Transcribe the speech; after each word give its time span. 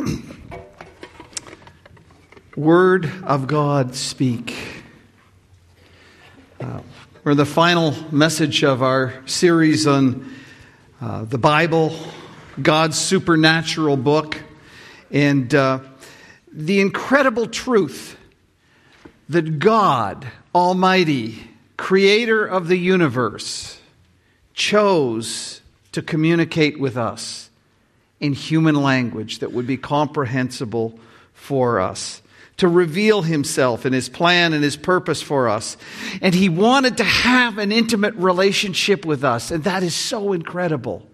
Word 2.56 3.10
of 3.24 3.46
God, 3.46 3.94
speak. 3.94 4.56
Uh, 6.60 6.80
we're 7.24 7.34
the 7.34 7.46
final 7.46 7.94
message 8.12 8.62
of 8.62 8.82
our 8.82 9.14
series 9.26 9.86
on 9.86 10.30
uh, 11.00 11.24
the 11.24 11.38
Bible, 11.38 11.94
God's 12.60 12.98
supernatural 12.98 13.96
book, 13.96 14.42
and 15.10 15.54
uh, 15.54 15.80
the 16.52 16.80
incredible 16.80 17.46
truth 17.46 18.16
that 19.28 19.58
God 19.58 20.26
Almighty, 20.54 21.48
creator 21.76 22.46
of 22.46 22.68
the 22.68 22.78
universe, 22.78 23.80
chose 24.54 25.60
to 25.92 26.02
communicate 26.02 26.80
with 26.80 26.96
us 26.96 27.49
in 28.20 28.32
human 28.34 28.76
language 28.76 29.38
that 29.40 29.52
would 29.52 29.66
be 29.66 29.76
comprehensible 29.76 30.98
for 31.32 31.80
us 31.80 32.22
to 32.58 32.68
reveal 32.68 33.22
himself 33.22 33.86
and 33.86 33.94
his 33.94 34.10
plan 34.10 34.52
and 34.52 34.62
his 34.62 34.76
purpose 34.76 35.22
for 35.22 35.48
us. 35.48 35.78
And 36.20 36.34
he 36.34 36.50
wanted 36.50 36.98
to 36.98 37.04
have 37.04 37.56
an 37.56 37.72
intimate 37.72 38.14
relationship 38.16 39.06
with 39.06 39.24
us, 39.24 39.50
and 39.50 39.64
that 39.64 39.82
is 39.82 39.94
so 39.94 40.34
incredible. 40.34 41.08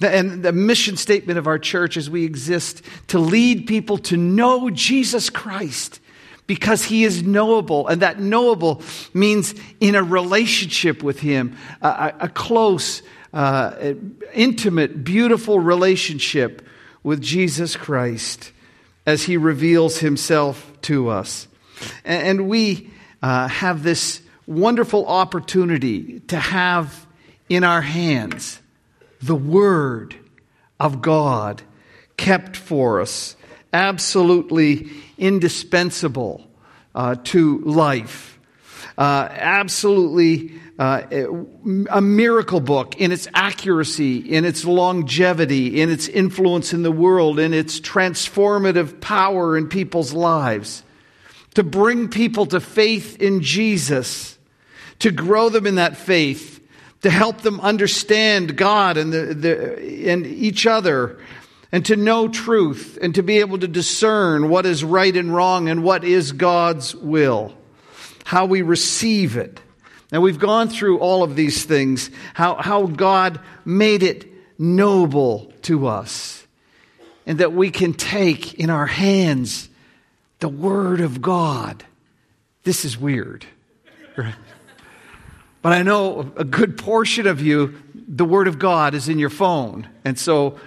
And 0.00 0.42
the 0.42 0.52
mission 0.52 0.96
statement 0.96 1.38
of 1.38 1.46
our 1.46 1.58
church 1.58 1.98
is 1.98 2.08
we 2.08 2.24
exist 2.24 2.82
to 3.08 3.18
lead 3.18 3.66
people 3.66 3.98
to 3.98 4.16
know 4.16 4.70
Jesus 4.70 5.28
Christ 5.28 6.00
because 6.46 6.84
he 6.84 7.04
is 7.04 7.22
knowable. 7.22 7.86
And 7.88 8.02
that 8.02 8.20
knowable 8.20 8.82
means 9.12 9.54
in 9.80 9.94
a 9.94 10.02
relationship 10.02 11.02
with 11.02 11.20
him, 11.20 11.56
a, 11.82 12.14
a 12.20 12.28
close, 12.28 13.02
uh, 13.36 13.92
intimate, 14.32 15.04
beautiful 15.04 15.60
relationship 15.60 16.66
with 17.02 17.20
Jesus 17.20 17.76
Christ 17.76 18.50
as 19.04 19.24
he 19.24 19.36
reveals 19.36 19.98
himself 19.98 20.72
to 20.82 21.10
us. 21.10 21.46
And 22.02 22.48
we 22.48 22.90
uh, 23.22 23.48
have 23.48 23.82
this 23.82 24.22
wonderful 24.46 25.06
opportunity 25.06 26.20
to 26.20 26.38
have 26.38 27.06
in 27.50 27.62
our 27.62 27.82
hands 27.82 28.58
the 29.20 29.34
Word 29.34 30.16
of 30.80 31.02
God 31.02 31.60
kept 32.16 32.56
for 32.56 33.02
us, 33.02 33.36
absolutely 33.70 34.88
indispensable 35.18 36.42
uh, 36.94 37.16
to 37.24 37.58
life, 37.58 38.38
uh, 38.96 39.28
absolutely 39.30 40.52
uh, 40.78 41.02
a 41.90 42.00
miracle 42.02 42.60
book 42.60 42.96
in 43.00 43.10
its 43.10 43.26
accuracy, 43.32 44.18
in 44.18 44.44
its 44.44 44.64
longevity, 44.64 45.80
in 45.80 45.90
its 45.90 46.06
influence 46.06 46.74
in 46.74 46.82
the 46.82 46.92
world, 46.92 47.38
in 47.38 47.54
its 47.54 47.80
transformative 47.80 49.00
power 49.00 49.56
in 49.56 49.68
people's 49.68 50.12
lives, 50.12 50.82
to 51.54 51.62
bring 51.62 52.08
people 52.08 52.44
to 52.44 52.60
faith 52.60 53.20
in 53.22 53.40
Jesus, 53.40 54.36
to 54.98 55.10
grow 55.10 55.48
them 55.48 55.66
in 55.66 55.76
that 55.76 55.96
faith, 55.96 56.60
to 57.00 57.08
help 57.08 57.40
them 57.40 57.58
understand 57.60 58.56
God 58.56 58.98
and, 58.98 59.12
the, 59.12 59.32
the, 59.32 60.10
and 60.10 60.26
each 60.26 60.66
other, 60.66 61.18
and 61.72 61.86
to 61.86 61.96
know 61.96 62.28
truth, 62.28 62.98
and 63.00 63.14
to 63.14 63.22
be 63.22 63.38
able 63.38 63.58
to 63.58 63.68
discern 63.68 64.50
what 64.50 64.66
is 64.66 64.84
right 64.84 65.16
and 65.16 65.34
wrong 65.34 65.70
and 65.70 65.82
what 65.82 66.04
is 66.04 66.32
God's 66.32 66.94
will, 66.94 67.54
how 68.24 68.44
we 68.44 68.60
receive 68.60 69.38
it 69.38 69.58
now, 70.16 70.22
we've 70.22 70.38
gone 70.38 70.70
through 70.70 71.00
all 71.00 71.22
of 71.22 71.36
these 71.36 71.66
things, 71.66 72.10
how, 72.32 72.54
how 72.54 72.86
God 72.86 73.38
made 73.66 74.02
it 74.02 74.26
noble 74.58 75.52
to 75.60 75.88
us, 75.88 76.46
and 77.26 77.36
that 77.40 77.52
we 77.52 77.70
can 77.70 77.92
take 77.92 78.54
in 78.54 78.70
our 78.70 78.86
hands 78.86 79.68
the 80.38 80.48
Word 80.48 81.02
of 81.02 81.20
God. 81.20 81.84
This 82.62 82.86
is 82.86 82.96
weird. 82.96 83.44
Right? 84.16 84.34
But 85.60 85.74
I 85.74 85.82
know 85.82 86.32
a 86.34 86.44
good 86.44 86.78
portion 86.78 87.26
of 87.26 87.42
you, 87.42 87.74
the 87.94 88.24
Word 88.24 88.48
of 88.48 88.58
God 88.58 88.94
is 88.94 89.10
in 89.10 89.18
your 89.18 89.28
phone. 89.28 89.86
And 90.02 90.18
so 90.18 90.58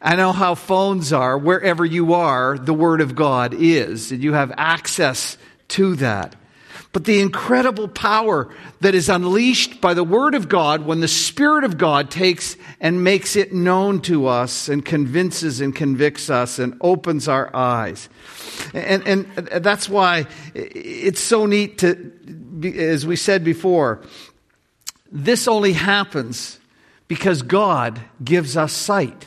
I 0.00 0.16
know 0.16 0.32
how 0.32 0.54
phones 0.54 1.12
are. 1.12 1.36
Wherever 1.36 1.84
you 1.84 2.14
are, 2.14 2.56
the 2.56 2.72
Word 2.72 3.02
of 3.02 3.14
God 3.14 3.52
is, 3.52 4.12
and 4.12 4.24
you 4.24 4.32
have 4.32 4.50
access 4.56 5.36
to 5.68 5.96
that 5.96 6.34
but 6.92 7.04
the 7.04 7.20
incredible 7.20 7.86
power 7.86 8.48
that 8.80 8.94
is 8.94 9.08
unleashed 9.08 9.80
by 9.80 9.92
the 9.92 10.04
Word 10.04 10.34
of 10.34 10.48
God 10.48 10.86
when 10.86 11.00
the 11.00 11.08
Spirit 11.08 11.64
of 11.64 11.76
God 11.76 12.10
takes 12.10 12.56
and 12.80 13.04
makes 13.04 13.36
it 13.36 13.52
known 13.52 14.00
to 14.02 14.26
us 14.26 14.68
and 14.68 14.84
convinces 14.84 15.60
and 15.60 15.76
convicts 15.76 16.30
us 16.30 16.58
and 16.58 16.76
opens 16.80 17.28
our 17.28 17.54
eyes. 17.54 18.08
And, 18.72 19.06
and 19.06 19.26
that's 19.36 19.88
why 19.88 20.26
it's 20.54 21.20
so 21.20 21.44
neat 21.44 21.78
to, 21.78 22.12
as 22.76 23.06
we 23.06 23.16
said 23.16 23.44
before, 23.44 24.02
this 25.12 25.46
only 25.46 25.74
happens 25.74 26.58
because 27.06 27.42
God 27.42 28.00
gives 28.22 28.56
us 28.56 28.72
sight. 28.72 29.26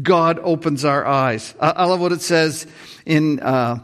God 0.00 0.38
opens 0.42 0.84
our 0.84 1.04
eyes. 1.04 1.54
I 1.60 1.84
love 1.86 2.00
what 2.00 2.12
it 2.12 2.22
says 2.22 2.66
in. 3.04 3.40
Uh, 3.40 3.80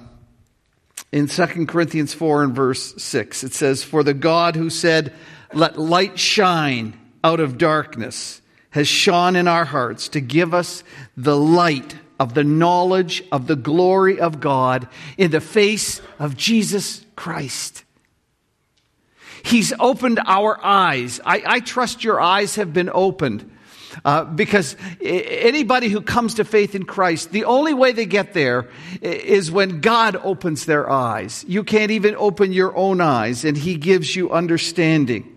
in 1.13 1.27
2 1.27 1.67
Corinthians 1.67 2.15
4 2.15 2.45
and 2.45 2.55
verse 2.55 2.95
6. 3.03 3.45
It 3.45 3.53
says, 3.53 3.83
For 3.83 4.03
the 4.03 4.15
God 4.15 4.57
who 4.57 4.71
said, 4.71 5.13
Let 5.53 5.79
light 5.79 6.19
shine 6.19 6.99
out 7.25 7.41
of 7.41 7.59
darkness, 7.59 8.41
has 8.71 8.89
shone 8.89 9.37
in 9.37 9.49
our 9.49 9.65
hearts 9.65 10.09
to 10.11 10.21
give 10.21 10.55
us 10.55 10.85
the 11.17 11.37
light 11.37 11.97
of 12.19 12.35
the 12.35 12.45
knowledge 12.45 13.25
of 13.33 13.47
the 13.47 13.57
glory 13.57 14.21
of 14.21 14.41
God 14.41 14.89
in 15.17 15.31
the 15.31 15.41
face 15.41 16.01
of 16.19 16.37
Jesus 16.37 17.05
Christ. 17.17 17.85
He's 19.43 19.73
opened 19.81 20.21
our 20.27 20.63
eyes. 20.63 21.21
I, 21.25 21.43
I 21.47 21.61
trust 21.61 22.05
your 22.05 22.21
eyes 22.21 22.57
have 22.57 22.73
been 22.73 22.91
opened 22.93 23.51
uh, 24.05 24.25
because 24.25 24.77
anybody 25.01 25.89
who 25.89 26.01
comes 26.01 26.35
to 26.35 26.45
faith 26.45 26.75
in 26.75 26.85
Christ, 26.85 27.33
the 27.33 27.45
only 27.45 27.75
way 27.75 27.93
they 27.93 28.07
get 28.07 28.35
there 28.35 28.69
is 29.03 29.51
when 29.51 29.81
God 29.81 30.17
opens 30.17 30.67
their 30.67 30.89
eyes. 30.89 31.45
You 31.49 31.65
can't 31.65 31.91
even 31.91 32.15
open 32.17 32.53
your 32.53 32.77
own 32.77 33.01
eyes, 33.01 33.45
and 33.45 33.57
He 33.57 33.77
gives 33.77 34.15
you 34.15 34.31
understanding. 34.31 35.37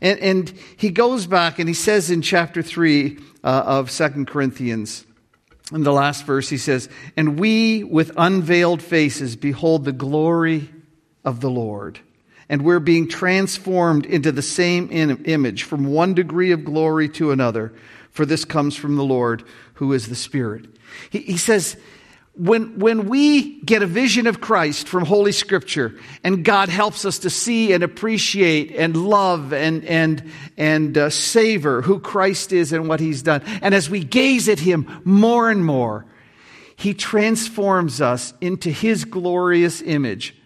And, 0.00 0.18
and 0.20 0.54
he 0.76 0.90
goes 0.90 1.26
back 1.26 1.58
and 1.58 1.68
he 1.68 1.74
says 1.74 2.10
in 2.10 2.22
chapter 2.22 2.62
3 2.62 3.18
uh, 3.42 3.48
of 3.66 3.90
Second 3.90 4.28
Corinthians, 4.28 5.04
in 5.72 5.82
the 5.82 5.92
last 5.92 6.24
verse, 6.24 6.48
he 6.48 6.56
says, 6.56 6.88
And 7.16 7.38
we 7.38 7.84
with 7.84 8.12
unveiled 8.16 8.80
faces 8.80 9.36
behold 9.36 9.84
the 9.84 9.92
glory 9.92 10.70
of 11.24 11.40
the 11.40 11.50
Lord 11.50 12.00
and 12.48 12.62
we're 12.62 12.80
being 12.80 13.08
transformed 13.08 14.06
into 14.06 14.32
the 14.32 14.42
same 14.42 14.90
image 14.90 15.64
from 15.64 15.86
one 15.86 16.14
degree 16.14 16.52
of 16.52 16.64
glory 16.64 17.08
to 17.10 17.30
another, 17.30 17.72
for 18.10 18.24
this 18.24 18.44
comes 18.44 18.74
from 18.74 18.96
the 18.96 19.04
Lord 19.04 19.44
who 19.74 19.92
is 19.92 20.08
the 20.08 20.14
Spirit. 20.14 20.66
He, 21.10 21.18
he 21.18 21.36
says, 21.36 21.76
when, 22.38 22.78
when 22.78 23.08
we 23.08 23.60
get 23.62 23.82
a 23.82 23.86
vision 23.86 24.28
of 24.28 24.40
Christ 24.40 24.88
from 24.88 25.04
Holy 25.04 25.32
Scripture 25.32 25.98
and 26.22 26.44
God 26.44 26.68
helps 26.68 27.04
us 27.04 27.18
to 27.20 27.30
see 27.30 27.72
and 27.72 27.82
appreciate 27.82 28.70
and 28.76 28.96
love 28.96 29.52
and, 29.52 29.84
and, 29.84 30.30
and 30.56 30.96
uh, 30.96 31.10
savor 31.10 31.82
who 31.82 31.98
Christ 31.98 32.52
is 32.52 32.72
and 32.72 32.88
what 32.88 33.00
He's 33.00 33.22
done, 33.22 33.42
and 33.60 33.74
as 33.74 33.90
we 33.90 34.04
gaze 34.04 34.48
at 34.48 34.60
Him 34.60 35.00
more 35.04 35.50
and 35.50 35.64
more, 35.64 36.06
He 36.76 36.94
transforms 36.94 38.00
us 38.00 38.32
into 38.40 38.70
His 38.70 39.04
glorious 39.04 39.82
image 39.82 40.37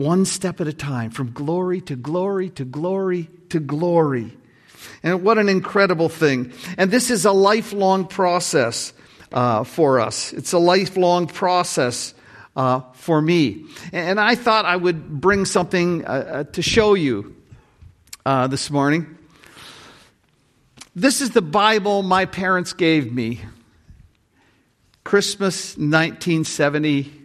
one 0.00 0.24
step 0.24 0.60
at 0.60 0.66
a 0.66 0.72
time, 0.72 1.10
from 1.10 1.30
glory 1.32 1.80
to 1.82 1.94
glory 1.94 2.48
to 2.50 2.64
glory 2.64 3.28
to 3.50 3.60
glory. 3.60 4.36
And 5.02 5.22
what 5.22 5.36
an 5.36 5.48
incredible 5.48 6.08
thing. 6.08 6.52
And 6.78 6.90
this 6.90 7.10
is 7.10 7.26
a 7.26 7.32
lifelong 7.32 8.06
process 8.06 8.94
uh, 9.30 9.64
for 9.64 10.00
us. 10.00 10.32
It's 10.32 10.52
a 10.52 10.58
lifelong 10.58 11.26
process 11.26 12.14
uh, 12.56 12.80
for 12.94 13.20
me. 13.20 13.66
And 13.92 14.18
I 14.18 14.34
thought 14.34 14.64
I 14.64 14.74
would 14.74 15.20
bring 15.20 15.44
something 15.44 16.04
uh, 16.06 16.08
uh 16.08 16.44
to 16.44 16.62
show 16.62 16.94
you 16.94 17.36
uh, 18.24 18.46
this 18.46 18.70
morning. 18.70 19.18
This 20.96 21.20
is 21.20 21.30
the 21.30 21.42
Bible 21.42 22.02
my 22.02 22.24
parents 22.24 22.72
gave 22.72 23.12
me. 23.12 23.40
Christmas 25.04 25.76
1970 25.76 27.19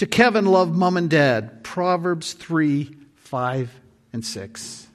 to 0.00 0.06
Kevin, 0.06 0.46
love 0.46 0.74
mom 0.74 0.96
and 0.96 1.10
dad. 1.10 1.62
Proverbs 1.62 2.32
3, 2.32 2.96
5, 3.16 3.80
and 4.14 4.24
6. 4.24 4.86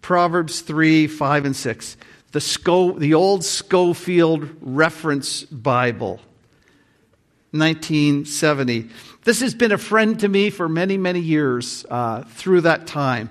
Proverbs 0.00 0.60
3, 0.60 1.08
5, 1.08 1.44
and 1.44 1.56
6. 1.56 1.96
The, 2.30 2.94
the 2.98 3.14
old 3.14 3.44
Scofield 3.44 4.48
Reference 4.60 5.42
Bible, 5.42 6.20
1970. 7.50 8.90
This 9.24 9.40
has 9.40 9.56
been 9.56 9.72
a 9.72 9.78
friend 9.78 10.20
to 10.20 10.28
me 10.28 10.50
for 10.50 10.68
many, 10.68 10.96
many 10.98 11.18
years 11.18 11.84
uh, 11.90 12.22
through 12.28 12.60
that 12.60 12.86
time, 12.86 13.28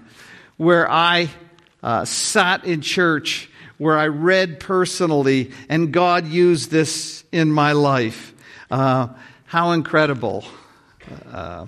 where 0.57 0.91
I 0.91 1.29
uh, 1.83 2.03
sat 2.03 2.65
in 2.65 2.81
church 2.81 3.49
where 3.77 3.97
I 3.97 4.07
read 4.07 4.59
personally, 4.59 5.53
and 5.69 5.93
God 5.93 6.27
used 6.27 6.69
this 6.69 7.23
in 7.31 7.49
my 7.49 7.71
life. 7.71 8.33
Uh, 8.69 9.07
how 9.45 9.71
incredible. 9.71 10.43
Uh, 11.31 11.67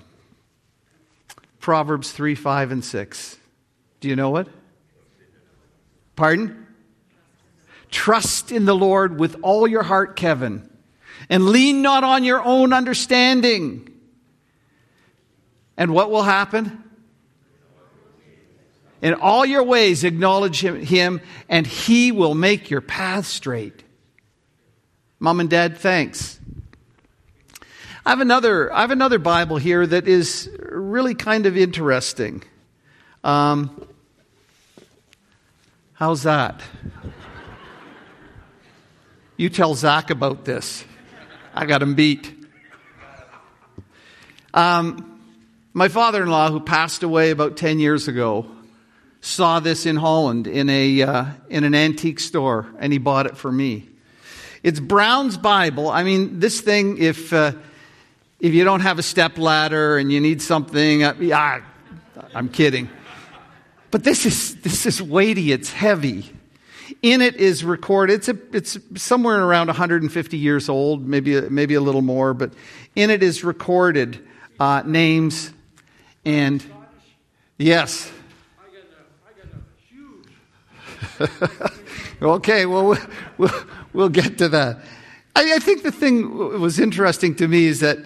Proverbs 1.60 2.12
3, 2.12 2.34
5, 2.34 2.72
and 2.72 2.84
6. 2.84 3.36
Do 4.00 4.08
you 4.08 4.16
know 4.16 4.36
it? 4.36 4.48
Pardon? 6.16 6.66
Trust 7.90 8.52
in 8.52 8.64
the 8.64 8.74
Lord 8.74 9.18
with 9.18 9.36
all 9.42 9.66
your 9.66 9.82
heart, 9.82 10.16
Kevin, 10.16 10.68
and 11.28 11.46
lean 11.46 11.82
not 11.82 12.04
on 12.04 12.24
your 12.24 12.42
own 12.42 12.72
understanding. 12.72 13.88
And 15.76 15.92
what 15.92 16.10
will 16.10 16.22
happen? 16.22 16.84
In 19.00 19.14
all 19.14 19.46
your 19.46 19.62
ways, 19.62 20.02
acknowledge 20.02 20.60
him, 20.60 21.20
and 21.48 21.66
he 21.66 22.10
will 22.10 22.34
make 22.34 22.68
your 22.68 22.80
path 22.80 23.26
straight. 23.26 23.84
Mom 25.20 25.40
and 25.40 25.48
Dad, 25.48 25.78
thanks. 25.78 26.37
I 28.08 28.12
have 28.12 28.20
another, 28.20 28.72
I 28.72 28.80
have 28.80 28.90
another 28.90 29.18
Bible 29.18 29.58
here 29.58 29.86
that 29.86 30.08
is 30.08 30.48
really 30.70 31.14
kind 31.14 31.44
of 31.44 31.58
interesting. 31.58 32.42
Um, 33.22 33.86
how's 35.92 36.22
that? 36.22 36.62
You 39.36 39.50
tell 39.50 39.74
Zach 39.74 40.08
about 40.08 40.46
this. 40.46 40.86
I 41.54 41.66
got 41.66 41.82
him 41.82 41.96
beat. 41.96 42.32
Um, 44.54 45.20
my 45.74 45.88
father 45.88 46.22
in 46.22 46.30
law, 46.30 46.50
who 46.50 46.60
passed 46.60 47.02
away 47.02 47.28
about 47.28 47.58
10 47.58 47.78
years 47.78 48.08
ago, 48.08 48.46
saw 49.20 49.60
this 49.60 49.84
in 49.84 49.96
Holland 49.96 50.46
in, 50.46 50.70
a, 50.70 51.02
uh, 51.02 51.26
in 51.50 51.62
an 51.62 51.74
antique 51.74 52.20
store, 52.20 52.68
and 52.78 52.90
he 52.90 52.98
bought 52.98 53.26
it 53.26 53.36
for 53.36 53.52
me. 53.52 53.86
It's 54.62 54.80
Brown's 54.80 55.36
Bible. 55.36 55.90
I 55.90 56.04
mean, 56.04 56.40
this 56.40 56.62
thing, 56.62 56.96
if, 56.96 57.34
uh, 57.34 57.52
if 58.40 58.54
you 58.54 58.64
don't 58.64 58.80
have 58.80 58.98
a 58.98 59.02
step 59.02 59.36
ladder 59.36 59.98
and 59.98 60.12
you 60.12 60.20
need 60.20 60.40
something, 60.40 61.02
uh, 61.02 61.14
yeah, 61.18 61.62
I'm 62.34 62.48
kidding. 62.48 62.88
But 63.90 64.04
this 64.04 64.26
is, 64.26 64.54
this 64.56 64.86
is 64.86 65.02
weighty, 65.02 65.50
it's 65.52 65.72
heavy. 65.72 66.30
In 67.02 67.20
it 67.20 67.36
is 67.36 67.64
recorded, 67.64 68.14
it's, 68.14 68.28
a, 68.28 68.38
it's 68.52 68.78
somewhere 68.96 69.42
around 69.42 69.66
150 69.66 70.36
years 70.36 70.68
old, 70.68 71.06
maybe, 71.06 71.40
maybe 71.42 71.74
a 71.74 71.80
little 71.80 72.02
more, 72.02 72.32
but 72.34 72.52
in 72.94 73.10
it 73.10 73.22
is 73.22 73.44
recorded 73.44 74.24
uh, 74.60 74.82
names 74.84 75.52
and, 76.24 76.64
yes. 77.56 78.10
okay, 82.22 82.66
well, 82.66 82.96
well, 83.36 83.64
we'll 83.92 84.08
get 84.08 84.38
to 84.38 84.48
that. 84.48 84.78
I, 85.34 85.54
I 85.54 85.58
think 85.58 85.82
the 85.82 85.92
thing 85.92 86.60
was 86.60 86.78
interesting 86.78 87.34
to 87.36 87.48
me 87.48 87.66
is 87.66 87.80
that 87.80 87.98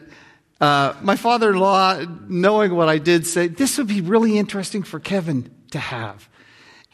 uh, 0.62 0.94
my 1.02 1.16
father 1.16 1.50
in 1.50 1.56
law, 1.56 2.00
knowing 2.28 2.72
what 2.72 2.88
I 2.88 2.98
did, 2.98 3.26
said, 3.26 3.56
This 3.56 3.78
would 3.78 3.88
be 3.88 4.00
really 4.00 4.38
interesting 4.38 4.84
for 4.84 5.00
Kevin 5.00 5.52
to 5.72 5.80
have. 5.80 6.28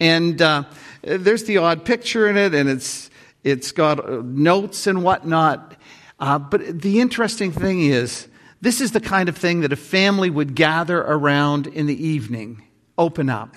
And 0.00 0.40
uh, 0.40 0.64
there's 1.02 1.44
the 1.44 1.58
odd 1.58 1.84
picture 1.84 2.26
in 2.28 2.38
it, 2.38 2.54
and 2.54 2.66
it's, 2.66 3.10
it's 3.44 3.72
got 3.72 4.02
uh, 4.02 4.22
notes 4.24 4.86
and 4.86 5.02
whatnot. 5.02 5.74
Uh, 6.18 6.38
but 6.38 6.80
the 6.80 7.00
interesting 7.00 7.52
thing 7.52 7.82
is, 7.82 8.26
this 8.62 8.80
is 8.80 8.92
the 8.92 9.00
kind 9.00 9.28
of 9.28 9.36
thing 9.36 9.60
that 9.60 9.72
a 9.72 9.76
family 9.76 10.30
would 10.30 10.54
gather 10.54 11.00
around 11.02 11.66
in 11.66 11.84
the 11.84 12.06
evening, 12.06 12.62
open 12.96 13.28
up, 13.28 13.54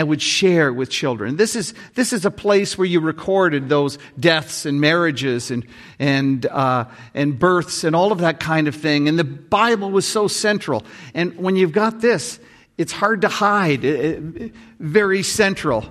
and 0.00 0.08
would 0.08 0.22
share 0.22 0.72
with 0.72 0.88
children. 0.88 1.36
This 1.36 1.54
is, 1.54 1.74
this 1.94 2.14
is 2.14 2.24
a 2.24 2.30
place 2.30 2.78
where 2.78 2.86
you 2.86 3.00
recorded 3.00 3.68
those 3.68 3.98
deaths 4.18 4.64
and 4.64 4.80
marriages 4.80 5.50
and, 5.50 5.66
and, 5.98 6.46
uh, 6.46 6.86
and 7.12 7.38
births 7.38 7.84
and 7.84 7.94
all 7.94 8.10
of 8.10 8.18
that 8.20 8.40
kind 8.40 8.66
of 8.66 8.74
thing. 8.74 9.08
And 9.08 9.18
the 9.18 9.24
Bible 9.24 9.90
was 9.90 10.08
so 10.08 10.26
central. 10.26 10.84
And 11.12 11.36
when 11.36 11.54
you've 11.56 11.72
got 11.72 12.00
this, 12.00 12.40
it's 12.78 12.92
hard 12.92 13.20
to 13.20 13.28
hide, 13.28 13.84
it, 13.84 14.54
very 14.78 15.22
central. 15.22 15.84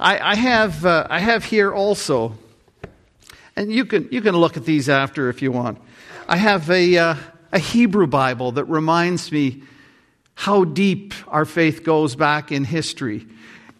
I, 0.00 0.32
I 0.32 0.34
have, 0.34 0.84
uh, 0.84 1.06
I 1.08 1.20
have 1.20 1.44
here 1.44 1.72
also, 1.72 2.36
and 3.54 3.72
you 3.72 3.84
can, 3.84 4.08
you 4.10 4.22
can 4.22 4.36
look 4.36 4.56
at 4.56 4.64
these 4.64 4.88
after 4.88 5.28
if 5.28 5.40
you 5.40 5.52
want. 5.52 5.78
I 6.26 6.36
have 6.36 6.68
a, 6.68 6.98
uh, 6.98 7.14
a 7.52 7.60
Hebrew 7.60 8.08
Bible 8.08 8.50
that 8.52 8.64
reminds 8.64 9.30
me 9.30 9.62
how 10.34 10.64
deep 10.64 11.14
our 11.28 11.44
faith 11.44 11.84
goes 11.84 12.16
back 12.16 12.50
in 12.50 12.64
history. 12.64 13.28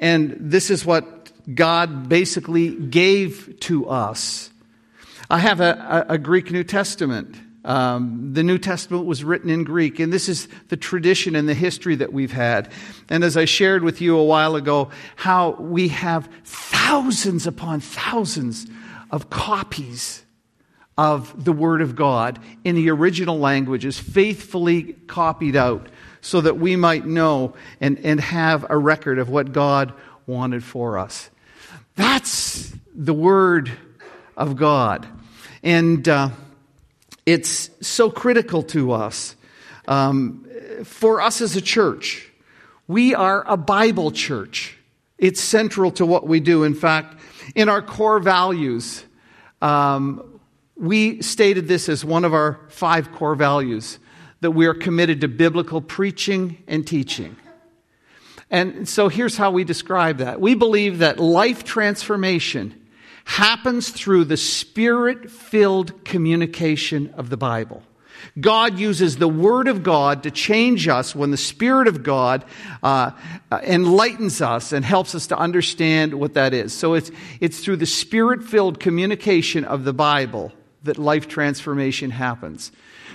And 0.03 0.37
this 0.39 0.69
is 0.69 0.85
what 0.85 1.31
God 1.55 2.09
basically 2.09 2.75
gave 2.75 3.57
to 3.61 3.89
us. 3.89 4.51
I 5.31 5.39
have 5.39 5.61
a, 5.61 6.07
a, 6.09 6.15
a 6.15 6.19
Greek 6.19 6.51
New 6.51 6.65
Testament. 6.65 7.37
Um, 7.65 8.35
the 8.35 8.43
New 8.43 8.59
Testament 8.59 9.07
was 9.07 9.23
written 9.23 9.49
in 9.49 9.63
Greek, 9.63 10.01
and 10.01 10.13
this 10.13 10.29
is 10.29 10.49
the 10.71 10.77
tradition 10.77 11.37
and 11.37 11.49
the 11.49 11.55
history 11.55 11.95
that 11.95 12.13
we've 12.13 12.33
had. 12.33 12.73
And 13.09 13.23
as 13.23 13.37
I 13.37 13.45
shared 13.45 13.85
with 13.85 14.01
you 14.01 14.19
a 14.19 14.25
while 14.25 14.57
ago, 14.57 14.91
how 15.15 15.53
we 15.53 15.87
have 15.89 16.29
thousands 16.43 17.47
upon 17.47 17.79
thousands 17.79 18.67
of 19.13 19.31
copies 19.31 20.25
of 20.99 21.45
the 21.45 21.53
Word 21.53 21.81
of 21.81 21.95
God 21.95 22.41
in 22.65 22.75
the 22.75 22.91
original 22.91 23.39
languages, 23.39 24.01
faithfully 24.01 24.95
copied 25.07 25.55
out, 25.55 25.89
so 26.23 26.41
that 26.41 26.57
we 26.57 26.77
might 26.77 27.05
know 27.05 27.53
and, 27.81 27.99
and 27.99 28.21
have 28.21 28.65
a 28.71 28.79
record 28.79 29.19
of 29.19 29.29
what 29.29 29.53
God 29.53 29.93
wanted 30.27 30.65
for 30.65 30.97
us. 30.97 31.29
That's 31.97 32.73
the 32.95 33.13
Word 33.13 33.71
of 34.37 34.57
God. 34.57 35.07
And 35.63 36.09
uh, 36.09 36.31
it's 37.27 37.71
so 37.87 38.11
critical 38.11 38.63
to 38.65 38.93
us. 38.93 39.37
Um, 39.87 40.47
for 40.85 41.21
us 41.21 41.41
as 41.41 41.57
a 41.57 41.61
church, 41.61 42.29
we 42.87 43.15
are 43.15 43.45
a 43.47 43.57
Bible 43.57 44.13
church. 44.13 44.79
It's 45.19 45.41
central 45.41 45.91
to 45.93 46.07
what 46.07 46.27
we 46.27 46.41
do. 46.41 46.63
In 46.63 46.75
fact, 46.75 47.21
in 47.55 47.69
our 47.69 47.83
core 47.83 48.21
values, 48.21 49.05
um, 49.61 50.41
we 50.77 51.21
stated 51.21 51.69
this 51.69 51.89
as 51.89 52.05
one 52.05 52.25
of 52.25 52.33
our 52.33 52.61
five 52.69 53.13
core 53.13 53.35
values 53.35 53.99
that 54.43 54.51
we 54.51 54.67
are 54.67 54.75
committed 54.75 55.23
to 55.23 55.29
biblical 55.29 55.81
preaching 55.81 56.63
and 56.67 56.87
teaching. 56.87 57.37
And 58.51 58.89
so 58.89 59.09
here's 59.09 59.37
how 59.37 59.51
we 59.53 59.65
describe 59.65 60.19
that. 60.19 60.41
We 60.41 60.55
believe 60.55 60.99
that 60.99 61.19
life 61.19 61.65
transformation 61.65 62.79
happens 63.25 63.89
through 63.89 64.25
the 64.25 64.37
spirit 64.37 65.31
filled 65.31 66.05
communication 66.05 67.15
of 67.17 67.31
the 67.31 67.37
Bible. 67.37 67.83
God 68.41 68.79
uses 68.79 69.17
the 69.17 69.29
Word 69.29 69.69
of 69.69 69.83
God 69.83 70.25
to 70.25 70.31
change 70.31 70.87
us 70.89 71.15
when 71.15 71.31
the 71.31 71.37
Spirit 71.37 71.89
of 71.89 72.03
God 72.03 72.45
uh, 72.83 73.13
enlightens 73.63 74.41
us 74.41 74.73
and 74.73 74.85
helps 74.85 75.15
us 75.15 75.29
to 75.29 75.37
understand 75.37 76.15
what 76.15 76.35
that 76.35 76.55
is. 76.55 76.73
So 76.73 76.95
it's, 76.95 77.11
it's 77.41 77.61
through 77.61 77.77
the 77.77 77.87
Spirit 77.87 78.45
filled 78.45 78.79
communication 78.81 79.65
of 79.65 79.85
the 79.85 79.93
Bible 79.93 80.53
that 80.85 80.99
life 80.99 81.27
transformation 81.29 82.11
happens. 82.11 82.71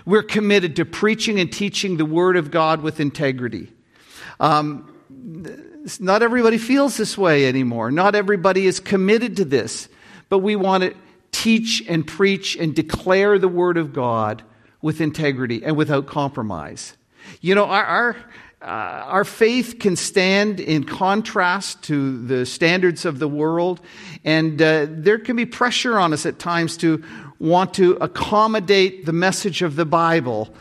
We're 0.07 0.23
committed 0.23 0.77
to 0.77 0.85
preaching 0.85 1.39
and 1.39 1.53
teaching 1.53 1.97
the 1.97 2.05
Word 2.05 2.35
of 2.35 2.49
God 2.49 2.81
with 2.81 2.99
integrity. 2.99 3.71
Um, 4.39 4.91
not 5.99 6.23
everybody 6.23 6.57
feels 6.57 6.97
this 6.97 7.15
way 7.15 7.47
anymore. 7.47 7.91
Not 7.91 8.15
everybody 8.15 8.65
is 8.65 8.79
committed 8.79 9.37
to 9.37 9.45
this 9.45 9.87
but 10.29 10.39
we 10.39 10.55
want 10.55 10.83
to 10.83 10.93
teach 11.31 11.83
and 11.87 12.05
preach 12.05 12.55
and 12.55 12.75
declare 12.75 13.39
the 13.39 13.47
Word 13.47 13.77
of 13.77 13.93
God 13.93 14.43
with 14.81 15.01
integrity 15.01 15.63
and 15.63 15.75
without 15.75 16.07
compromise. 16.07 16.95
You 17.41 17.55
know, 17.55 17.65
our, 17.65 17.83
our, 17.83 18.15
uh, 18.61 18.65
our 18.65 19.25
faith 19.25 19.77
can 19.79 19.95
stand 19.95 20.59
in 20.59 20.83
contrast 20.83 21.83
to 21.83 22.25
the 22.25 22.45
standards 22.45 23.05
of 23.05 23.19
the 23.19 23.27
world, 23.27 23.81
and 24.23 24.61
uh, 24.61 24.87
there 24.89 25.19
can 25.19 25.35
be 25.35 25.45
pressure 25.45 25.97
on 25.97 26.13
us 26.13 26.25
at 26.25 26.39
times 26.39 26.77
to 26.77 27.03
want 27.39 27.73
to 27.75 27.93
accommodate 28.01 29.05
the 29.05 29.13
message 29.13 29.61
of 29.61 29.75
the 29.75 29.85
Bible 29.85 30.53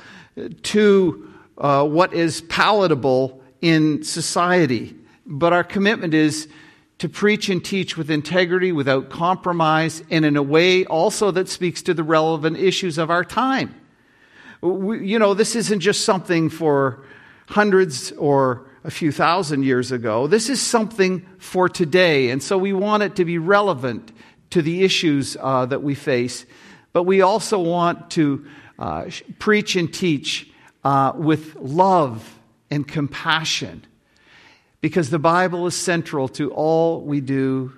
to 0.62 1.32
uh, 1.58 1.84
what 1.84 2.12
is 2.12 2.42
palatable 2.42 3.40
in 3.62 4.02
society. 4.02 4.94
But 5.24 5.52
our 5.52 5.64
commitment 5.64 6.14
is 6.14 6.48
to 6.98 7.08
preach 7.08 7.48
and 7.48 7.64
teach 7.64 7.96
with 7.96 8.10
integrity, 8.10 8.72
without 8.72 9.10
compromise, 9.10 10.02
and 10.10 10.24
in 10.24 10.36
a 10.36 10.42
way 10.42 10.84
also 10.86 11.30
that 11.30 11.48
speaks 11.48 11.82
to 11.82 11.94
the 11.94 12.02
relevant 12.02 12.56
issues 12.56 12.96
of 12.96 13.10
our 13.10 13.24
time. 13.24 13.74
We, 14.62 15.06
you 15.06 15.18
know, 15.18 15.34
this 15.34 15.54
isn't 15.56 15.80
just 15.80 16.04
something 16.04 16.48
for 16.48 17.04
hundreds 17.48 18.12
or 18.12 18.66
a 18.82 18.90
few 18.90 19.12
thousand 19.12 19.64
years 19.64 19.92
ago. 19.92 20.26
This 20.26 20.48
is 20.48 20.60
something 20.62 21.26
for 21.38 21.68
today, 21.68 22.30
and 22.30 22.42
so 22.42 22.56
we 22.56 22.72
want 22.72 23.02
it 23.02 23.16
to 23.16 23.24
be 23.24 23.36
relevant 23.36 24.12
to 24.50 24.62
the 24.62 24.82
issues 24.84 25.36
uh, 25.40 25.66
that 25.66 25.82
we 25.82 25.94
face. 25.94 26.46
But 26.96 27.02
we 27.02 27.20
also 27.20 27.58
want 27.58 28.12
to 28.12 28.46
uh, 28.78 29.10
preach 29.38 29.76
and 29.76 29.92
teach 29.92 30.50
uh, 30.82 31.12
with 31.14 31.54
love 31.56 32.38
and 32.70 32.88
compassion 32.88 33.84
because 34.80 35.10
the 35.10 35.18
Bible 35.18 35.66
is 35.66 35.74
central 35.74 36.26
to 36.28 36.50
all 36.52 37.02
we 37.02 37.20
do 37.20 37.74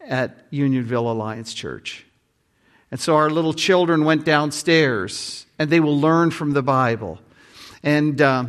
at 0.00 0.46
Unionville 0.48 1.12
Alliance 1.12 1.52
Church. 1.52 2.06
And 2.90 2.98
so 2.98 3.14
our 3.14 3.28
little 3.28 3.52
children 3.52 4.06
went 4.06 4.24
downstairs 4.24 5.44
and 5.58 5.68
they 5.68 5.80
will 5.80 6.00
learn 6.00 6.30
from 6.30 6.54
the 6.54 6.62
Bible. 6.62 7.18
And 7.82 8.22
uh, 8.22 8.46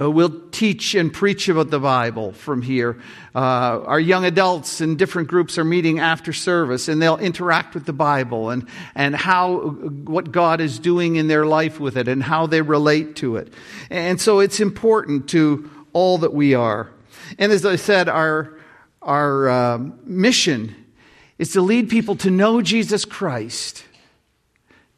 uh, 0.00 0.10
we'll 0.10 0.48
teach 0.50 0.94
and 0.94 1.12
preach 1.12 1.48
about 1.48 1.70
the 1.70 1.78
Bible 1.78 2.32
from 2.32 2.62
here. 2.62 3.00
Uh, 3.34 3.82
our 3.84 4.00
young 4.00 4.24
adults 4.24 4.80
in 4.80 4.96
different 4.96 5.28
groups 5.28 5.58
are 5.58 5.64
meeting 5.64 5.98
after 5.98 6.32
service, 6.32 6.88
and 6.88 7.02
they'll 7.02 7.18
interact 7.18 7.74
with 7.74 7.84
the 7.84 7.92
Bible 7.92 8.50
and, 8.50 8.66
and 8.94 9.14
how, 9.14 9.58
what 9.58 10.32
God 10.32 10.60
is 10.60 10.78
doing 10.78 11.16
in 11.16 11.28
their 11.28 11.44
life 11.44 11.78
with 11.78 11.96
it 11.96 12.08
and 12.08 12.22
how 12.22 12.46
they 12.46 12.62
relate 12.62 13.16
to 13.16 13.36
it. 13.36 13.52
And 13.90 14.20
so 14.20 14.40
it's 14.40 14.60
important 14.60 15.28
to 15.30 15.70
all 15.92 16.18
that 16.18 16.32
we 16.32 16.54
are. 16.54 16.90
And 17.38 17.52
as 17.52 17.66
I 17.66 17.76
said, 17.76 18.08
our, 18.08 18.58
our 19.02 19.48
uh, 19.48 19.78
mission 20.04 20.74
is 21.38 21.52
to 21.52 21.60
lead 21.60 21.88
people 21.88 22.16
to 22.16 22.30
know 22.30 22.62
Jesus 22.62 23.04
Christ 23.04 23.84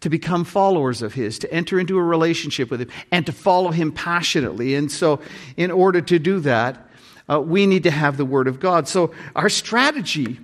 to 0.02 0.10
become 0.10 0.44
followers 0.44 1.00
of 1.00 1.14
His, 1.14 1.38
to 1.40 1.52
enter 1.52 1.80
into 1.80 1.96
a 1.96 2.02
relationship 2.02 2.70
with 2.70 2.82
Him, 2.82 2.90
and 3.10 3.24
to 3.26 3.32
follow 3.32 3.70
Him 3.70 3.90
passionately. 3.90 4.74
And 4.74 4.92
so, 4.92 5.20
in 5.56 5.70
order 5.70 6.00
to 6.02 6.18
do 6.18 6.40
that, 6.40 6.88
uh, 7.30 7.40
we 7.40 7.66
need 7.66 7.84
to 7.84 7.90
have 7.90 8.16
the 8.16 8.24
Word 8.24 8.46
of 8.46 8.60
God. 8.60 8.88
So, 8.88 9.12
our 9.34 9.48
strategy 9.48 10.38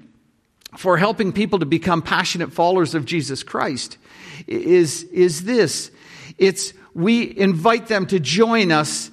for 0.77 0.97
helping 0.97 1.33
people 1.33 1.59
to 1.59 1.67
become 1.67 2.03
passionate 2.03 2.53
followers 2.53 2.95
of 2.95 3.05
Jesus 3.05 3.43
Christ 3.43 3.99
is, 4.47 5.03
is 5.05 5.45
this 5.45 5.91
it's 6.37 6.73
we 6.95 7.37
invite 7.37 7.89
them 7.89 8.07
to 8.07 8.21
join 8.21 8.73
us 8.73 9.11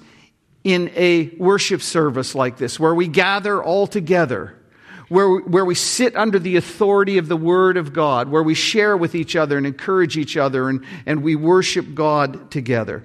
in 0.64 0.90
a 0.96 1.28
worship 1.36 1.82
service 1.82 2.34
like 2.34 2.56
this, 2.56 2.78
where 2.80 2.94
we 2.94 3.08
gather 3.08 3.62
all 3.62 3.86
together 3.86 4.56
where, 5.08 5.38
where 5.38 5.64
we 5.64 5.74
sit 5.74 6.16
under 6.16 6.38
the 6.38 6.56
authority 6.56 7.18
of 7.18 7.28
the 7.28 7.36
Word 7.36 7.76
of 7.76 7.92
God, 7.92 8.28
where 8.28 8.42
we 8.42 8.54
share 8.54 8.96
with 8.96 9.14
each 9.14 9.36
other 9.36 9.56
and 9.56 9.66
encourage 9.66 10.16
each 10.16 10.36
other 10.36 10.68
and, 10.68 10.84
and 11.06 11.22
we 11.22 11.36
worship 11.36 11.94
God 11.94 12.50
together. 12.50 13.04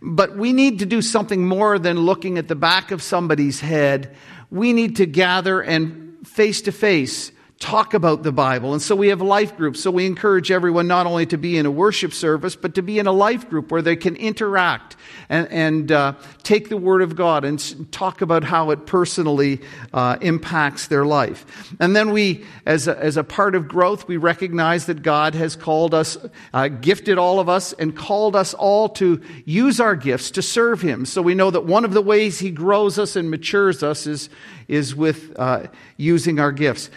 But 0.00 0.36
we 0.36 0.52
need 0.52 0.80
to 0.80 0.86
do 0.86 1.02
something 1.02 1.46
more 1.46 1.78
than 1.78 1.98
looking 1.98 2.38
at 2.38 2.48
the 2.48 2.54
back 2.54 2.90
of 2.90 3.02
somebody's 3.02 3.60
head. 3.60 4.14
We 4.50 4.72
need 4.72 4.96
to 4.96 5.06
gather 5.06 5.60
and 5.60 6.26
face 6.26 6.62
to 6.62 6.72
face 6.72 7.32
talk 7.58 7.92
about 7.92 8.22
the 8.22 8.30
Bible. 8.30 8.72
And 8.72 8.80
so 8.80 8.94
we 8.94 9.08
have 9.08 9.20
life 9.20 9.56
groups. 9.56 9.82
So 9.82 9.90
we 9.90 10.06
encourage 10.06 10.52
everyone 10.52 10.86
not 10.86 11.06
only 11.06 11.26
to 11.26 11.36
be 11.36 11.58
in 11.58 11.66
a 11.66 11.70
worship 11.70 12.12
service, 12.12 12.54
but 12.54 12.76
to 12.76 12.82
be 12.82 13.00
in 13.00 13.08
a 13.08 13.12
life 13.12 13.50
group 13.50 13.72
where 13.72 13.82
they 13.82 13.96
can 13.96 14.14
interact 14.14 14.96
and, 15.28 15.48
and 15.48 15.90
uh, 15.90 16.14
take 16.44 16.68
the 16.68 16.76
Word 16.76 17.02
of 17.02 17.16
God 17.16 17.44
and 17.44 17.90
talk 17.90 18.20
about 18.20 18.44
how 18.44 18.70
it 18.70 18.86
personally 18.86 19.60
uh, 19.92 20.18
impacts 20.20 20.86
their 20.86 21.04
life. 21.04 21.74
And 21.80 21.96
then 21.96 22.12
we, 22.12 22.44
as 22.64 22.86
a, 22.86 22.96
as 22.96 23.16
a 23.16 23.24
part 23.24 23.56
of 23.56 23.66
growth, 23.66 24.06
we 24.06 24.18
recognize 24.18 24.86
that 24.86 25.02
God 25.02 25.34
has 25.34 25.56
called 25.56 25.94
us, 25.94 26.16
uh, 26.54 26.68
gifted 26.68 27.18
all 27.18 27.40
of 27.40 27.48
us, 27.48 27.72
and 27.72 27.96
called 27.96 28.36
us 28.36 28.54
all 28.54 28.88
to 28.90 29.20
use 29.44 29.80
our 29.80 29.96
gifts 29.96 30.30
to 30.32 30.42
serve 30.42 30.80
Him. 30.80 31.04
So 31.04 31.22
we 31.22 31.34
know 31.34 31.50
that 31.50 31.64
one 31.64 31.84
of 31.84 31.92
the 31.92 32.02
ways 32.02 32.38
He 32.38 32.52
grows 32.52 33.00
us 33.00 33.16
and 33.16 33.30
matures 33.32 33.82
us 33.82 34.06
is, 34.06 34.30
is 34.68 34.94
with 34.94 35.34
uh, 35.38 35.66
using 35.96 36.38
our 36.38 36.52
gifts. 36.52 36.90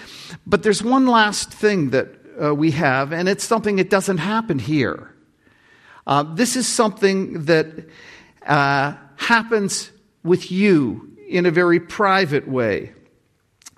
But 0.46 0.62
there's 0.64 0.84
one 0.84 1.08
last 1.08 1.52
thing 1.52 1.92
that 1.92 2.08
uh, 2.42 2.54
we 2.54 2.72
have, 2.72 3.14
and 3.14 3.28
it's 3.28 3.44
something 3.44 3.78
that 3.78 3.90
doesn't 3.90 4.18
happen 4.18 4.60
here. 4.60 5.14
Uh, 6.06 6.24
this 6.24 6.56
is 6.56 6.68
something 6.68 7.46
that 7.46 7.68
uh, 8.46 8.94
happens 9.16 9.92
with 10.24 10.52
you 10.52 11.16
in 11.30 11.46
a 11.46 11.52
very 11.52 11.80
private 11.80 12.48
way, 12.48 12.92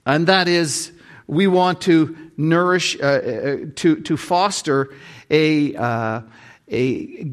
and 0.06 0.28
that 0.28 0.48
is 0.48 0.92
we 1.28 1.48
want 1.48 1.82
to 1.82 2.18
nourish, 2.36 3.00
uh, 3.00 3.06
uh, 3.06 3.58
to, 3.76 4.02
to 4.02 4.18
foster 4.18 4.94
a, 5.30 6.24
a, 6.68 7.26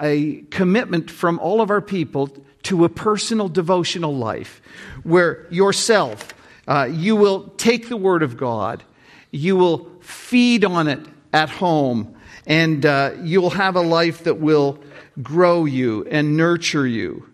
a 0.00 0.42
commitment 0.50 1.10
from 1.10 1.38
all 1.38 1.60
of 1.60 1.70
our 1.70 1.80
people 1.80 2.30
to 2.64 2.84
a 2.84 2.88
personal 2.88 3.48
devotional 3.48 4.14
life 4.14 4.60
where 5.02 5.46
yourself, 5.50 6.34
uh, 6.66 6.88
you 6.90 7.16
will 7.16 7.48
take 7.56 7.88
the 7.88 7.96
Word 7.96 8.22
of 8.22 8.36
God, 8.36 8.82
you 9.30 9.56
will 9.56 9.90
feed 10.00 10.64
on 10.64 10.88
it 10.88 11.00
at 11.32 11.50
home, 11.50 12.14
and 12.46 12.84
uh, 12.84 13.12
you'll 13.22 13.50
have 13.50 13.76
a 13.76 13.80
life 13.80 14.24
that 14.24 14.38
will 14.38 14.78
grow 15.22 15.64
you 15.64 16.06
and 16.10 16.36
nurture 16.36 16.86
you. 16.86 17.28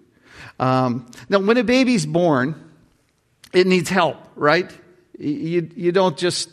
Um, 0.59 1.07
now, 1.29 1.39
when 1.39 1.57
a 1.57 1.65
baby's 1.65 2.07
born, 2.07 2.55
it 3.53 3.67
needs 3.67 3.89
help, 3.89 4.17
right? 4.37 4.71
You, 5.19 5.71
you 5.77 5.93
don't 5.93 6.17
just 6.17 6.51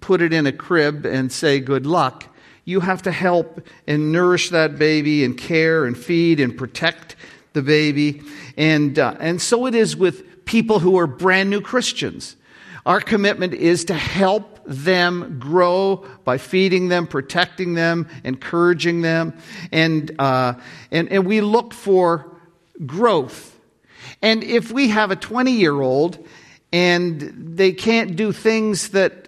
put 0.00 0.20
it 0.20 0.32
in 0.32 0.46
a 0.46 0.52
crib 0.52 1.06
and 1.06 1.32
say 1.32 1.60
good 1.60 1.86
luck. 1.86 2.24
You 2.64 2.80
have 2.80 3.02
to 3.02 3.12
help 3.12 3.66
and 3.86 4.12
nourish 4.12 4.50
that 4.50 4.78
baby 4.78 5.24
and 5.24 5.36
care 5.36 5.84
and 5.84 5.96
feed 5.96 6.40
and 6.40 6.56
protect 6.56 7.16
the 7.52 7.62
baby. 7.62 8.22
And, 8.56 8.98
uh, 8.98 9.16
and 9.18 9.40
so 9.40 9.66
it 9.66 9.74
is 9.74 9.96
with 9.96 10.44
people 10.44 10.78
who 10.78 10.98
are 10.98 11.06
brand 11.06 11.50
new 11.50 11.60
Christians. 11.60 12.36
Our 12.86 13.00
commitment 13.00 13.54
is 13.54 13.84
to 13.86 13.94
help 13.94 14.60
them 14.66 15.38
grow 15.38 16.06
by 16.24 16.38
feeding 16.38 16.88
them, 16.88 17.06
protecting 17.06 17.74
them, 17.74 18.08
encouraging 18.24 19.02
them. 19.02 19.36
And, 19.72 20.14
uh, 20.18 20.54
and, 20.90 21.08
and 21.10 21.26
we 21.26 21.40
look 21.40 21.74
for 21.74 22.36
growth. 22.86 23.58
And 24.22 24.42
if 24.42 24.70
we 24.70 24.88
have 24.88 25.10
a 25.10 25.16
20 25.16 25.52
year 25.52 25.80
old 25.80 26.26
and 26.72 27.56
they 27.56 27.72
can't 27.72 28.16
do 28.16 28.32
things 28.32 28.90
that 28.90 29.19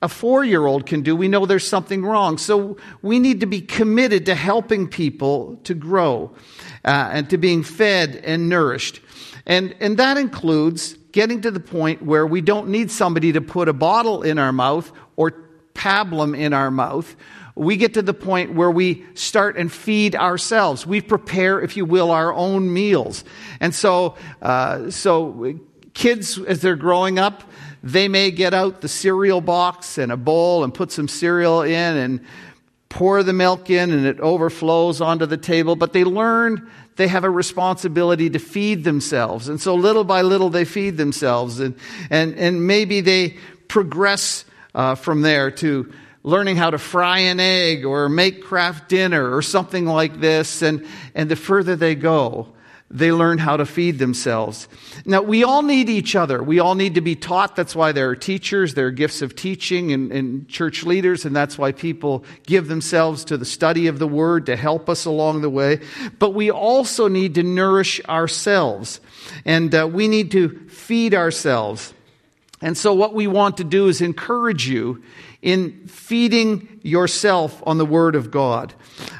a 0.00 0.08
four 0.08 0.44
year 0.44 0.64
old 0.64 0.86
can 0.86 1.02
do, 1.02 1.16
we 1.16 1.28
know 1.28 1.46
there's 1.46 1.66
something 1.66 2.04
wrong. 2.04 2.38
So 2.38 2.76
we 3.02 3.18
need 3.18 3.40
to 3.40 3.46
be 3.46 3.60
committed 3.60 4.26
to 4.26 4.34
helping 4.34 4.88
people 4.88 5.58
to 5.64 5.74
grow 5.74 6.34
uh, 6.84 7.10
and 7.12 7.30
to 7.30 7.38
being 7.38 7.62
fed 7.62 8.16
and 8.16 8.48
nourished. 8.48 9.00
And, 9.46 9.74
and 9.80 9.96
that 9.98 10.16
includes 10.16 10.92
getting 11.10 11.40
to 11.40 11.50
the 11.50 11.60
point 11.60 12.02
where 12.02 12.26
we 12.26 12.40
don't 12.40 12.68
need 12.68 12.90
somebody 12.90 13.32
to 13.32 13.40
put 13.40 13.68
a 13.68 13.72
bottle 13.72 14.22
in 14.22 14.38
our 14.38 14.52
mouth 14.52 14.92
or 15.16 15.32
pablum 15.74 16.38
in 16.38 16.52
our 16.52 16.70
mouth. 16.70 17.16
We 17.54 17.76
get 17.76 17.94
to 17.94 18.02
the 18.02 18.14
point 18.14 18.54
where 18.54 18.70
we 18.70 19.04
start 19.14 19.56
and 19.56 19.72
feed 19.72 20.14
ourselves. 20.14 20.86
We 20.86 21.00
prepare, 21.00 21.60
if 21.60 21.76
you 21.76 21.84
will, 21.84 22.12
our 22.12 22.32
own 22.32 22.72
meals. 22.72 23.24
And 23.58 23.74
so, 23.74 24.14
uh, 24.40 24.90
so 24.90 25.58
kids, 25.92 26.38
as 26.38 26.60
they're 26.60 26.76
growing 26.76 27.18
up, 27.18 27.42
they 27.82 28.08
may 28.08 28.30
get 28.30 28.54
out 28.54 28.80
the 28.80 28.88
cereal 28.88 29.40
box 29.40 29.98
and 29.98 30.10
a 30.10 30.16
bowl 30.16 30.64
and 30.64 30.74
put 30.74 30.90
some 30.90 31.08
cereal 31.08 31.62
in 31.62 31.96
and 31.96 32.20
pour 32.88 33.22
the 33.22 33.32
milk 33.32 33.70
in 33.70 33.90
and 33.90 34.06
it 34.06 34.18
overflows 34.20 35.00
onto 35.00 35.26
the 35.26 35.36
table, 35.36 35.76
but 35.76 35.92
they 35.92 36.04
learn 36.04 36.70
they 36.96 37.06
have 37.06 37.24
a 37.24 37.30
responsibility 37.30 38.28
to 38.30 38.38
feed 38.38 38.82
themselves. 38.82 39.48
And 39.48 39.60
so 39.60 39.76
little 39.76 40.04
by 40.04 40.22
little 40.22 40.50
they 40.50 40.64
feed 40.64 40.96
themselves. 40.96 41.60
And, 41.60 41.76
and, 42.10 42.34
and 42.34 42.66
maybe 42.66 43.00
they 43.00 43.36
progress 43.68 44.44
uh, 44.74 44.96
from 44.96 45.22
there 45.22 45.50
to 45.52 45.92
learning 46.24 46.56
how 46.56 46.70
to 46.70 46.78
fry 46.78 47.20
an 47.20 47.38
egg 47.38 47.84
or 47.84 48.08
make 48.08 48.42
Kraft 48.42 48.88
Dinner 48.88 49.34
or 49.34 49.42
something 49.42 49.86
like 49.86 50.20
this. 50.20 50.60
And, 50.60 50.86
and 51.14 51.30
the 51.30 51.36
further 51.36 51.76
they 51.76 51.94
go, 51.94 52.52
they 52.90 53.12
learn 53.12 53.36
how 53.36 53.56
to 53.56 53.66
feed 53.66 53.98
themselves. 53.98 54.66
Now, 55.04 55.20
we 55.20 55.44
all 55.44 55.62
need 55.62 55.90
each 55.90 56.16
other. 56.16 56.42
We 56.42 56.58
all 56.58 56.74
need 56.74 56.94
to 56.94 57.02
be 57.02 57.14
taught. 57.14 57.54
That's 57.54 57.76
why 57.76 57.92
there 57.92 58.08
are 58.08 58.16
teachers, 58.16 58.74
there 58.74 58.86
are 58.86 58.90
gifts 58.90 59.20
of 59.20 59.36
teaching 59.36 59.92
and, 59.92 60.10
and, 60.10 60.48
church 60.48 60.84
leaders, 60.84 61.26
and 61.26 61.36
that's 61.36 61.58
why 61.58 61.72
people 61.72 62.24
give 62.46 62.68
themselves 62.68 63.26
to 63.26 63.36
the 63.36 63.44
study 63.44 63.88
of 63.88 63.98
the 63.98 64.08
Word 64.08 64.46
to 64.46 64.56
help 64.56 64.88
us 64.88 65.04
along 65.04 65.42
the 65.42 65.50
way. 65.50 65.80
But 66.18 66.30
we 66.30 66.50
also 66.50 67.08
need 67.08 67.34
to 67.34 67.42
nourish 67.42 68.00
ourselves, 68.08 69.00
and 69.44 69.74
uh, 69.74 69.86
we 69.86 70.08
need 70.08 70.30
to 70.32 70.48
feed 70.68 71.14
ourselves. 71.14 71.92
And 72.60 72.76
so, 72.76 72.94
what 72.94 73.14
we 73.14 73.26
want 73.26 73.58
to 73.58 73.64
do 73.64 73.88
is 73.88 74.00
encourage 74.00 74.66
you 74.66 75.02
in 75.40 75.86
feeding 75.86 76.80
yourself 76.82 77.62
on 77.64 77.78
the 77.78 77.86
Word 77.86 78.16
of 78.16 78.30
God. 78.30 78.74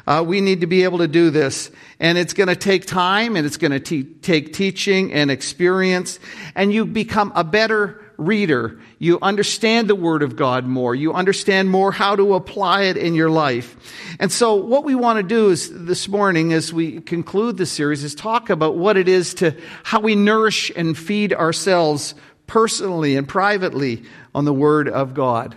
Uh, 0.06 0.24
we 0.26 0.40
need 0.40 0.62
to 0.62 0.66
be 0.66 0.84
able 0.84 0.98
to 0.98 1.08
do 1.08 1.30
this. 1.30 1.70
And 2.00 2.18
it's 2.18 2.32
going 2.32 2.48
to 2.48 2.56
take 2.56 2.86
time 2.86 3.36
and 3.36 3.46
it's 3.46 3.56
going 3.56 3.80
to 3.80 4.02
take 4.04 4.52
teaching 4.52 5.12
and 5.12 5.30
experience. 5.30 6.18
And 6.54 6.72
you 6.72 6.86
become 6.86 7.32
a 7.34 7.44
better 7.44 8.04
reader. 8.16 8.80
You 8.98 9.20
understand 9.22 9.88
the 9.88 9.94
Word 9.94 10.24
of 10.24 10.34
God 10.34 10.66
more. 10.66 10.92
You 10.92 11.14
understand 11.14 11.70
more 11.70 11.92
how 11.92 12.16
to 12.16 12.34
apply 12.34 12.84
it 12.84 12.96
in 12.96 13.14
your 13.14 13.30
life. 13.30 13.76
And 14.18 14.32
so 14.32 14.56
what 14.56 14.84
we 14.84 14.96
want 14.96 15.18
to 15.18 15.22
do 15.22 15.50
is 15.50 15.70
this 15.84 16.08
morning 16.08 16.52
as 16.52 16.72
we 16.72 17.00
conclude 17.00 17.56
the 17.56 17.66
series 17.66 18.02
is 18.02 18.16
talk 18.16 18.50
about 18.50 18.76
what 18.76 18.96
it 18.96 19.08
is 19.08 19.34
to 19.34 19.54
how 19.84 20.00
we 20.00 20.16
nourish 20.16 20.72
and 20.74 20.98
feed 20.98 21.32
ourselves 21.32 22.16
personally 22.48 23.16
and 23.16 23.28
privately 23.28 24.02
on 24.34 24.44
the 24.44 24.52
Word 24.52 24.88
of 24.88 25.14
God. 25.14 25.56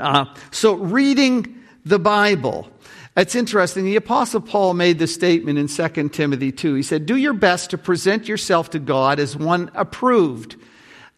Uh, 0.00 0.34
so 0.50 0.74
reading 0.74 1.62
the 1.84 1.98
Bible 1.98 2.70
it's 3.16 3.34
interesting. 3.34 3.84
The 3.84 3.96
Apostle 3.96 4.40
Paul 4.40 4.74
made 4.74 4.98
this 4.98 5.12
statement 5.12 5.58
in 5.58 5.66
2 5.66 6.08
Timothy 6.10 6.52
2. 6.52 6.74
He 6.74 6.82
said, 6.82 7.06
Do 7.06 7.16
your 7.16 7.32
best 7.32 7.70
to 7.70 7.78
present 7.78 8.28
yourself 8.28 8.70
to 8.70 8.78
God 8.78 9.18
as 9.18 9.36
one 9.36 9.70
approved, 9.74 10.56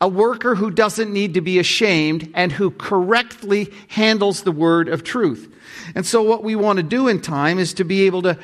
a 0.01 0.09
worker 0.09 0.55
who 0.55 0.71
doesn't 0.71 1.13
need 1.13 1.35
to 1.35 1.41
be 1.41 1.59
ashamed 1.59 2.31
and 2.35 2.51
who 2.51 2.71
correctly 2.71 3.73
handles 3.89 4.43
the 4.43 4.53
word 4.53 4.89
of 4.89 5.05
truth. 5.05 5.55
And 5.95 6.07
so, 6.07 6.23
what 6.23 6.43
we 6.43 6.57
want 6.57 6.79
to 6.79 6.83
do 6.83 7.09
in 7.09 7.21
time 7.21 7.59
is 7.59 7.75
to 7.75 7.85
be 7.85 8.07
able 8.07 8.23
to 8.23 8.39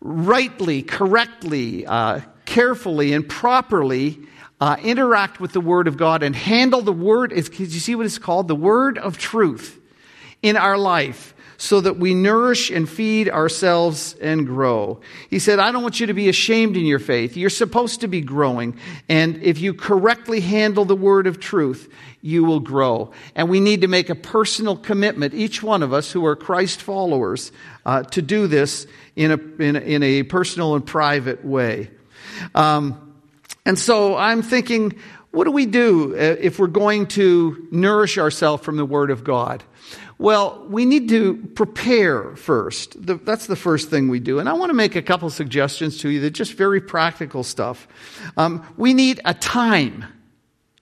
rightly, 0.00 0.82
correctly, 0.82 1.86
uh, 1.86 2.20
carefully, 2.46 3.12
and 3.12 3.28
properly 3.28 4.18
uh, 4.60 4.76
interact 4.82 5.40
with 5.40 5.52
the 5.52 5.60
Word 5.60 5.88
of 5.88 5.96
God 5.96 6.22
and 6.22 6.34
handle 6.34 6.82
the 6.82 6.92
Word. 6.92 7.32
Is, 7.32 7.50
you 7.58 7.66
see 7.66 7.94
what 7.94 8.06
it's 8.06 8.18
called? 8.18 8.48
The 8.48 8.54
Word 8.54 8.98
of 8.98 9.18
truth 9.18 9.80
in 10.42 10.56
our 10.56 10.78
life 10.78 11.34
so 11.58 11.80
that 11.80 11.96
we 11.96 12.14
nourish 12.14 12.70
and 12.70 12.88
feed 12.88 13.28
ourselves 13.28 14.14
and 14.20 14.46
grow. 14.46 15.00
He 15.30 15.38
said, 15.38 15.58
I 15.58 15.72
don't 15.72 15.82
want 15.82 16.00
you 16.00 16.06
to 16.06 16.14
be 16.14 16.28
ashamed 16.28 16.76
in 16.76 16.84
your 16.84 16.98
faith. 16.98 17.36
You're 17.36 17.50
supposed 17.50 18.02
to 18.02 18.08
be 18.08 18.20
growing. 18.20 18.78
And 19.08 19.42
if 19.42 19.58
you 19.58 19.72
correctly 19.72 20.40
handle 20.40 20.84
the 20.84 20.96
word 20.96 21.26
of 21.26 21.40
truth, 21.40 21.90
you 22.20 22.44
will 22.44 22.60
grow. 22.60 23.12
And 23.34 23.48
we 23.48 23.60
need 23.60 23.80
to 23.82 23.88
make 23.88 24.10
a 24.10 24.14
personal 24.14 24.76
commitment, 24.76 25.34
each 25.34 25.62
one 25.62 25.82
of 25.82 25.92
us 25.92 26.12
who 26.12 26.26
are 26.26 26.36
Christ 26.36 26.82
followers, 26.82 27.52
uh, 27.84 28.02
to 28.02 28.20
do 28.20 28.46
this 28.46 28.86
in 29.14 29.30
a, 29.30 29.62
in 29.62 29.76
a, 29.76 29.80
in 29.80 30.02
a 30.02 30.22
personal 30.24 30.74
and 30.74 30.84
private 30.84 31.44
way. 31.44 31.90
Um, 32.54 33.05
and 33.66 33.78
so 33.78 34.16
I'm 34.16 34.40
thinking, 34.42 34.94
what 35.32 35.44
do 35.44 35.50
we 35.50 35.66
do 35.66 36.14
uh, 36.14 36.36
if 36.40 36.58
we're 36.58 36.66
going 36.68 37.08
to 37.08 37.68
nourish 37.70 38.16
ourselves 38.16 38.64
from 38.64 38.78
the 38.78 38.86
Word 38.86 39.10
of 39.10 39.22
God? 39.22 39.62
Well, 40.18 40.64
we 40.70 40.86
need 40.86 41.10
to 41.10 41.36
prepare 41.54 42.34
first. 42.36 43.06
The, 43.06 43.16
that's 43.16 43.46
the 43.46 43.56
first 43.56 43.90
thing 43.90 44.08
we 44.08 44.18
do. 44.18 44.38
And 44.38 44.48
I 44.48 44.54
want 44.54 44.70
to 44.70 44.74
make 44.74 44.96
a 44.96 45.02
couple 45.02 45.28
suggestions 45.28 45.98
to 45.98 46.08
you 46.08 46.20
that 46.22 46.30
just 46.30 46.54
very 46.54 46.80
practical 46.80 47.44
stuff. 47.44 47.86
Um, 48.38 48.66
we 48.78 48.94
need 48.94 49.20
a 49.26 49.34
time 49.34 50.06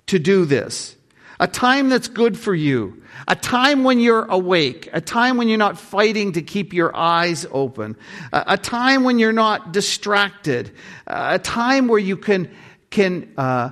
to 0.06 0.20
do 0.20 0.44
this, 0.44 0.94
a 1.40 1.48
time 1.48 1.88
that's 1.88 2.06
good 2.06 2.38
for 2.38 2.54
you, 2.54 3.02
a 3.26 3.34
time 3.34 3.82
when 3.82 3.98
you're 3.98 4.24
awake, 4.26 4.88
a 4.92 5.00
time 5.00 5.36
when 5.36 5.48
you're 5.48 5.58
not 5.58 5.78
fighting 5.78 6.32
to 6.32 6.42
keep 6.42 6.72
your 6.72 6.94
eyes 6.94 7.44
open, 7.50 7.96
a, 8.32 8.44
a 8.48 8.56
time 8.56 9.02
when 9.02 9.18
you're 9.18 9.32
not 9.32 9.72
distracted, 9.72 10.70
a 11.08 11.40
time 11.40 11.88
where 11.88 11.98
you 11.98 12.16
can, 12.16 12.54
can 12.94 13.32
uh, 13.36 13.70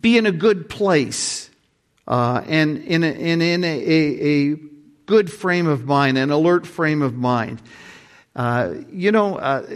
be 0.00 0.16
in 0.16 0.26
a 0.26 0.32
good 0.32 0.68
place. 0.68 1.50
Uh, 2.08 2.42
and 2.46 2.78
in, 2.78 3.04
a, 3.04 3.12
in, 3.12 3.42
in 3.42 3.62
a, 3.62 4.52
a, 4.52 4.56
good 5.06 5.30
frame 5.30 5.66
of 5.66 5.84
mind, 5.86 6.16
an 6.16 6.30
alert 6.30 6.64
frame 6.64 7.02
of 7.02 7.16
mind. 7.16 7.60
Uh, 8.36 8.74
you 8.92 9.10
know, 9.10 9.36
uh, 9.36 9.66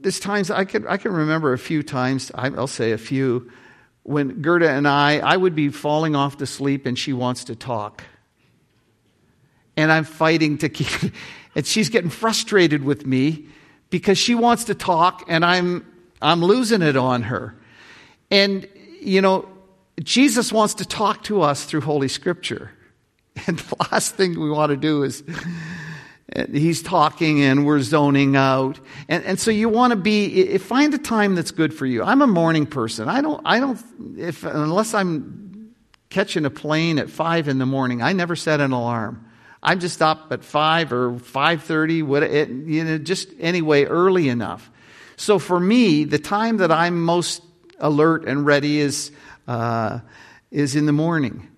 there's 0.00 0.20
times 0.20 0.48
I 0.48 0.64
can, 0.64 0.86
I 0.86 0.96
can 0.96 1.12
remember 1.12 1.52
a 1.52 1.58
few 1.58 1.82
times, 1.82 2.30
I'll 2.34 2.68
say 2.68 2.92
a 2.92 2.98
few, 2.98 3.50
when 4.04 4.40
Gerda 4.40 4.70
and 4.70 4.86
I, 4.86 5.18
I 5.18 5.36
would 5.36 5.56
be 5.56 5.70
falling 5.70 6.14
off 6.14 6.36
to 6.36 6.46
sleep 6.46 6.86
and 6.86 6.96
she 6.96 7.12
wants 7.12 7.44
to 7.44 7.56
talk. 7.56 8.04
And 9.76 9.90
I'm 9.90 10.04
fighting 10.04 10.58
to 10.58 10.68
keep, 10.68 11.12
and 11.56 11.66
she's 11.66 11.88
getting 11.88 12.10
frustrated 12.10 12.84
with 12.84 13.04
me 13.04 13.46
because 13.90 14.18
she 14.18 14.36
wants 14.36 14.64
to 14.64 14.74
talk 14.76 15.24
and 15.26 15.44
I'm, 15.44 15.84
I'm 16.22 16.44
losing 16.44 16.80
it 16.80 16.96
on 16.96 17.24
her. 17.24 17.56
And, 18.30 18.68
you 19.00 19.20
know, 19.20 19.48
Jesus 20.02 20.52
wants 20.52 20.74
to 20.74 20.84
talk 20.84 21.24
to 21.24 21.42
us 21.42 21.64
through 21.64 21.82
Holy 21.82 22.08
Scripture. 22.08 22.70
And 23.46 23.58
the 23.58 23.76
last 23.90 24.16
thing 24.16 24.38
we 24.38 24.50
want 24.50 24.70
to 24.70 24.76
do 24.76 25.02
is 25.02 25.22
he's 26.52 26.82
talking 26.82 27.42
and 27.42 27.64
we're 27.64 27.80
zoning 27.80 28.36
out. 28.36 28.78
And, 29.08 29.24
and 29.24 29.40
so 29.40 29.50
you 29.50 29.68
want 29.68 29.92
to 29.92 29.96
be, 29.96 30.58
find 30.58 30.92
a 30.94 30.98
time 30.98 31.34
that's 31.34 31.50
good 31.50 31.72
for 31.72 31.86
you. 31.86 32.02
I'm 32.02 32.22
a 32.22 32.26
morning 32.26 32.66
person. 32.66 33.08
I 33.08 33.20
don't, 33.20 33.40
I 33.44 33.60
don't, 33.60 33.80
if, 34.18 34.44
unless 34.44 34.94
I'm 34.94 35.74
catching 36.10 36.44
a 36.44 36.50
plane 36.50 36.98
at 36.98 37.08
five 37.08 37.48
in 37.48 37.58
the 37.58 37.66
morning, 37.66 38.02
I 38.02 38.12
never 38.12 38.36
set 38.36 38.60
an 38.60 38.72
alarm. 38.72 39.24
I'm 39.62 39.80
just 39.80 40.00
up 40.00 40.32
at 40.32 40.44
five 40.44 40.92
or 40.92 41.12
5.30, 41.12 42.02
what, 42.02 42.22
it, 42.22 42.48
you 42.48 42.84
know, 42.84 42.98
just 42.98 43.28
anyway, 43.38 43.84
early 43.84 44.28
enough. 44.28 44.70
So 45.16 45.38
for 45.38 45.60
me, 45.60 46.04
the 46.04 46.18
time 46.18 46.58
that 46.58 46.72
I'm 46.72 47.02
most 47.02 47.42
alert 47.80 48.24
and 48.26 48.46
ready 48.46 48.78
is, 48.78 49.10
uh, 49.48 50.00
is 50.50 50.76
in 50.76 50.86
the 50.86 50.92
morning 50.92 51.48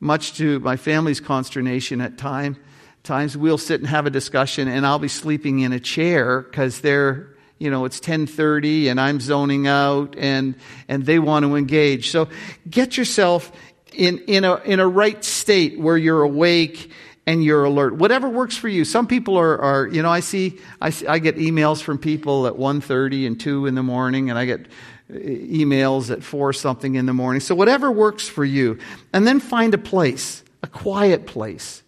much 0.00 0.34
to 0.34 0.60
my 0.60 0.76
family's 0.76 1.20
consternation 1.20 2.00
at 2.00 2.18
time, 2.18 2.56
times 3.02 3.36
we'll 3.36 3.58
sit 3.58 3.80
and 3.80 3.88
have 3.88 4.06
a 4.06 4.10
discussion 4.10 4.68
and 4.68 4.86
I'll 4.86 4.98
be 4.98 5.08
sleeping 5.08 5.60
in 5.60 5.72
a 5.72 5.80
chair 5.80 6.42
because 6.42 6.80
they're 6.80 7.34
you 7.58 7.70
know 7.70 7.84
it's 7.86 8.00
10:30 8.00 8.90
and 8.90 9.00
I'm 9.00 9.20
zoning 9.20 9.66
out 9.66 10.14
and 10.18 10.54
and 10.88 11.06
they 11.06 11.18
want 11.18 11.44
to 11.44 11.56
engage. 11.56 12.10
So 12.10 12.28
get 12.68 12.96
yourself 12.96 13.50
in 13.92 14.18
in 14.26 14.44
a 14.44 14.56
in 14.56 14.80
a 14.80 14.88
right 14.88 15.24
state 15.24 15.78
where 15.78 15.96
you're 15.96 16.22
awake 16.22 16.90
and 17.28 17.42
you're 17.42 17.64
alert. 17.64 17.96
Whatever 17.96 18.28
works 18.28 18.56
for 18.56 18.68
you. 18.68 18.84
Some 18.84 19.08
people 19.08 19.36
are, 19.36 19.58
are 19.58 19.88
you 19.88 20.00
know, 20.00 20.10
I 20.10 20.20
see, 20.20 20.60
I, 20.80 20.90
see, 20.90 21.08
I 21.08 21.18
get 21.18 21.34
emails 21.38 21.82
from 21.82 21.98
people 21.98 22.46
at 22.46 22.52
1.30 22.52 23.26
and 23.26 23.40
2 23.40 23.66
in 23.66 23.74
the 23.74 23.82
morning, 23.82 24.30
and 24.30 24.38
I 24.38 24.44
get 24.44 24.68
emails 25.10 26.10
at 26.10 26.22
four 26.22 26.52
something 26.52 26.94
in 26.94 27.06
the 27.06 27.12
morning. 27.12 27.40
So 27.40 27.54
whatever 27.54 27.90
works 27.90 28.28
for 28.28 28.44
you. 28.44 28.78
And 29.12 29.26
then 29.26 29.40
find 29.40 29.72
a 29.74 29.78
place, 29.78 30.42
a 30.62 30.66
quiet 30.66 31.26
place, 31.26 31.82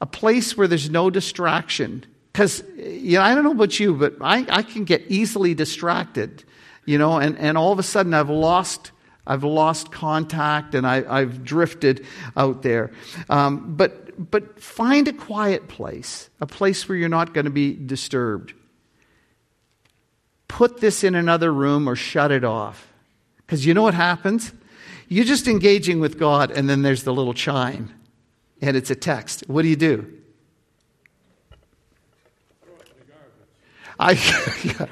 a 0.00 0.06
place 0.06 0.56
where 0.56 0.68
there's 0.68 0.90
no 0.90 1.10
distraction. 1.10 2.04
Because, 2.32 2.62
you 2.76 3.18
know, 3.18 3.22
I 3.22 3.34
don't 3.34 3.44
know 3.44 3.52
about 3.52 3.80
you, 3.80 3.94
but 3.94 4.14
I, 4.20 4.46
I 4.48 4.62
can 4.62 4.84
get 4.84 5.02
easily 5.08 5.54
distracted, 5.54 6.44
you 6.84 6.98
know, 6.98 7.18
and, 7.18 7.36
and 7.38 7.58
all 7.58 7.72
of 7.72 7.78
a 7.78 7.82
sudden 7.84 8.14
I've 8.14 8.30
lost. 8.30 8.92
I've 9.30 9.44
lost 9.44 9.92
contact 9.92 10.74
and 10.74 10.86
I, 10.86 11.20
have 11.20 11.44
drifted 11.44 12.06
out 12.34 12.62
there. 12.62 12.92
Um, 13.28 13.76
but, 13.76 14.30
but 14.30 14.58
find 14.58 15.06
a 15.06 15.12
quiet 15.12 15.68
place, 15.68 16.30
a 16.40 16.46
place 16.46 16.88
where 16.88 16.96
you're 16.96 17.10
not 17.10 17.34
going 17.34 17.44
to 17.44 17.50
be 17.50 17.74
disturbed 17.74 18.54
put 20.48 20.80
this 20.80 21.04
in 21.04 21.14
another 21.14 21.52
room 21.52 21.88
or 21.88 21.94
shut 21.94 22.32
it 22.32 22.44
off. 22.44 22.88
Because 23.38 23.64
you 23.64 23.74
know 23.74 23.82
what 23.82 23.94
happens? 23.94 24.52
You're 25.08 25.24
just 25.24 25.48
engaging 25.48 26.00
with 26.00 26.18
God, 26.18 26.50
and 26.50 26.68
then 26.68 26.82
there's 26.82 27.04
the 27.04 27.14
little 27.14 27.32
chime, 27.32 27.94
and 28.60 28.76
it's 28.76 28.90
a 28.90 28.94
text. 28.94 29.44
What 29.46 29.62
do 29.62 29.68
you 29.68 29.76
do? 29.76 30.12
I, 33.98 34.12
yeah, 34.64 34.86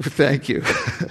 thank 0.00 0.48
you. 0.48 0.62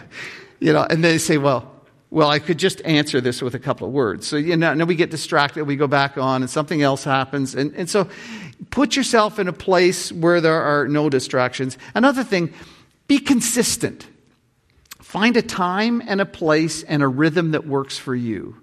you 0.59 0.73
know, 0.73 0.85
and 0.89 1.03
they 1.03 1.17
say, 1.17 1.37
well, 1.37 1.69
well, 2.09 2.29
I 2.29 2.39
could 2.39 2.59
just 2.59 2.81
answer 2.83 3.21
this 3.21 3.41
with 3.41 3.55
a 3.55 3.59
couple 3.59 3.87
of 3.87 3.93
words. 3.93 4.27
So, 4.27 4.35
you 4.35 4.57
know, 4.57 4.85
we 4.85 4.95
get 4.95 5.11
distracted, 5.11 5.65
we 5.65 5.77
go 5.77 5.87
back 5.87 6.17
on, 6.17 6.41
and 6.41 6.49
something 6.49 6.81
else 6.81 7.03
happens. 7.03 7.55
And, 7.55 7.73
and 7.75 7.89
so, 7.89 8.09
put 8.69 8.95
yourself 8.95 9.39
in 9.39 9.47
a 9.47 9.53
place 9.53 10.11
where 10.11 10.41
there 10.41 10.61
are 10.61 10.87
no 10.87 11.09
distractions. 11.09 11.77
Another 11.95 12.23
thing, 12.23 12.53
be 13.11 13.19
consistent. 13.19 14.07
Find 15.01 15.35
a 15.35 15.41
time 15.41 16.01
and 16.07 16.21
a 16.21 16.25
place 16.25 16.81
and 16.83 17.03
a 17.03 17.07
rhythm 17.09 17.51
that 17.51 17.67
works 17.67 17.97
for 17.97 18.15
you. 18.15 18.55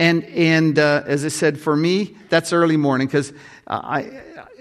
And, 0.00 0.24
and 0.24 0.76
uh, 0.76 1.04
as 1.06 1.24
I 1.24 1.28
said, 1.28 1.56
for 1.56 1.76
me, 1.76 2.16
that's 2.30 2.52
early 2.52 2.76
morning 2.76 3.06
because 3.06 3.32
I, 3.68 4.10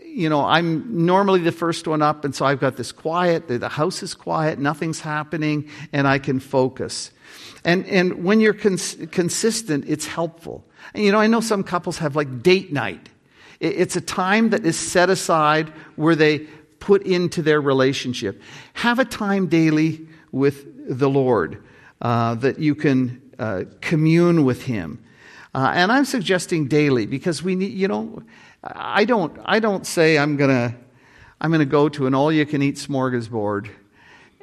you 0.06 0.30
know, 0.30 0.46
I'm 0.46 1.08
normally 1.08 1.40
the 1.40 1.52
first 1.52 1.88
one 1.88 2.04
up, 2.04 2.24
and 2.24 2.36
so 2.36 2.46
I've 2.46 2.60
got 2.60 2.76
this 2.78 2.92
quiet, 2.92 3.48
the, 3.48 3.58
the 3.58 3.70
house 3.70 4.04
is 4.04 4.14
quiet, 4.14 4.60
nothing's 4.60 5.00
happening, 5.00 5.68
and 5.92 6.08
I 6.08 6.20
can 6.20 6.40
focus. 6.40 7.10
And, 7.66 7.88
and 7.88 8.24
when 8.24 8.40
you're 8.40 8.54
cons- 8.54 8.96
consistent, 9.10 9.86
it's 9.88 10.06
helpful. 10.06 10.64
And, 10.94 11.04
you 11.04 11.12
know, 11.12 11.20
I 11.20 11.26
know 11.26 11.42
some 11.42 11.64
couples 11.64 11.98
have 11.98 12.16
like 12.16 12.44
date 12.44 12.72
night. 12.72 13.10
It's 13.60 13.96
a 13.96 14.02
time 14.02 14.52
that 14.52 14.66
is 14.66 14.78
set 14.78 15.10
aside 15.10 15.70
where 15.96 16.16
they 16.16 16.48
put 16.80 17.04
into 17.04 17.42
their 17.42 17.62
relationship. 17.62 18.42
Have 18.74 19.00
a 19.00 19.06
time 19.06 19.48
daily 19.48 20.08
with 20.32 20.98
the 20.98 21.10
Lord 21.10 21.64
uh, 22.02 22.36
that 22.36 22.60
you 22.60 22.76
can 22.76 23.22
uh, 23.38 23.64
commune 23.82 24.46
with 24.46 24.64
Him. 24.64 25.04
Uh, 25.54 25.72
and 25.74 25.92
I'm 25.92 26.06
suggesting 26.06 26.68
daily 26.68 27.06
because 27.06 27.42
we 27.42 27.56
need, 27.56 27.74
you 27.74 27.88
know, 27.88 28.22
I 28.64 29.06
don't, 29.06 29.38
I 29.46 29.60
don't 29.60 29.86
say 29.86 30.18
I'm 30.18 30.38
going 30.38 30.50
to, 30.50 30.76
I'm 31.42 31.50
going 31.50 31.60
to 31.60 31.66
go 31.66 31.90
to 31.90 32.08
an 32.08 32.14
all 32.14 32.32
you 32.32 32.46
can 32.46 32.62
eat 32.62 32.76
smorgasbord 32.76 33.70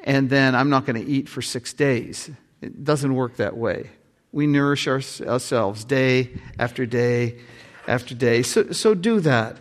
and 0.02 0.30
then 0.30 0.54
I'm 0.54 0.70
not 0.70 0.86
going 0.86 1.02
to 1.04 1.10
eat 1.10 1.28
for 1.28 1.42
six 1.42 1.72
days. 1.72 2.30
It 2.62 2.84
doesn't 2.84 3.14
work 3.14 3.36
that 3.36 3.56
way. 3.56 3.90
We 4.32 4.46
nourish 4.46 4.86
our, 4.86 5.02
ourselves 5.26 5.84
day 5.84 6.30
after 6.58 6.86
day 6.86 7.40
after 7.86 8.14
day. 8.14 8.42
So, 8.42 8.72
so 8.72 8.94
do 8.94 9.20
that. 9.20 9.56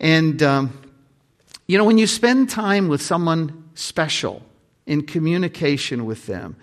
And 0.00 0.42
um, 0.42 0.81
you 1.66 1.78
know, 1.78 1.84
when 1.84 1.98
you 1.98 2.06
spend 2.06 2.50
time 2.50 2.88
with 2.88 3.02
someone 3.02 3.70
special 3.74 4.42
in 4.86 5.06
communication 5.06 6.04
with 6.04 6.26
them, 6.26 6.56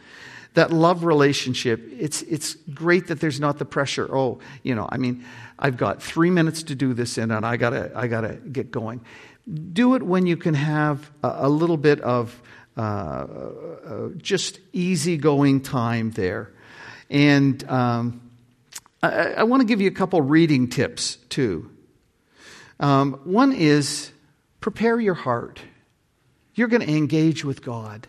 that 0.56 0.72
love 0.72 1.04
relationship, 1.04 1.82
it's, 1.98 2.22
it's 2.24 2.56
great 2.74 3.08
that 3.08 3.20
there's 3.20 3.40
not 3.40 3.60
the 3.60 3.66
pressure. 3.66 4.14
Oh, 4.14 4.40
you 4.64 4.76
know, 4.76 4.88
I 4.92 4.98
mean, 4.98 5.24
I've 5.58 5.78
got 5.78 6.02
three 6.02 6.30
minutes 6.30 6.64
to 6.64 6.76
do 6.76 6.94
this 6.94 7.18
in, 7.18 7.32
and 7.32 7.46
I 7.46 7.58
gotta, 7.58 7.92
I 7.96 8.08
gotta 8.08 8.34
get 8.36 8.72
going. 8.72 9.02
Do 9.74 9.96
it 9.96 10.04
when 10.04 10.26
you 10.26 10.38
can 10.38 10.54
have 10.54 11.10
a, 11.24 11.36
a 11.42 11.50
little 11.50 11.78
bit 11.78 12.02
of 12.02 12.42
uh, 12.78 12.82
uh, 12.82 14.10
just 14.18 14.60
easygoing 14.74 15.62
time 15.62 16.12
there. 16.12 16.52
And 17.10 17.68
um, 17.70 18.22
I, 19.04 19.34
I 19.34 19.44
want 19.44 19.62
to 19.62 19.66
give 19.66 19.82
you 19.82 19.88
a 19.88 19.94
couple 19.94 20.22
reading 20.22 20.70
tips 20.70 21.18
too. 21.30 21.70
Um, 22.80 23.20
one 23.24 23.52
is 23.52 24.12
prepare 24.60 25.00
your 25.00 25.14
heart. 25.14 25.62
You're 26.56 26.68
going 26.68 26.86
to 26.86 26.90
engage 26.90 27.46
with 27.46 27.62
God. 27.62 28.08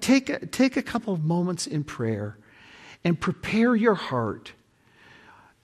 take, 0.00 0.28
a, 0.28 0.46
take 0.46 0.76
a 0.76 0.82
couple 0.82 1.14
of 1.14 1.24
moments 1.24 1.66
in 1.66 1.84
prayer 1.84 2.36
and 3.04 3.18
prepare 3.18 3.74
your 3.74 3.94
heart. 3.94 4.52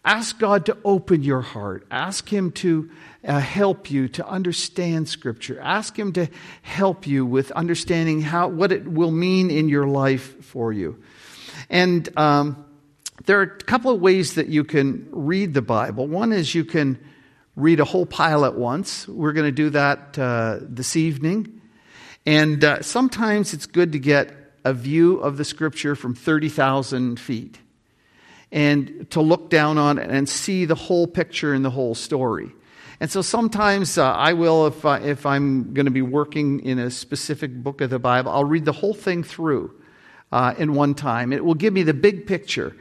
Ask 0.05 0.38
God 0.38 0.64
to 0.66 0.79
open 0.85 1.23
your 1.23 1.42
heart. 1.42 1.87
Ask 1.90 2.33
Him 2.33 2.53
to 2.53 2.90
uh, 3.25 3.40
help 3.40 3.90
you 3.90 4.09
to 4.09 4.27
understand 4.27 5.09
Scripture. 5.09 5.61
Ask 5.61 5.99
Him 5.99 6.12
to 6.14 6.29
help 6.62 7.07
you 7.07 7.27
with 7.27 7.51
understanding 7.51 8.23
how, 8.23 8.49
what 8.49 8.73
it 8.73 8.88
will 8.88 9.11
mean 9.11 9.51
in 9.51 9.68
your 9.68 9.87
life 9.87 10.44
for 10.44 10.73
you. 10.73 11.03
And 11.68 12.09
um, 12.16 12.64
there 13.27 13.40
are 13.40 13.42
a 13.42 13.59
couple 13.64 13.90
of 13.90 14.01
ways 14.01 14.37
that 14.37 14.47
you 14.47 14.64
can 14.64 15.09
read 15.11 15.53
the 15.53 15.62
Bible. 15.62 16.07
One 16.07 16.33
is 16.33 16.55
you 16.55 16.64
can 16.64 16.99
read 17.59 17.81
a 17.81 17.85
whole 17.85 18.07
pile 18.07 18.44
at 18.44 18.55
once. 18.55 19.09
We're 19.09 19.33
going 19.33 19.47
to 19.47 19.53
do 19.53 19.71
that 19.71 20.16
uh, 20.16 20.59
this 20.62 20.94
evening. 20.94 21.61
And 22.25 22.62
uh, 22.62 22.83
sometimes 22.83 23.53
it's 23.53 23.66
good 23.66 23.92
to 23.92 23.99
get 23.99 24.33
a 24.64 24.73
view 24.73 25.18
of 25.18 25.37
the 25.37 25.44
Scripture 25.44 25.97
from 25.97 26.14
30,000 26.14 27.18
feet 27.18 27.59
and 28.53 29.11
to 29.11 29.21
look 29.21 29.51
down 29.51 29.77
on 29.77 29.99
it 29.99 30.09
and 30.09 30.29
see 30.29 30.66
the 30.66 30.77
whole 30.77 31.09
picture 31.09 31.53
and 31.53 31.64
the 31.64 31.71
whole 31.71 31.97
story. 31.97 32.53
And 33.01 33.11
so 33.11 33.23
sometimes 33.23 33.99
uh, 33.99 34.12
I 34.12 34.35
will, 34.35 34.68
if, 34.68 34.85
I, 34.85 35.01
if 35.01 35.27
I'm 35.27 35.75
going 35.75 35.87
to 35.87 35.92
be 35.92 36.03
working 36.03 36.61
in 36.61 36.79
a 36.79 36.92
specific 36.92 37.53
book 37.53 37.81
of 37.81 37.90
the 37.90 37.99
Bible, 37.99 38.31
I'll 38.31 38.44
read 38.44 38.66
the 38.66 38.73
whole 38.73 38.94
thing 38.94 39.25
through 39.25 39.75
uh, 40.31 40.55
in 40.59 40.75
one 40.75 40.94
time. 40.94 41.33
It 41.33 41.44
will 41.44 41.55
give 41.55 41.73
me 41.73 41.83
the 41.83 41.94
big 41.94 42.29
picture. 42.29 42.77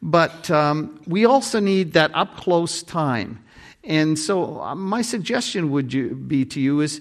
But 0.00 0.50
um, 0.50 1.00
we 1.06 1.26
also 1.26 1.60
need 1.60 1.92
that 1.92 2.12
up 2.14 2.36
close 2.36 2.82
time. 2.82 3.42
And 3.86 4.18
so 4.18 4.60
uh, 4.60 4.74
my 4.74 5.02
suggestion 5.02 5.70
would 5.70 5.92
you, 5.92 6.14
be 6.14 6.44
to 6.46 6.60
you 6.60 6.80
is 6.80 7.00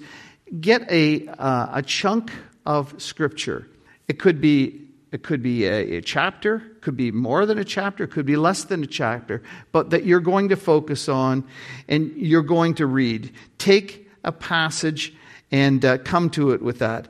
get 0.61 0.89
a, 0.91 1.27
uh, 1.27 1.69
a 1.73 1.81
chunk 1.81 2.31
of 2.65 3.01
Scripture. 3.01 3.67
It 4.07 4.19
could 4.19 4.39
be 4.39 4.81
it 5.11 5.23
could 5.23 5.41
be 5.41 5.65
a, 5.65 5.97
a, 5.97 6.01
chapter, 6.01 6.61
could 6.81 6.97
be 6.97 7.09
more 7.09 7.45
than 7.45 7.57
a 7.57 7.63
chapter, 7.63 8.05
could 8.05 8.25
be 8.25 8.35
less 8.35 8.65
than 8.65 8.83
a 8.83 8.87
chapter, 8.87 9.41
but 9.71 9.91
that 9.91 10.03
you're 10.03 10.19
going 10.19 10.49
to 10.49 10.57
focus 10.57 11.07
on 11.07 11.45
and 11.87 12.11
you're 12.17 12.41
going 12.41 12.73
to 12.75 12.85
read. 12.85 13.31
Take 13.57 14.09
a 14.25 14.33
passage 14.33 15.13
and 15.51 15.85
uh, 15.85 15.99
come 15.99 16.29
to 16.31 16.51
it 16.51 16.61
with 16.61 16.79
that. 16.79 17.07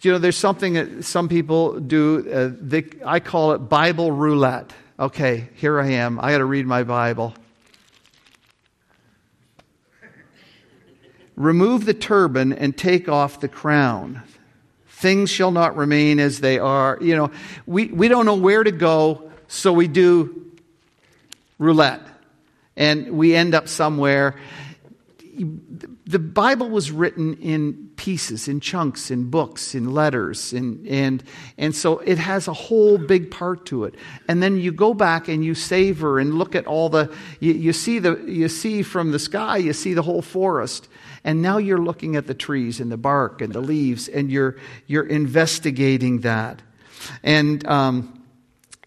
You 0.00 0.10
know, 0.10 0.18
there's 0.18 0.36
something 0.36 0.72
that 0.72 1.04
some 1.04 1.28
people 1.28 1.78
do, 1.78 2.28
uh, 2.28 2.50
they, 2.60 2.86
I 3.06 3.20
call 3.20 3.52
it 3.52 3.58
Bible 3.58 4.10
roulette. 4.10 4.72
Okay, 4.98 5.48
here 5.54 5.80
I 5.80 5.90
am. 5.90 6.18
I 6.18 6.32
got 6.32 6.38
to 6.38 6.44
read 6.44 6.66
my 6.66 6.82
Bible. 6.82 7.34
Remove 11.36 11.84
the 11.84 11.94
turban 11.94 12.52
and 12.52 12.76
take 12.76 13.08
off 13.08 13.40
the 13.40 13.48
crown. 13.48 14.22
Things 14.86 15.30
shall 15.30 15.50
not 15.50 15.76
remain 15.76 16.20
as 16.20 16.40
they 16.40 16.58
are. 16.58 16.96
You 17.00 17.16
know, 17.16 17.30
we, 17.66 17.86
we 17.86 18.08
don't 18.08 18.24
know 18.24 18.36
where 18.36 18.62
to 18.62 18.72
go, 18.72 19.30
so 19.48 19.72
we 19.72 19.88
do 19.88 20.52
roulette. 21.58 22.02
And 22.76 23.10
we 23.16 23.34
end 23.34 23.54
up 23.54 23.68
somewhere. 23.68 24.36
The 26.06 26.18
Bible 26.18 26.70
was 26.70 26.90
written 26.90 27.34
in 27.38 27.90
pieces, 27.96 28.48
in 28.48 28.60
chunks, 28.60 29.10
in 29.10 29.30
books, 29.30 29.74
in 29.74 29.92
letters, 29.92 30.52
and, 30.52 30.86
and, 30.86 31.22
and 31.58 31.74
so 31.74 31.98
it 31.98 32.18
has 32.18 32.48
a 32.48 32.52
whole 32.52 32.98
big 32.98 33.30
part 33.30 33.66
to 33.66 33.84
it. 33.84 33.94
And 34.28 34.42
then 34.42 34.56
you 34.56 34.72
go 34.72 34.94
back 34.94 35.28
and 35.28 35.44
you 35.44 35.54
savor 35.54 36.18
and 36.18 36.34
look 36.34 36.54
at 36.54 36.66
all 36.66 36.88
the, 36.88 37.12
you, 37.40 37.52
you, 37.52 37.72
see 37.72 37.98
the, 37.98 38.22
you 38.26 38.48
see 38.48 38.82
from 38.82 39.12
the 39.12 39.18
sky, 39.18 39.56
you 39.56 39.72
see 39.72 39.94
the 39.94 40.02
whole 40.02 40.22
forest. 40.22 40.88
And 41.24 41.40
now 41.40 41.56
you're 41.56 41.78
looking 41.78 42.16
at 42.16 42.26
the 42.26 42.34
trees 42.34 42.80
and 42.80 42.92
the 42.92 42.96
bark 42.96 43.40
and 43.40 43.52
the 43.52 43.60
leaves, 43.60 44.08
and 44.08 44.30
you're, 44.30 44.56
you're 44.86 45.06
investigating 45.06 46.20
that. 46.20 46.60
And, 47.22 47.66
um, 47.66 48.22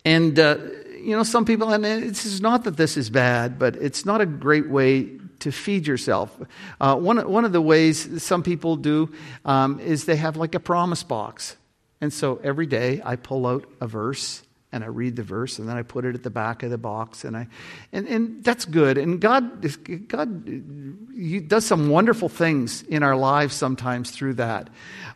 and 0.06 0.38
uh, 0.40 0.58
you 1.00 1.16
know, 1.16 1.24
some 1.24 1.46
people, 1.46 1.72
and 1.74 1.86
it's 1.86 2.40
not 2.40 2.64
that 2.66 2.78
this 2.78 2.96
is 2.96 3.10
bad, 3.10 3.58
but 3.58 3.76
it's 3.76 4.06
not 4.06 4.22
a 4.22 4.26
great 4.26 4.70
way 4.70 5.10
to 5.40 5.52
feed 5.52 5.88
yourself. 5.88 6.40
Uh, 6.80 6.96
one, 6.96 7.18
one 7.30 7.46
of 7.46 7.52
the 7.52 7.62
ways 7.62 8.24
some 8.24 8.44
people 8.44 8.76
do 8.76 9.12
um, 9.46 9.80
is 9.80 10.06
they 10.06 10.16
have 10.16 10.38
like 10.38 10.56
a 10.56 10.60
promise 10.60 11.04
box. 11.04 11.56
And 12.02 12.14
so 12.14 12.40
every 12.44 12.66
day 12.66 13.02
I 13.04 13.16
pull 13.16 13.48
out 13.48 13.66
a 13.82 13.88
verse 13.88 14.44
and 14.78 14.86
I 14.86 14.88
read 14.88 15.16
the 15.16 15.24
verse 15.24 15.60
and 15.60 15.68
then 15.68 15.76
I 15.76 15.82
put 15.82 16.06
it 16.06 16.16
at 16.16 16.24
the 16.24 16.30
back 16.30 16.64
of 16.64 16.70
the 16.70 16.78
box 16.78 17.26
and 17.26 17.36
I 17.36 17.48
and, 17.92 18.08
and 18.08 18.44
that's 18.44 18.64
good. 18.64 18.98
And 18.98 19.20
God 19.20 19.66
God 20.08 21.48
does 21.48 21.66
some 21.66 21.90
wonderful 21.90 22.30
things 22.30 22.84
in 22.84 23.04
our 23.04 23.16
lives 23.16 23.56
sometimes 23.56 24.12
through 24.12 24.36
that. 24.36 24.70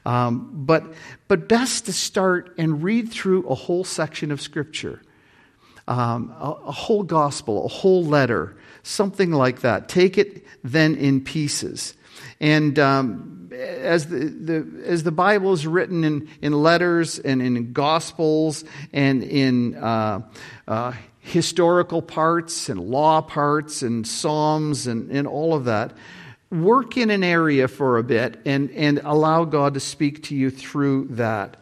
Um, 0.06 0.50
but 0.65 0.84
but 1.28 1.47
best 1.47 1.86
to 1.86 1.93
start 1.93 2.54
and 2.58 2.84
read 2.84 3.12
through 3.12 3.47
a 3.47 3.56
whole 3.56 3.84
section 3.84 4.32
of 4.32 4.41
scripture 4.41 5.02
um, 5.88 6.36
a, 6.39 6.52
a 6.65 6.71
whole 6.71 7.04
gospel 7.04 7.65
a 7.65 7.69
whole 7.69 8.04
letter 8.04 8.58
something 8.84 9.32
like 9.32 9.62
that. 9.62 9.88
Take 9.88 10.17
it 10.17 10.43
then 10.63 10.95
in 10.95 11.21
pieces 11.24 11.93
and 12.39 12.78
um, 12.80 13.50
as 13.54 14.08
the, 14.08 14.19
the, 14.19 14.84
as 14.86 15.04
the 15.04 15.12
Bible 15.12 15.54
is 15.54 15.67
written 15.67 16.04
in, 16.04 16.30
in 16.41 16.54
letters 16.54 17.19
and 17.19 17.41
in 17.41 17.74
gospels 17.74 18.63
and 18.93 19.24
in 19.24 19.76
uh, 19.76 20.21
uh, 20.67 20.93
historical 21.19 22.02
parts 22.02 22.69
and 22.69 22.80
law 22.80 23.21
parts 23.21 23.82
and 23.82 24.08
psalms 24.08 24.88
and, 24.88 25.12
and 25.12 25.28
all 25.28 25.54
of 25.54 25.65
that, 25.65 25.93
work 26.50 26.97
in 26.97 27.10
an 27.10 27.24
area 27.24 27.67
for 27.67 27.97
a 27.97 28.04
bit 28.04 28.39
and, 28.45 28.71
and 28.71 29.00
allow 29.04 29.45
God 29.45 29.74
to 29.76 29.80
speak 29.80 30.24
to 30.24 30.36
you 30.36 30.50
through 30.50 31.08
that. 31.12 31.58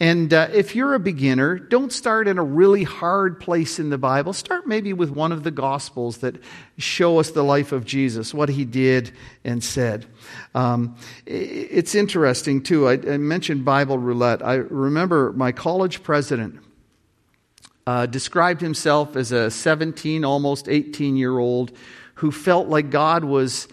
And 0.00 0.32
uh, 0.34 0.48
if 0.52 0.74
you're 0.74 0.94
a 0.94 1.00
beginner, 1.00 1.58
don't 1.58 1.92
start 1.92 2.26
in 2.26 2.38
a 2.38 2.42
really 2.42 2.82
hard 2.82 3.38
place 3.38 3.78
in 3.78 3.90
the 3.90 3.98
Bible. 3.98 4.32
Start 4.32 4.66
maybe 4.66 4.92
with 4.92 5.10
one 5.10 5.32
of 5.32 5.44
the 5.44 5.50
Gospels 5.50 6.18
that 6.18 6.36
show 6.76 7.20
us 7.20 7.30
the 7.30 7.44
life 7.44 7.72
of 7.72 7.84
Jesus, 7.84 8.34
what 8.34 8.48
he 8.48 8.64
did 8.64 9.12
and 9.44 9.62
said. 9.62 10.06
Um, 10.54 10.96
it's 11.26 11.94
interesting, 11.94 12.62
too. 12.62 12.88
I, 12.88 12.94
I, 12.94 13.16
mentioned 13.18 13.64
Bible 13.64 13.98
roulette. 13.98 14.44
I 14.44 14.54
remember 14.54 15.32
my 15.32 15.52
college 15.52 16.02
president 16.02 16.58
uh, 17.86 18.06
described 18.06 18.60
himself 18.60 19.16
as 19.16 19.30
a 19.30 19.50
17, 19.50 20.24
almost 20.24 20.68
18 20.68 21.16
year 21.16 21.38
old 21.38 21.72
who 22.14 22.32
felt 22.32 22.68
like 22.68 22.90
God 22.90 23.24
was 23.24 23.68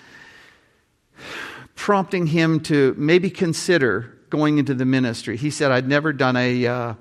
prompting 1.75 2.27
him 2.27 2.60
to 2.60 2.93
maybe 2.97 3.29
consider 3.29 4.18
going 4.30 4.58
into 4.58 4.74
the 4.74 4.86
ministry. 4.86 5.38
He 5.38 5.50
said, 5.50 5.72
I'd 5.72 5.88
never 5.88 6.13
done 6.13 6.36
a, 6.36 6.68
uh, 6.68 6.94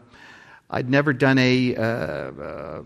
I'd 0.70 0.88
never 0.88 1.12
done 1.12 1.38
a, 1.38 1.76
uh, 1.76 2.82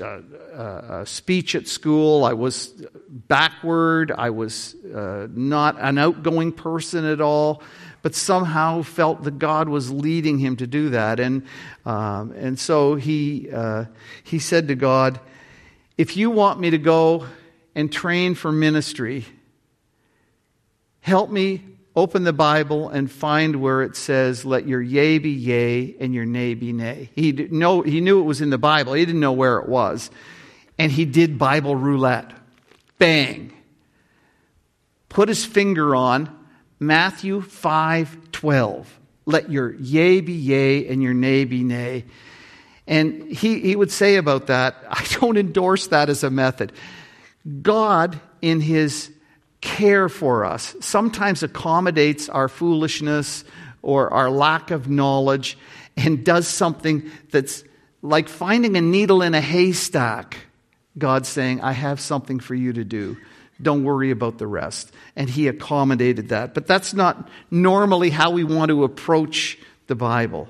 uh, 0.00 0.04
uh, 0.04 1.04
speech 1.04 1.54
at 1.54 1.68
school. 1.68 2.24
I 2.24 2.32
was 2.32 2.74
backward. 3.08 4.10
I 4.10 4.30
was 4.30 4.74
uh, 4.84 5.28
not 5.30 5.76
an 5.78 5.96
outgoing 5.96 6.52
person 6.52 7.04
at 7.04 7.20
all, 7.20 7.62
but 8.02 8.14
somehow 8.14 8.82
felt 8.82 9.22
that 9.22 9.38
God 9.38 9.68
was 9.68 9.90
leading 9.90 10.38
him 10.38 10.56
to 10.56 10.66
do 10.66 10.90
that. 10.90 11.20
And, 11.20 11.46
um, 11.86 12.32
and 12.32 12.58
so 12.58 12.96
he, 12.96 13.48
uh, 13.50 13.84
he 14.24 14.40
said 14.40 14.68
to 14.68 14.74
God, 14.74 15.20
If 15.96 16.16
you 16.16 16.30
want 16.30 16.58
me 16.58 16.70
to 16.70 16.78
go 16.78 17.26
and 17.74 17.92
train 17.92 18.34
for 18.34 18.50
ministry, 18.50 19.24
help 21.00 21.30
me 21.30 21.62
open 21.94 22.24
the 22.24 22.32
Bible 22.32 22.88
and 22.88 23.10
find 23.10 23.56
where 23.56 23.82
it 23.82 23.96
says, 23.96 24.44
Let 24.44 24.66
your 24.66 24.80
yea 24.80 25.18
be 25.18 25.30
yea 25.30 25.96
and 25.98 26.14
your 26.14 26.26
nay 26.26 26.54
be 26.54 26.72
nay. 26.72 27.10
He, 27.14 27.32
know, 27.32 27.82
he 27.82 28.00
knew 28.00 28.20
it 28.20 28.24
was 28.24 28.40
in 28.40 28.50
the 28.50 28.58
Bible, 28.58 28.94
he 28.94 29.04
didn't 29.04 29.20
know 29.20 29.32
where 29.32 29.58
it 29.58 29.68
was. 29.68 30.10
And 30.78 30.90
he 30.90 31.04
did 31.04 31.38
Bible 31.38 31.76
roulette. 31.76 32.32
Bang. 32.98 33.52
Put 35.08 35.28
his 35.28 35.44
finger 35.44 35.94
on 35.94 36.34
Matthew 36.78 37.42
5 37.42 38.32
12. 38.32 38.98
Let 39.26 39.50
your 39.50 39.74
yea 39.74 40.20
be 40.20 40.32
yea 40.32 40.88
and 40.88 41.02
your 41.02 41.14
nay 41.14 41.44
be 41.44 41.62
nay. 41.62 42.04
And 42.86 43.30
he, 43.30 43.60
he 43.60 43.76
would 43.76 43.92
say 43.92 44.16
about 44.16 44.46
that, 44.46 44.76
I 44.90 45.06
don't 45.20 45.36
endorse 45.36 45.88
that 45.88 46.08
as 46.08 46.24
a 46.24 46.30
method. 46.30 46.72
God, 47.62 48.20
in 48.42 48.60
his 48.60 49.10
care 49.60 50.08
for 50.08 50.44
us, 50.44 50.74
sometimes 50.80 51.42
accommodates 51.42 52.28
our 52.28 52.48
foolishness 52.48 53.44
or 53.82 54.12
our 54.12 54.30
lack 54.30 54.70
of 54.70 54.88
knowledge 54.88 55.58
and 55.96 56.24
does 56.24 56.48
something 56.48 57.10
that's 57.30 57.64
like 58.02 58.28
finding 58.28 58.76
a 58.76 58.80
needle 58.80 59.22
in 59.22 59.34
a 59.34 59.40
haystack. 59.40 60.38
God's 60.96 61.28
saying, 61.28 61.60
I 61.60 61.72
have 61.72 62.00
something 62.00 62.40
for 62.40 62.54
you 62.54 62.72
to 62.72 62.84
do. 62.84 63.16
Don't 63.62 63.84
worry 63.84 64.10
about 64.10 64.38
the 64.38 64.46
rest. 64.46 64.92
And 65.16 65.28
he 65.28 65.48
accommodated 65.48 66.30
that. 66.30 66.54
But 66.54 66.66
that's 66.66 66.94
not 66.94 67.28
normally 67.50 68.10
how 68.10 68.30
we 68.30 68.44
want 68.44 68.70
to 68.70 68.84
approach 68.84 69.58
the 69.86 69.94
Bible. 69.94 70.48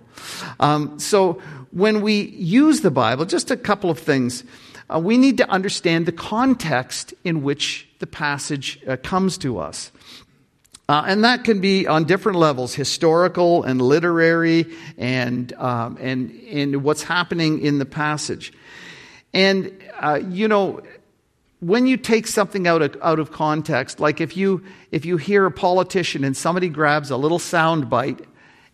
Um, 0.61 0.99
so 1.01 1.41
when 1.73 2.03
we 2.03 2.23
use 2.23 2.83
the 2.83 2.91
Bible, 2.91 3.25
just 3.25 3.51
a 3.51 3.57
couple 3.57 3.91
of 3.91 3.99
things. 3.99 4.45
Uh, 4.93 4.99
we 4.99 5.17
need 5.17 5.37
to 5.37 5.49
understand 5.49 6.07
the 6.07 6.13
context 6.13 7.15
in 7.23 7.43
which 7.43 7.89
the 8.01 8.07
passage 8.07 8.81
uh, 8.89 8.97
comes 8.97 9.39
to 9.39 9.59
us. 9.59 9.93
Uh, 10.89 11.05
and 11.07 11.23
that 11.23 11.45
can 11.45 11.61
be 11.61 11.87
on 11.87 12.03
different 12.05 12.37
levels 12.37 12.75
historical 12.75 13.63
and 13.63 13.81
literary 13.81 14.67
and, 14.99 15.53
um, 15.53 15.97
and, 16.01 16.33
and 16.51 16.83
what's 16.83 17.05
happening 17.05 17.61
in 17.61 17.79
the 17.79 17.85
passage. 17.85 18.53
And, 19.33 19.73
uh, 20.01 20.21
you 20.29 20.49
know, 20.49 20.81
when 21.61 21.87
you 21.87 21.97
take 21.97 22.27
something 22.27 22.67
out 22.67 22.83
of, 22.83 22.97
out 23.03 23.21
of 23.21 23.31
context, 23.31 24.01
like 24.01 24.21
if 24.21 24.37
you, 24.37 24.65
if 24.91 25.05
you 25.05 25.17
hear 25.19 25.47
a 25.47 25.53
politician 25.53 26.25
and 26.25 26.37
somebody 26.37 26.69
grabs 26.69 27.11
a 27.11 27.17
little 27.17 27.39
sound 27.39 27.89
bite 27.89 28.27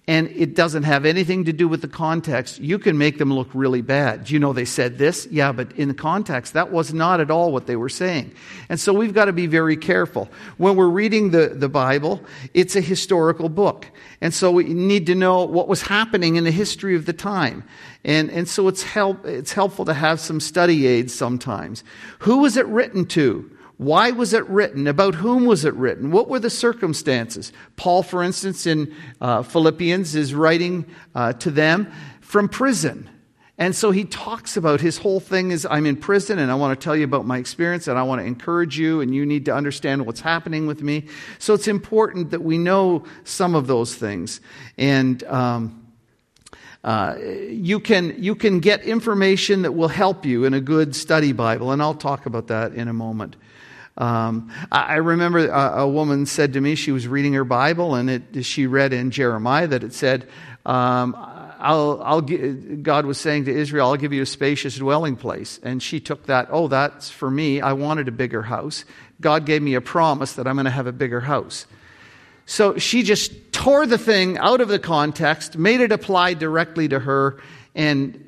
and 0.08 0.28
it 0.28 0.54
doesn't 0.54 0.84
have 0.84 1.04
anything 1.04 1.46
to 1.46 1.52
do 1.52 1.66
with 1.66 1.82
the 1.82 1.88
context, 1.88 2.60
you 2.60 2.78
can 2.78 2.96
make 2.96 3.18
them 3.18 3.32
look 3.32 3.48
really 3.52 3.82
bad. 3.82 4.24
Do 4.24 4.34
you 4.34 4.38
know 4.38 4.52
they 4.52 4.64
said 4.64 4.98
this? 4.98 5.26
Yeah, 5.32 5.50
but 5.50 5.72
in 5.72 5.88
the 5.88 5.94
context, 5.94 6.52
that 6.52 6.70
was 6.70 6.94
not 6.94 7.18
at 7.20 7.28
all 7.28 7.52
what 7.52 7.66
they 7.66 7.74
were 7.74 7.88
saying. 7.88 8.32
And 8.68 8.78
so 8.78 8.92
we've 8.92 9.12
got 9.12 9.24
to 9.24 9.32
be 9.32 9.48
very 9.48 9.76
careful. 9.76 10.28
When 10.58 10.76
we're 10.76 10.86
reading 10.86 11.32
the, 11.32 11.48
the 11.48 11.68
Bible, 11.68 12.22
it's 12.54 12.76
a 12.76 12.80
historical 12.80 13.48
book. 13.48 13.90
And 14.20 14.32
so 14.32 14.52
we 14.52 14.64
need 14.64 15.06
to 15.06 15.16
know 15.16 15.44
what 15.44 15.66
was 15.66 15.82
happening 15.82 16.36
in 16.36 16.44
the 16.44 16.52
history 16.52 16.94
of 16.94 17.04
the 17.04 17.12
time. 17.12 17.64
And, 18.04 18.30
and 18.30 18.48
so 18.48 18.68
it's, 18.68 18.84
help, 18.84 19.26
it's 19.26 19.52
helpful 19.52 19.84
to 19.86 19.94
have 19.94 20.20
some 20.20 20.38
study 20.38 20.86
aids 20.86 21.12
sometimes. 21.12 21.82
Who 22.20 22.38
was 22.38 22.56
it 22.56 22.66
written 22.66 23.06
to? 23.06 23.50
Why 23.78 24.10
was 24.10 24.32
it 24.32 24.46
written? 24.48 24.86
About 24.86 25.16
whom 25.16 25.44
was 25.44 25.64
it 25.64 25.74
written? 25.74 26.10
What 26.10 26.28
were 26.28 26.38
the 26.38 26.50
circumstances? 26.50 27.52
Paul, 27.76 28.02
for 28.02 28.22
instance, 28.22 28.66
in 28.66 28.94
uh, 29.20 29.42
Philippians, 29.42 30.14
is 30.14 30.34
writing 30.34 30.86
uh, 31.14 31.34
to 31.34 31.50
them 31.50 31.92
from 32.20 32.48
prison. 32.48 33.10
And 33.58 33.74
so 33.74 33.90
he 33.90 34.04
talks 34.04 34.56
about 34.56 34.80
his 34.80 34.98
whole 34.98 35.20
thing 35.20 35.50
is 35.50 35.66
I'm 35.70 35.86
in 35.86 35.96
prison 35.96 36.38
and 36.38 36.50
I 36.50 36.54
want 36.54 36.78
to 36.78 36.84
tell 36.84 36.94
you 36.94 37.04
about 37.04 37.26
my 37.26 37.38
experience 37.38 37.88
and 37.88 37.98
I 37.98 38.02
want 38.02 38.20
to 38.20 38.26
encourage 38.26 38.78
you 38.78 39.00
and 39.00 39.14
you 39.14 39.24
need 39.24 39.46
to 39.46 39.54
understand 39.54 40.04
what's 40.04 40.20
happening 40.20 40.66
with 40.66 40.82
me. 40.82 41.06
So 41.38 41.54
it's 41.54 41.68
important 41.68 42.30
that 42.32 42.42
we 42.42 42.58
know 42.58 43.04
some 43.24 43.54
of 43.54 43.66
those 43.66 43.94
things. 43.94 44.40
And, 44.76 45.22
um, 45.24 45.82
uh, 46.84 47.16
you, 47.48 47.80
can, 47.80 48.14
you 48.22 48.36
can 48.36 48.60
get 48.60 48.82
information 48.84 49.62
that 49.62 49.72
will 49.72 49.88
help 49.88 50.24
you 50.24 50.44
in 50.44 50.54
a 50.54 50.60
good 50.60 50.94
study 50.94 51.32
Bible, 51.32 51.72
and 51.72 51.82
I'll 51.82 51.94
talk 51.94 52.26
about 52.26 52.46
that 52.46 52.74
in 52.74 52.86
a 52.86 52.92
moment. 52.92 53.34
Um, 53.98 54.52
I 54.70 54.96
remember 54.96 55.48
a, 55.48 55.80
a, 55.80 55.88
woman 55.88 56.26
said 56.26 56.52
to 56.52 56.60
me, 56.60 56.74
she 56.74 56.92
was 56.92 57.08
reading 57.08 57.32
her 57.32 57.44
Bible, 57.44 57.94
and 57.94 58.10
it, 58.10 58.44
she 58.44 58.66
read 58.66 58.92
in 58.92 59.10
Jeremiah 59.10 59.66
that 59.68 59.82
it 59.82 59.94
said, 59.94 60.28
um, 60.66 61.16
I'll, 61.58 62.02
I'll, 62.02 62.20
God 62.20 63.06
was 63.06 63.18
saying 63.18 63.46
to 63.46 63.56
Israel, 63.56 63.88
I'll 63.88 63.96
give 63.96 64.12
you 64.12 64.22
a 64.22 64.26
spacious 64.26 64.76
dwelling 64.76 65.16
place. 65.16 65.58
And 65.62 65.82
she 65.82 66.00
took 66.00 66.26
that, 66.26 66.48
oh, 66.50 66.68
that's 66.68 67.08
for 67.08 67.30
me. 67.30 67.62
I 67.62 67.72
wanted 67.72 68.08
a 68.08 68.12
bigger 68.12 68.42
house. 68.42 68.84
God 69.20 69.46
gave 69.46 69.62
me 69.62 69.74
a 69.74 69.80
promise 69.80 70.34
that 70.34 70.46
I'm 70.46 70.56
going 70.56 70.66
to 70.66 70.70
have 70.70 70.86
a 70.86 70.92
bigger 70.92 71.20
house. 71.20 71.66
So 72.44 72.76
she 72.76 73.02
just 73.02 73.52
tore 73.52 73.86
the 73.86 73.98
thing 73.98 74.36
out 74.38 74.60
of 74.60 74.68
the 74.68 74.78
context, 74.78 75.56
made 75.56 75.80
it 75.80 75.90
apply 75.90 76.34
directly 76.34 76.86
to 76.88 76.98
her, 76.98 77.40
and 77.74 78.25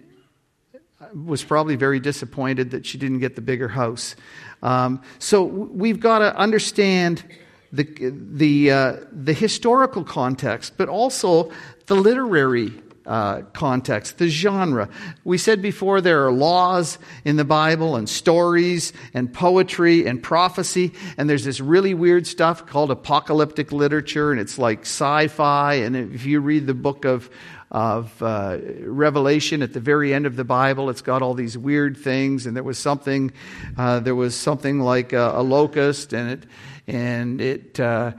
was 1.14 1.44
probably 1.44 1.76
very 1.76 2.00
disappointed 2.00 2.70
that 2.70 2.86
she 2.86 2.98
didn't 2.98 3.20
get 3.20 3.34
the 3.34 3.42
bigger 3.42 3.68
house. 3.68 4.16
Um, 4.62 5.02
so 5.18 5.44
we've 5.44 6.00
got 6.00 6.18
to 6.20 6.36
understand 6.36 7.24
the, 7.72 7.84
the, 8.10 8.70
uh, 8.70 8.96
the 9.12 9.32
historical 9.32 10.04
context, 10.04 10.74
but 10.76 10.88
also 10.88 11.52
the 11.86 11.94
literary 11.94 12.72
uh, 13.08 13.40
context, 13.54 14.18
the 14.18 14.28
genre. 14.28 14.88
We 15.24 15.38
said 15.38 15.62
before 15.62 16.00
there 16.00 16.26
are 16.26 16.30
laws 16.30 16.98
in 17.24 17.36
the 17.36 17.44
Bible 17.44 17.96
and 17.96 18.08
stories 18.08 18.92
and 19.14 19.32
poetry 19.32 20.06
and 20.06 20.22
prophecy, 20.22 20.92
and 21.16 21.28
there's 21.28 21.44
this 21.44 21.58
really 21.58 21.94
weird 21.94 22.26
stuff 22.26 22.66
called 22.66 22.90
apocalyptic 22.90 23.72
literature, 23.72 24.30
and 24.30 24.38
it's 24.38 24.58
like 24.58 24.80
sci 24.80 25.28
fi. 25.28 25.74
And 25.74 25.96
if 25.96 26.26
you 26.26 26.40
read 26.40 26.66
the 26.66 26.74
book 26.74 27.06
of 27.06 27.30
of 27.70 28.22
uh, 28.22 28.58
Revelation 28.80 29.62
at 29.62 29.74
the 29.74 29.80
very 29.80 30.14
end 30.14 30.24
of 30.24 30.36
the 30.36 30.44
Bible. 30.44 30.88
It's 30.88 31.02
got 31.02 31.20
all 31.20 31.34
these 31.34 31.58
weird 31.58 31.98
things, 31.98 32.46
and 32.46 32.56
there 32.56 32.62
was 32.62 32.78
something, 32.78 33.30
uh, 33.76 34.00
there 34.00 34.14
was 34.14 34.34
something 34.34 34.80
like 34.80 35.12
a, 35.12 35.32
a, 35.34 35.42
locust, 35.42 36.14
and 36.14 36.30
it, 36.30 36.46
and 36.86 37.40
it. 37.42 37.78
Uh, 37.78 38.12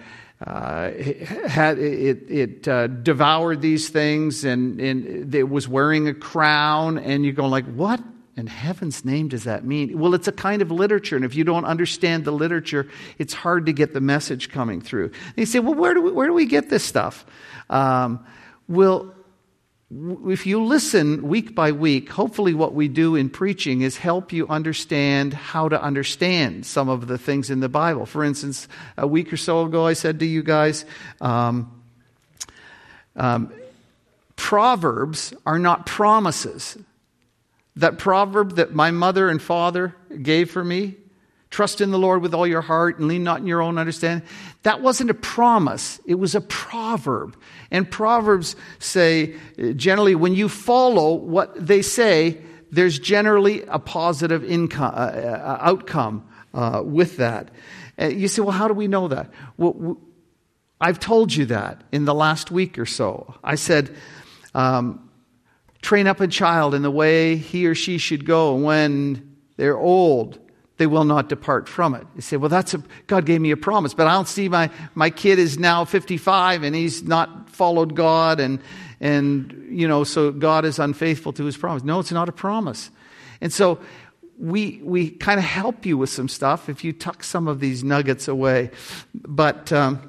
uh, 0.46 0.92
had, 1.48 1.78
it, 1.80 2.30
it 2.30 2.68
uh, 2.68 2.88
devoured 2.88 3.62
these 3.62 3.90
things 3.90 4.46
and, 4.46 4.80
and 4.80 5.36
it 5.36 5.50
was 5.50 5.68
wearing 5.68 6.08
a 6.08 6.14
crown 6.14 6.98
and 6.98 7.26
you're 7.26 7.34
going 7.34 7.52
like 7.52 7.66
what 7.66 8.02
in 8.38 8.48
heaven's 8.48 9.04
name 9.04 9.28
does 9.28 9.44
that 9.44 9.66
mean? 9.66 10.00
Well 10.00 10.14
it's 10.14 10.30
a 10.30 10.32
kind 10.32 10.62
of 10.62 10.72
literature 10.72 11.18
and 11.18 11.26
if 11.26 11.36
you 11.36 11.44
don't 11.44 11.66
understand 11.66 12.24
the 12.24 12.32
literature 12.32 12.88
it's 13.18 13.34
hard 13.34 13.66
to 13.66 13.74
get 13.74 13.94
the 13.94 14.00
message 14.00 14.50
coming 14.50 14.80
through. 14.80 15.06
And 15.06 15.38
you 15.38 15.46
say 15.46 15.60
well 15.60 15.76
where 15.76 15.94
do 15.94 16.02
we, 16.02 16.12
where 16.12 16.28
do 16.28 16.34
we 16.34 16.46
get 16.46 16.70
this 16.70 16.86
stuff? 16.86 17.26
Um, 17.70 18.26
well 18.70 19.14
if 19.92 20.46
you 20.46 20.64
listen 20.64 21.28
week 21.28 21.56
by 21.56 21.72
week, 21.72 22.10
hopefully 22.10 22.54
what 22.54 22.76
we 22.76 22.88
do 22.88 23.16
in 23.16 23.30
preaching 23.30 23.82
is 23.82 23.98
help 23.98 24.32
you 24.32 24.48
understand 24.48 25.34
how 25.34 25.68
to 25.68 25.82
understand 25.82 26.68
some 26.68 26.90
of 26.90 27.08
the 27.08 27.18
things 27.18 27.50
in 27.50 27.60
the 27.60 27.70
Bible. 27.70 28.06
For 28.06 28.24
instance, 28.24 28.68
a 28.98 29.08
week 29.08 29.34
or 29.34 29.38
so 29.38 29.64
ago, 29.66 29.88
I 29.88 29.94
said 29.94 30.20
to 30.20 30.28
you 30.28 30.44
guys, 30.44 30.86
um, 31.22 31.72
um, 33.16 33.52
Proverbs 34.36 35.34
are 35.46 35.60
not 35.60 35.86
promises. 35.86 36.78
That 37.76 37.98
proverb 37.98 38.56
that 38.56 38.74
my 38.74 38.92
mother 38.92 39.28
and 39.28 39.42
father 39.42 39.96
gave 40.22 40.52
for 40.52 40.64
me, 40.64 40.96
Trust 41.50 41.82
in 41.82 41.90
the 41.90 41.98
Lord 41.98 42.22
with 42.22 42.34
all 42.34 42.46
your 42.46 42.62
heart 42.62 43.00
and 43.00 43.08
lean 43.08 43.24
not 43.24 43.40
in 43.40 43.48
your 43.48 43.62
own 43.62 43.78
understanding. 43.80 44.28
That 44.64 44.82
wasn't 44.82 45.10
a 45.10 45.16
promise, 45.16 46.00
it 46.06 46.16
was 46.16 46.36
a 46.36 46.42
proverb. 46.42 47.36
And 47.72 47.90
proverbs 47.90 48.56
say 48.78 49.36
generally, 49.76 50.16
when 50.16 50.36
you 50.36 50.48
follow 50.48 51.14
what 51.16 51.54
they 51.56 51.82
say, 51.82 52.42
there's 52.72 53.00
generally 53.00 53.64
a 53.64 53.80
positive 53.80 54.44
income, 54.44 54.94
uh, 54.94 54.98
uh, 54.98 55.58
outcome 55.62 56.28
uh, 56.54 56.84
with 56.86 57.18
that. 57.18 57.50
Uh, 58.00 58.08
you 58.08 58.28
say, 58.28 58.42
well, 58.42 58.52
how 58.52 58.68
do 58.68 58.76
we 58.76 58.88
know 58.88 59.08
that? 59.08 59.32
Well, 59.58 59.74
w- 59.74 59.98
I've 60.80 61.00
told 61.00 61.34
you 61.34 61.46
that 61.48 61.82
in 61.92 62.06
the 62.06 62.14
last 62.14 62.52
week 62.52 62.78
or 62.78 62.86
so. 62.86 63.34
I 63.44 63.56
said, 63.56 63.96
um, 64.54 65.10
train 65.82 66.08
up 66.08 66.20
a 66.20 66.28
child 66.28 66.76
in 66.76 66.84
the 66.84 66.92
way 66.92 67.38
he 67.38 67.66
or 67.66 67.76
she 67.76 67.98
should 67.98 68.26
go 68.26 68.56
when 68.56 69.36
they're 69.58 69.78
old 69.78 70.40
they 70.80 70.88
will 70.88 71.04
not 71.04 71.28
depart 71.28 71.68
from 71.68 71.94
it. 71.94 72.08
You 72.16 72.22
say, 72.22 72.38
well, 72.38 72.50
that's 72.50 72.74
a, 72.74 72.82
God 73.08 73.26
gave 73.26 73.42
me 73.42 73.52
a 73.52 73.58
promise, 73.58 73.94
but 73.94 74.08
I 74.08 74.14
don't 74.14 74.30
see 74.30 74.48
my, 74.48 74.72
my 74.96 75.10
kid 75.10 75.38
is 75.38 75.60
now 75.60 75.84
55 75.84 76.64
and 76.64 76.74
he's 76.74 77.04
not 77.04 77.50
followed 77.50 77.96
God 77.96 78.40
and, 78.40 78.62
and, 79.02 79.68
you 79.70 79.90
know, 79.90 80.06
so 80.06 80.32
God 80.32 80.64
is 80.64 80.80
unfaithful 80.80 81.34
to 81.34 81.44
his 81.44 81.58
promise. 81.58 81.84
No, 81.84 82.00
it's 82.00 82.14
not 82.14 82.30
a 82.30 82.32
promise. 82.32 82.92
And 83.42 83.52
so 83.52 83.80
we, 84.38 84.80
we 84.82 85.10
kind 85.10 85.38
of 85.38 85.46
help 85.46 85.86
you 85.86 85.98
with 85.98 86.10
some 86.10 86.30
stuff 86.30 86.70
if 86.70 86.86
you 86.86 86.94
tuck 86.94 87.26
some 87.26 87.50
of 87.50 87.60
these 87.60 87.84
nuggets 87.84 88.30
away. 88.30 88.72
But, 89.14 89.74
um, 89.74 90.09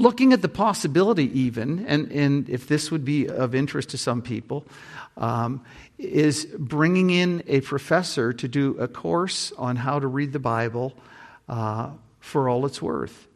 looking 0.00 0.32
at 0.32 0.40
the 0.40 0.48
possibility 0.48 1.40
even, 1.40 1.86
and, 1.86 2.10
and 2.10 2.48
if 2.48 2.66
this 2.66 2.90
would 2.90 3.04
be 3.04 3.28
of 3.28 3.54
interest 3.54 3.90
to 3.90 3.98
some 3.98 4.22
people, 4.22 4.64
um, 5.18 5.62
is 5.98 6.46
bringing 6.58 7.10
in 7.10 7.42
a 7.46 7.60
professor 7.60 8.32
to 8.32 8.48
do 8.48 8.78
a 8.78 8.88
course 8.88 9.52
on 9.58 9.76
how 9.76 9.98
to 9.98 10.06
read 10.06 10.32
the 10.32 10.38
Bible 10.38 10.94
uh, 11.48 11.90
for 12.20 12.48
all 12.48 12.64
it's 12.64 12.80
worth. 12.80 13.28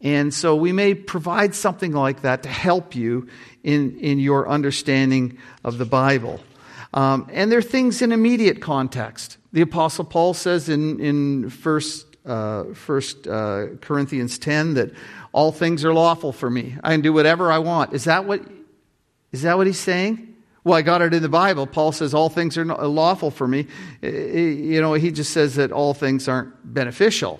And 0.00 0.32
so 0.32 0.54
we 0.54 0.70
may 0.70 0.94
provide 0.94 1.56
something 1.56 1.90
like 1.90 2.22
that 2.22 2.44
to 2.44 2.48
help 2.48 2.94
you 2.94 3.26
in, 3.64 3.98
in 3.98 4.20
your 4.20 4.48
understanding 4.48 5.38
of 5.64 5.78
the 5.78 5.84
Bible. 5.84 6.38
Um, 6.94 7.28
and 7.32 7.50
there 7.50 7.58
are 7.58 7.62
things 7.62 8.00
in 8.00 8.12
immediate 8.12 8.62
context. 8.62 9.36
The 9.52 9.62
Apostle 9.62 10.04
Paul 10.04 10.34
says 10.34 10.68
in, 10.68 11.00
in 11.00 11.50
1 11.50 11.80
uh, 12.24 12.74
First, 12.74 13.26
uh, 13.26 13.66
Corinthians 13.80 14.38
10 14.38 14.74
that 14.74 14.92
all 15.38 15.52
things 15.52 15.84
are 15.84 15.94
lawful 15.94 16.32
for 16.32 16.50
me. 16.50 16.76
I 16.82 16.90
can 16.90 17.00
do 17.00 17.12
whatever 17.12 17.52
I 17.52 17.58
want. 17.58 17.92
Is 17.92 18.04
that 18.04 18.24
what, 18.24 18.42
is 19.30 19.42
that 19.42 19.56
what 19.56 19.68
he's 19.68 19.78
saying? 19.78 20.34
Well, 20.64 20.74
I 20.74 20.82
got 20.82 21.00
it 21.00 21.14
in 21.14 21.22
the 21.22 21.28
Bible. 21.28 21.64
Paul 21.64 21.92
says 21.92 22.12
all 22.12 22.28
things 22.28 22.58
are 22.58 22.64
lawful 22.64 23.30
for 23.30 23.46
me. 23.46 23.68
You 24.02 24.80
know, 24.80 24.94
he 24.94 25.12
just 25.12 25.32
says 25.32 25.54
that 25.54 25.70
all 25.70 25.94
things 25.94 26.26
aren't 26.26 26.54
beneficial. 26.74 27.38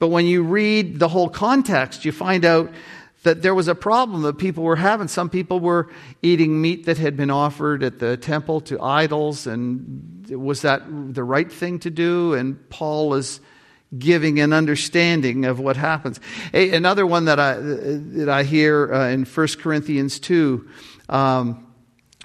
But 0.00 0.08
when 0.08 0.26
you 0.26 0.42
read 0.42 0.98
the 0.98 1.06
whole 1.06 1.28
context, 1.28 2.04
you 2.04 2.10
find 2.10 2.44
out 2.44 2.72
that 3.22 3.42
there 3.42 3.54
was 3.54 3.68
a 3.68 3.76
problem 3.76 4.22
that 4.22 4.38
people 4.38 4.64
were 4.64 4.74
having. 4.74 5.06
Some 5.06 5.30
people 5.30 5.60
were 5.60 5.92
eating 6.20 6.60
meat 6.60 6.86
that 6.86 6.98
had 6.98 7.16
been 7.16 7.30
offered 7.30 7.84
at 7.84 8.00
the 8.00 8.16
temple 8.16 8.60
to 8.62 8.82
idols, 8.82 9.46
and 9.46 10.26
was 10.30 10.62
that 10.62 10.82
the 11.14 11.22
right 11.22 11.50
thing 11.50 11.78
to 11.78 11.90
do? 11.90 12.34
And 12.34 12.68
Paul 12.70 13.14
is 13.14 13.40
giving 13.98 14.40
an 14.40 14.52
understanding 14.52 15.44
of 15.44 15.60
what 15.60 15.76
happens. 15.76 16.20
Another 16.52 17.06
one 17.06 17.26
that 17.26 17.38
I, 17.38 17.54
that 17.54 18.28
I 18.28 18.42
hear 18.42 18.92
uh, 18.92 19.08
in 19.08 19.24
1 19.24 19.48
Corinthians 19.60 20.18
2 20.20 20.68
um, 21.08 21.66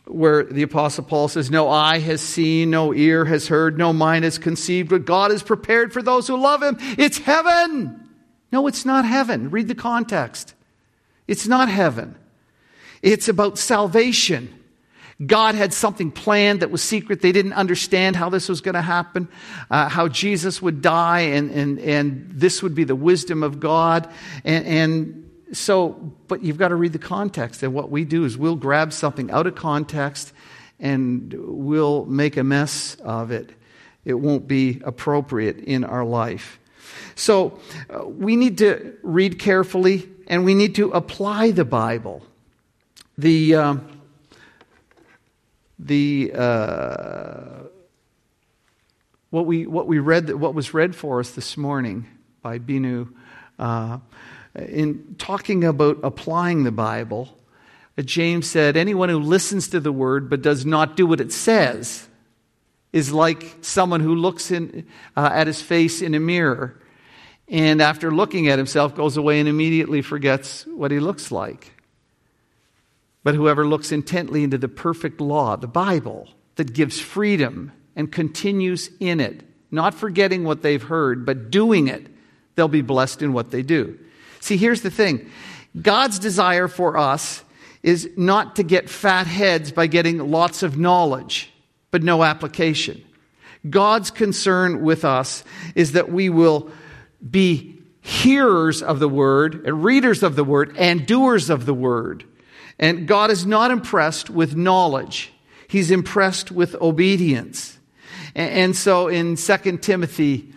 where 0.06 0.44
the 0.44 0.64
Apostle 0.64 1.04
Paul 1.04 1.28
says, 1.28 1.52
No 1.52 1.70
eye 1.70 2.00
has 2.00 2.22
seen, 2.22 2.72
no 2.72 2.94
ear 2.94 3.26
has 3.26 3.48
heard, 3.48 3.78
no 3.78 3.94
mind 3.94 4.24
has 4.24 4.38
conceived 4.38 4.92
what 4.92 5.06
God 5.06 5.32
has 5.32 5.44
prepared 5.44 5.94
for 5.94 6.02
those 6.02 6.28
who 6.28 6.38
love 6.38 6.64
him. 6.64 6.78
It's 6.98 7.20
heaven. 7.20 8.10
No, 8.52 8.66
it's 8.68 8.86
not 8.86 9.06
heaven. 9.06 9.52
Read 9.52 9.68
the 9.68 9.76
context. 9.76 10.56
It's 11.28 11.48
not 11.48 11.70
heaven. 11.70 12.16
It's 13.04 13.30
about 13.30 13.60
salvation. 13.60 14.59
God 15.26 15.56
had 15.56 15.74
something 15.74 16.12
planned 16.12 16.62
that 16.62 16.72
was 16.72 16.82
secret. 16.82 17.22
They 17.22 17.34
didn't 17.34 17.54
understand 17.54 18.16
how 18.16 18.30
this 18.30 18.48
was 18.48 18.62
going 18.62 18.76
to 18.76 18.82
happen, 18.82 19.28
uh, 19.70 19.90
how 19.90 20.08
Jesus 20.08 20.62
would 20.62 20.82
die, 20.82 21.22
and, 21.22 21.52
and, 21.52 21.80
and 21.80 22.32
this 22.32 22.64
would 22.64 22.74
be 22.74 22.86
the 22.86 22.96
wisdom 22.96 23.44
of 23.44 23.60
God. 23.60 24.10
And, 24.46 24.66
and 24.66 25.32
so, 25.52 26.14
but 26.30 26.42
you've 26.42 26.58
got 26.58 26.70
to 26.70 26.76
read 26.76 26.94
the 26.94 27.00
context. 27.00 27.64
And 27.64 27.74
what 27.74 27.92
we 27.92 28.06
do 28.06 28.24
is 28.24 28.38
we'll 28.38 28.56
grab 28.56 28.94
something 28.94 29.30
out 29.30 29.46
of 29.46 29.56
context 29.56 30.32
and 30.80 31.34
we'll 31.38 32.06
make 32.06 32.38
a 32.38 32.44
mess 32.44 32.96
of 33.04 33.32
it. 33.32 33.52
It 34.06 34.14
won't 34.14 34.48
be 34.48 34.82
appropriate 34.86 35.58
in 35.60 35.84
our 35.84 36.06
life. 36.06 36.60
So, 37.16 37.60
uh, 37.90 38.08
we 38.08 38.38
need 38.38 38.60
to 38.60 38.94
read 39.04 39.38
carefully 39.38 40.10
and 40.28 40.46
we 40.46 40.56
need 40.56 40.76
to 40.76 40.92
apply 40.92 41.52
the 41.52 41.66
Bible. 41.66 42.24
The. 43.18 43.56
Uh, 43.56 43.76
the 45.80 46.32
uh, 46.36 47.64
what 49.30 49.46
we 49.46 49.66
what 49.66 49.88
we 49.88 50.00
read 50.00 50.30
what 50.34 50.54
was 50.54 50.74
read 50.74 50.96
for 50.96 51.20
us 51.20 51.32
this 51.32 51.56
morning 51.56 52.06
by 52.42 52.60
Binu 52.60 53.10
uh, 53.58 54.00
in 54.56 55.16
talking 55.18 55.64
about 55.64 56.00
applying 56.04 56.64
the 56.64 56.72
Bible. 56.72 57.38
Uh, 57.98 58.02
James 58.02 58.50
said, 58.50 58.76
"Anyone 58.76 59.10
who 59.10 59.20
listens 59.20 59.70
to 59.70 59.80
the 59.80 59.92
word 59.92 60.30
but 60.30 60.42
does 60.42 60.66
not 60.66 60.98
do 60.98 61.08
what 61.08 61.22
it 61.22 61.32
says 61.32 62.08
is 62.92 63.14
like 63.14 63.58
someone 63.62 64.02
who 64.02 64.16
looks 64.16 64.52
in, 64.52 64.86
uh, 65.16 65.30
at 65.32 65.48
his 65.48 65.62
face 65.62 66.02
in 66.02 66.14
a 66.14 66.20
mirror." 66.20 66.76
And 67.48 67.82
after 67.82 68.12
looking 68.12 68.48
at 68.48 68.60
himself, 68.60 68.94
goes 68.94 69.18
away 69.18 69.40
and 69.40 69.50
immediately 69.50 70.04
forgets 70.04 70.68
what 70.68 70.92
he 70.92 71.00
looks 71.00 71.32
like. 71.32 71.79
But 73.24 73.36
whoever 73.36 73.66
looks 73.66 73.92
intently 73.92 74.44
into 74.44 74.58
the 74.58 74.68
perfect 74.68 75.20
law, 75.20 75.56
the 75.56 75.68
Bible, 75.68 76.30
that 76.56 76.74
gives 76.74 77.00
freedom 77.00 77.72
and 77.96 78.12
continues 78.12 78.90
in 79.00 79.20
it, 79.20 79.44
not 79.72 79.94
forgetting 79.94 80.44
what 80.44 80.62
they've 80.62 80.82
heard, 80.82 81.26
but 81.26 81.52
doing 81.52 81.88
it, 81.88 82.08
they'll 82.56 82.68
be 82.68 82.82
blessed 82.82 83.22
in 83.22 83.34
what 83.34 83.52
they 83.52 83.62
do. 83.62 83.98
See, 84.40 84.58
here's 84.58 84.82
the 84.82 84.92
thing 84.92 85.30
God's 85.82 86.20
desire 86.20 86.68
for 86.68 86.98
us 86.98 87.44
is 87.84 88.10
not 88.18 88.58
to 88.58 88.64
get 88.64 88.90
fat 88.90 89.28
heads 89.28 89.72
by 89.72 89.88
getting 89.88 90.32
lots 90.32 90.64
of 90.64 90.78
knowledge, 90.78 91.52
but 91.92 92.04
no 92.04 92.24
application. 92.24 93.04
God's 93.70 94.12
concern 94.12 94.82
with 94.82 95.04
us 95.04 95.44
is 95.76 95.94
that 95.94 96.12
we 96.12 96.30
will 96.30 96.72
be 97.30 97.78
hearers 98.02 98.82
of 98.82 99.00
the 99.00 99.10
word 99.10 99.66
and 99.66 99.84
readers 99.84 100.24
of 100.24 100.36
the 100.36 100.44
word 100.44 100.76
and 100.78 101.06
doers 101.06 101.50
of 101.50 101.66
the 101.66 101.74
word. 101.74 102.24
And 102.80 103.08
God 103.08 103.30
is 103.30 103.46
not 103.46 103.72
impressed 103.72 104.30
with 104.30 104.56
knowledge, 104.56 105.34
He's 105.68 105.92
impressed 105.92 106.52
with 106.52 106.76
obedience. 106.76 107.78
And 108.34 108.76
so 108.76 109.08
in 109.08 109.36
2 109.36 109.78
Timothy, 109.78 110.54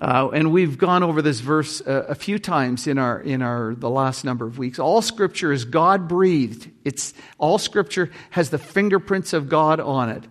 uh, 0.00 0.28
and 0.32 0.52
we've 0.52 0.78
gone 0.78 1.02
over 1.02 1.22
this 1.22 1.40
verse 1.40 1.80
a, 1.80 1.92
a, 2.08 2.14
few 2.14 2.38
times 2.38 2.86
in 2.86 2.98
our 2.98 3.20
in 3.20 3.40
our 3.40 3.74
the 3.74 3.88
last 3.88 4.24
number 4.24 4.46
of 4.46 4.58
weeks. 4.58 4.78
All 4.78 5.00
Scripture 5.02 5.52
is 5.52 5.64
God 5.64 6.06
breathed. 6.06 6.70
It's 6.84 7.14
all 7.38 7.58
Scripture 7.58 8.10
has 8.30 8.50
the 8.50 8.58
fingerprints 8.58 9.32
of 9.32 9.48
God 9.48 9.80
on 9.80 10.10
it, 10.10 10.24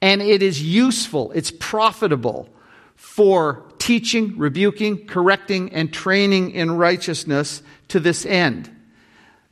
and 0.00 0.22
it 0.22 0.42
is 0.42 0.62
useful. 0.62 1.32
It's 1.32 1.50
profitable 1.50 2.48
for 2.94 3.64
teaching, 3.78 4.38
rebuking, 4.38 5.06
correcting, 5.06 5.72
and 5.72 5.92
training 5.92 6.52
in 6.52 6.70
righteousness 6.70 7.62
to 7.88 8.00
this 8.00 8.24
end 8.24 8.70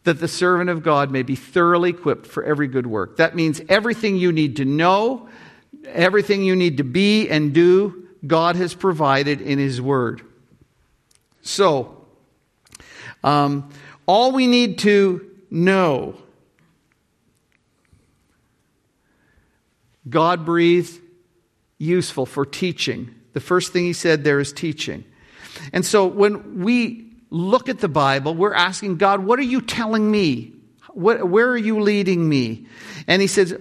that 0.08 0.20
the 0.20 0.28
servant 0.28 0.70
of 0.70 0.82
God 0.82 1.10
may 1.10 1.22
be 1.22 1.36
thoroughly 1.36 1.90
equipped 1.90 2.26
for 2.26 2.42
every 2.42 2.66
good 2.66 2.86
work. 2.86 3.18
That 3.18 3.36
means 3.36 3.60
everything 3.68 4.16
you 4.16 4.32
need 4.32 4.56
to 4.56 4.64
know, 4.64 5.28
everything 5.84 6.42
you 6.42 6.56
need 6.56 6.78
to 6.78 6.82
be 6.82 7.28
and 7.28 7.52
do, 7.52 8.08
God 8.26 8.56
has 8.56 8.72
provided 8.72 9.42
in 9.42 9.58
His 9.58 9.82
Word. 9.82 10.22
So, 11.42 12.06
um, 13.22 13.68
all 14.06 14.32
we 14.32 14.46
need 14.46 14.78
to 14.78 15.30
know 15.50 16.16
God 20.08 20.46
breathed, 20.46 20.98
useful 21.76 22.24
for 22.24 22.46
teaching. 22.46 23.14
The 23.34 23.40
first 23.40 23.74
thing 23.74 23.84
He 23.84 23.92
said 23.92 24.24
there 24.24 24.40
is 24.40 24.54
teaching. 24.54 25.04
And 25.74 25.84
so 25.84 26.06
when 26.06 26.60
we 26.60 27.07
look 27.30 27.68
at 27.68 27.78
the 27.78 27.88
Bible, 27.88 28.34
we're 28.34 28.54
asking 28.54 28.96
God, 28.96 29.24
what 29.24 29.38
are 29.38 29.42
you 29.42 29.60
telling 29.60 30.10
me? 30.10 30.52
What, 30.92 31.28
where 31.28 31.48
are 31.48 31.58
you 31.58 31.80
leading 31.80 32.28
me? 32.28 32.66
And 33.06 33.22
he 33.22 33.28
says, 33.28 33.52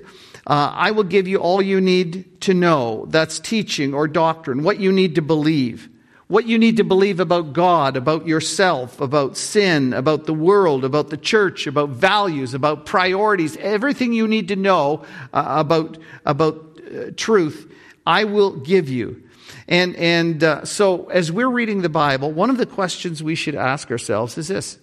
uh, 0.48 0.72
I 0.74 0.92
will 0.92 1.04
give 1.04 1.28
you 1.28 1.38
all 1.38 1.62
you 1.62 1.82
need 1.82 2.42
to 2.42 2.54
know. 2.54 3.06
That's 3.10 3.40
teaching 3.40 3.94
or 3.94 4.08
doctrine, 4.08 4.64
what 4.64 4.80
you 4.80 4.92
need 4.92 5.16
to 5.16 5.22
believe. 5.22 5.90
What 6.28 6.46
you 6.46 6.58
need 6.58 6.78
to 6.78 6.84
believe 6.84 7.22
about 7.22 7.54
God, 7.54 7.96
about 7.96 8.28
yourself, 8.28 9.00
about 9.00 9.38
sin, 9.38 9.94
about 9.94 10.26
the 10.26 10.34
world, 10.34 10.84
about 10.84 11.10
the 11.10 11.16
church, 11.16 11.68
about 11.68 11.90
values, 11.90 12.54
about 12.54 12.86
priorities, 12.86 13.56
everything 13.58 14.12
you 14.12 14.28
need 14.28 14.50
to 14.50 14.58
know 14.58 15.06
uh, 15.34 15.46
about, 15.48 15.98
about 16.26 16.82
uh, 16.86 17.12
truth, 17.16 17.72
I 18.06 18.26
will 18.26 18.58
give 18.58 18.90
you. 18.90 19.24
And, 19.68 19.96
and 19.98 20.44
uh, 20.44 20.66
so, 20.66 21.08
as 21.08 21.32
we're 21.32 21.50
reading 21.50 21.82
the 21.82 21.90
Bible, 21.90 22.32
one 22.32 22.50
of 22.50 22.58
the 22.58 22.66
questions 22.66 23.22
we 23.22 23.36
should 23.36 23.56
ask 23.56 23.92
ourselves 23.92 24.38
is 24.38 24.48
this 24.48 24.80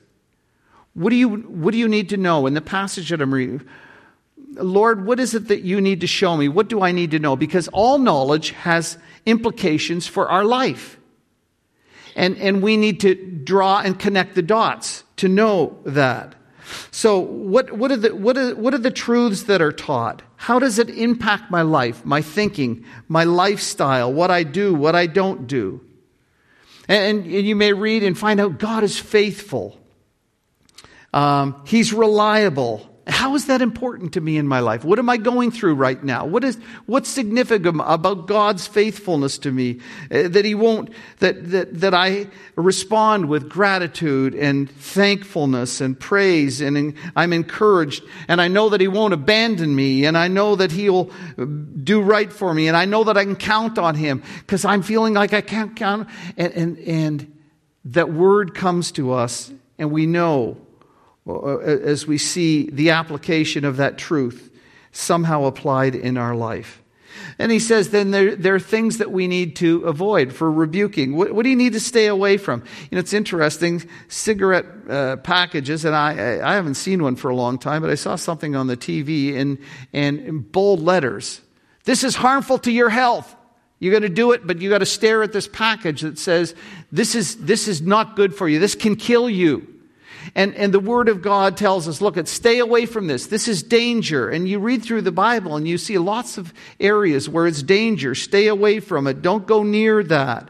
What 0.92 1.10
do 1.10 1.16
you, 1.16 1.36
what 1.36 1.72
do 1.72 1.78
you 1.78 1.88
need 1.88 2.10
to 2.10 2.16
know 2.16 2.46
in 2.46 2.54
the 2.54 2.60
passage 2.60 3.08
that 3.08 3.22
I'm 3.22 3.32
reading? 3.32 3.66
Lord, 4.56 5.04
what 5.04 5.18
is 5.18 5.34
it 5.34 5.48
that 5.48 5.62
you 5.62 5.80
need 5.80 6.02
to 6.02 6.06
show 6.06 6.36
me? 6.36 6.48
What 6.48 6.68
do 6.68 6.82
I 6.82 6.92
need 6.92 7.12
to 7.12 7.18
know? 7.18 7.34
Because 7.34 7.68
all 7.68 7.98
knowledge 7.98 8.50
has 8.50 8.98
implications 9.26 10.06
for 10.06 10.28
our 10.28 10.44
life. 10.44 10.98
And, 12.14 12.36
and 12.36 12.62
we 12.62 12.76
need 12.76 13.00
to 13.00 13.14
draw 13.14 13.80
and 13.80 13.98
connect 13.98 14.36
the 14.36 14.42
dots 14.42 15.02
to 15.16 15.28
know 15.28 15.78
that. 15.86 16.36
So, 16.90 17.18
what, 17.18 17.72
what, 17.72 17.90
are 17.90 17.96
the, 17.96 18.14
what, 18.14 18.36
are, 18.36 18.54
what 18.54 18.74
are 18.74 18.78
the 18.78 18.90
truths 18.90 19.44
that 19.44 19.60
are 19.60 19.72
taught? 19.72 20.22
How 20.36 20.58
does 20.58 20.78
it 20.78 20.90
impact 20.90 21.50
my 21.50 21.62
life, 21.62 22.04
my 22.04 22.22
thinking, 22.22 22.84
my 23.08 23.24
lifestyle, 23.24 24.12
what 24.12 24.30
I 24.30 24.42
do, 24.42 24.74
what 24.74 24.94
I 24.94 25.06
don't 25.06 25.46
do? 25.46 25.80
And, 26.88 27.24
and 27.24 27.46
you 27.46 27.56
may 27.56 27.72
read 27.72 28.02
and 28.02 28.16
find 28.16 28.40
out 28.40 28.58
God 28.58 28.82
is 28.82 28.98
faithful, 28.98 29.78
um, 31.12 31.62
He's 31.66 31.92
reliable, 31.92 32.93
how 33.06 33.34
is 33.34 33.46
that 33.46 33.60
important 33.60 34.14
to 34.14 34.20
me 34.20 34.38
in 34.38 34.48
my 34.48 34.60
life? 34.60 34.82
What 34.82 34.98
am 34.98 35.10
I 35.10 35.18
going 35.18 35.50
through 35.50 35.74
right 35.74 36.02
now? 36.02 36.24
What 36.24 36.42
is, 36.42 36.56
what's 36.86 37.08
significant 37.08 37.82
about 37.84 38.26
God's 38.26 38.66
faithfulness 38.66 39.36
to 39.38 39.52
me? 39.52 39.80
Uh, 40.10 40.28
that 40.28 40.44
He 40.44 40.54
won't, 40.54 40.90
that, 41.18 41.50
that, 41.50 41.80
that 41.80 41.92
I 41.92 42.28
respond 42.56 43.28
with 43.28 43.48
gratitude 43.50 44.34
and 44.34 44.70
thankfulness 44.70 45.82
and 45.82 45.98
praise 45.98 46.62
and 46.62 46.94
I'm 47.14 47.34
encouraged 47.34 48.04
and 48.26 48.40
I 48.40 48.48
know 48.48 48.70
that 48.70 48.80
He 48.80 48.88
won't 48.88 49.12
abandon 49.12 49.74
me 49.74 50.06
and 50.06 50.16
I 50.16 50.28
know 50.28 50.56
that 50.56 50.72
He'll 50.72 51.10
do 51.36 52.00
right 52.00 52.32
for 52.32 52.54
me 52.54 52.68
and 52.68 52.76
I 52.76 52.86
know 52.86 53.04
that 53.04 53.18
I 53.18 53.24
can 53.24 53.36
count 53.36 53.76
on 53.76 53.96
Him 53.96 54.22
because 54.40 54.64
I'm 54.64 54.82
feeling 54.82 55.12
like 55.12 55.34
I 55.34 55.42
can't 55.42 55.76
count. 55.76 56.08
And, 56.38 56.52
and, 56.54 56.78
and 56.78 57.42
that 57.84 58.10
word 58.10 58.54
comes 58.54 58.92
to 58.92 59.12
us 59.12 59.52
and 59.78 59.90
we 59.90 60.06
know 60.06 60.63
as 61.26 62.06
we 62.06 62.18
see 62.18 62.68
the 62.70 62.90
application 62.90 63.64
of 63.64 63.78
that 63.78 63.98
truth 63.98 64.50
somehow 64.92 65.44
applied 65.44 65.94
in 65.94 66.16
our 66.16 66.34
life. 66.34 66.82
And 67.38 67.50
he 67.50 67.58
says, 67.58 67.90
then 67.90 68.10
there, 68.10 68.36
there 68.36 68.54
are 68.54 68.60
things 68.60 68.98
that 68.98 69.10
we 69.10 69.26
need 69.26 69.56
to 69.56 69.82
avoid 69.84 70.32
for 70.32 70.50
rebuking. 70.50 71.16
What, 71.16 71.32
what, 71.32 71.44
do 71.44 71.50
you 71.50 71.56
need 71.56 71.72
to 71.72 71.80
stay 71.80 72.06
away 72.06 72.36
from? 72.36 72.60
You 72.90 72.96
know, 72.96 72.98
it's 72.98 73.12
interesting. 73.12 73.82
Cigarette 74.08 74.66
uh, 74.88 75.16
packages, 75.16 75.84
and 75.84 75.94
I, 75.94 76.40
I 76.42 76.54
haven't 76.54 76.74
seen 76.74 77.02
one 77.02 77.16
for 77.16 77.30
a 77.30 77.36
long 77.36 77.58
time, 77.58 77.82
but 77.82 77.90
I 77.90 77.94
saw 77.94 78.16
something 78.16 78.54
on 78.56 78.66
the 78.66 78.76
TV 78.76 79.32
in, 79.32 79.58
in, 79.92 80.18
in 80.20 80.40
bold 80.40 80.80
letters. 80.80 81.40
This 81.84 82.04
is 82.04 82.14
harmful 82.14 82.58
to 82.58 82.72
your 82.72 82.90
health. 82.90 83.34
You're 83.78 83.92
going 83.92 84.02
to 84.02 84.08
do 84.08 84.32
it, 84.32 84.46
but 84.46 84.60
you 84.60 84.70
got 84.70 84.78
to 84.78 84.86
stare 84.86 85.22
at 85.22 85.32
this 85.32 85.48
package 85.48 86.02
that 86.02 86.18
says, 86.18 86.54
this 86.90 87.14
is, 87.14 87.36
this 87.36 87.68
is 87.68 87.82
not 87.82 88.16
good 88.16 88.34
for 88.34 88.48
you. 88.48 88.58
This 88.58 88.74
can 88.74 88.96
kill 88.96 89.28
you. 89.28 89.73
And, 90.34 90.54
and 90.54 90.72
the 90.72 90.80
Word 90.80 91.08
of 91.08 91.22
God 91.22 91.56
tells 91.56 91.88
us, 91.88 92.00
look, 92.00 92.16
at 92.16 92.28
stay 92.28 92.58
away 92.58 92.86
from 92.86 93.06
this. 93.06 93.26
This 93.26 93.48
is 93.48 93.62
danger. 93.62 94.28
And 94.28 94.48
you 94.48 94.58
read 94.58 94.82
through 94.82 95.02
the 95.02 95.12
Bible 95.12 95.56
and 95.56 95.66
you 95.66 95.78
see 95.78 95.98
lots 95.98 96.38
of 96.38 96.52
areas 96.80 97.28
where 97.28 97.46
it's 97.46 97.62
danger. 97.62 98.14
Stay 98.14 98.46
away 98.46 98.80
from 98.80 99.06
it. 99.06 99.22
Don't 99.22 99.46
go 99.46 99.62
near 99.62 100.02
that. 100.04 100.48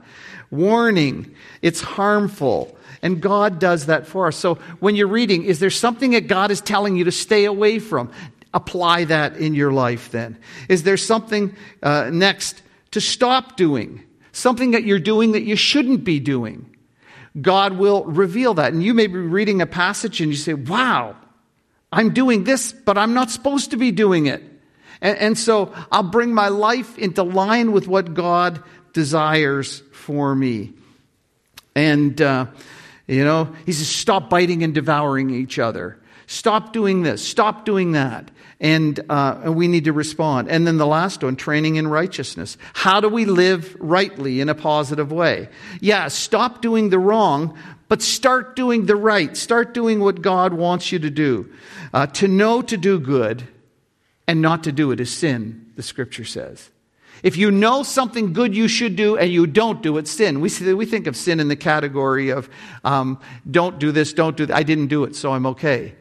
Warning, 0.51 1.35
it's 1.63 1.81
harmful. 1.81 2.77
And 3.03 3.21
God 3.21 3.59
does 3.59 3.87
that 3.87 4.07
for 4.07 4.29
us. 4.29 4.37
So 4.37 4.55
when 4.81 4.97
you're 4.97 5.09
reading, 5.09 5.45
is 5.45 5.59
there 5.59 5.71
something 5.71 6.13
that 6.13 6.27
God 6.27 6.51
is 6.51 6.61
telling 6.61 6.97
you 6.97 7.05
to 7.05 7.13
stay 7.13 7.45
away 7.45 7.79
from? 7.79 8.11
Apply 8.55 9.05
that 9.05 9.37
in 9.37 9.55
your 9.55 9.73
life 9.73 10.11
then. 10.11 10.39
Is 10.69 10.85
there 10.85 10.97
something 10.97 11.55
uh, 11.83 12.11
next 12.13 12.63
to 12.93 13.01
stop 13.01 13.57
doing? 13.57 14.03
Something 14.33 14.71
that 14.71 14.85
you're 14.85 15.01
doing 15.01 15.33
that 15.33 15.43
you 15.43 15.57
shouldn't 15.57 16.05
be 16.05 16.21
doing? 16.21 16.74
God 17.41 17.75
will 17.75 18.05
reveal 18.05 18.55
that. 18.55 18.73
And 18.73 18.83
you 18.83 18.95
may 18.95 19.07
be 19.07 19.19
reading 19.19 19.61
a 19.61 19.67
passage 19.67 20.21
and 20.21 20.31
you 20.31 20.37
say, 20.37 20.55
wow, 20.55 21.17
I'm 21.91 22.15
doing 22.15 22.45
this, 22.45 22.73
but 22.73 22.97
I'm 22.97 23.15
not 23.15 23.31
supposed 23.31 23.71
to 23.73 23.77
be 23.77 23.91
doing 23.91 24.27
it. 24.27 24.43
And, 25.01 25.19
and 25.19 25.39
so 25.39 25.73
I'll 25.91 26.03
bring 26.03 26.33
my 26.33 26.49
life 26.49 26.99
into 26.99 27.23
line 27.23 27.73
with 27.73 27.89
what 27.89 28.15
God 28.15 28.63
desires 28.93 29.83
for 29.93 30.35
me. 30.35 30.73
And, 31.75 32.21
uh, 32.23 32.47
you 33.07 33.25
know, 33.25 33.53
he 33.67 33.73
says, 33.73 33.89
stop 33.89 34.31
biting 34.31 34.63
and 34.63 34.75
devouring 34.75 35.31
each 35.31 35.59
other. 35.59 35.99
Stop 36.27 36.73
doing 36.73 37.03
this. 37.03 37.27
Stop 37.27 37.65
doing 37.65 37.93
that. 37.93 38.31
And, 38.61 39.01
uh, 39.09 39.53
we 39.55 39.69
need 39.69 39.85
to 39.85 39.93
respond. 39.93 40.49
And 40.49 40.67
then 40.67 40.77
the 40.77 40.87
last 40.87 41.23
one, 41.23 41.37
training 41.37 41.77
in 41.77 41.87
righteousness. 41.89 42.57
How 42.73 43.01
do 43.01 43.09
we 43.09 43.25
live 43.25 43.77
rightly 43.79 44.41
in 44.41 44.49
a 44.49 44.55
positive 44.55 45.13
way? 45.13 45.49
Yeah, 45.81 46.09
stop 46.09 46.63
doing 46.63 46.91
the 46.91 46.99
wrong, 46.99 47.59
but 47.89 48.01
start 48.01 48.57
doing 48.57 48.87
the 48.87 48.97
right. 48.97 49.37
Start 49.37 49.75
doing 49.75 50.01
what 50.01 50.23
God 50.23 50.55
wants 50.55 50.93
you 50.93 50.99
to 51.01 51.11
do. 51.11 51.53
Uh, 51.93 52.07
to 52.07 52.29
know 52.29 52.63
to 52.63 52.77
do 52.77 52.99
good 52.99 53.47
and 54.27 54.41
not 54.41 54.65
to 54.65 54.73
do 54.73 54.91
it 54.91 55.01
is 55.01 55.13
sin, 55.13 55.73
the 55.77 55.83
scripture 55.83 56.25
says. 56.25 56.71
If 57.23 57.37
you 57.37 57.51
know 57.51 57.83
something 57.83 58.33
good 58.33 58.55
you 58.55 58.69
should 58.69 58.97
do 58.97 59.17
and 59.17 59.33
you 59.33 59.47
don't 59.47 59.83
do 59.83 59.97
it, 59.99 60.09
sin. 60.09 60.41
We, 60.41 60.49
see, 60.49 60.73
we 60.75 60.87
think 60.87 61.07
of 61.07 61.17
sin 61.17 61.41
in 61.41 61.49
the 61.49 61.57
category 61.57 62.31
of 62.31 62.51
um, 62.85 63.19
don't 63.51 63.79
do 63.79 63.93
this, 63.93 64.13
don't 64.13 64.37
do 64.37 64.47
that. 64.47 64.57
I 64.57 64.63
didn't 64.63 64.89
do 64.89 65.05
it, 65.05 65.17
so 65.17 65.33
I'm 65.33 65.47
okay. 65.47 65.95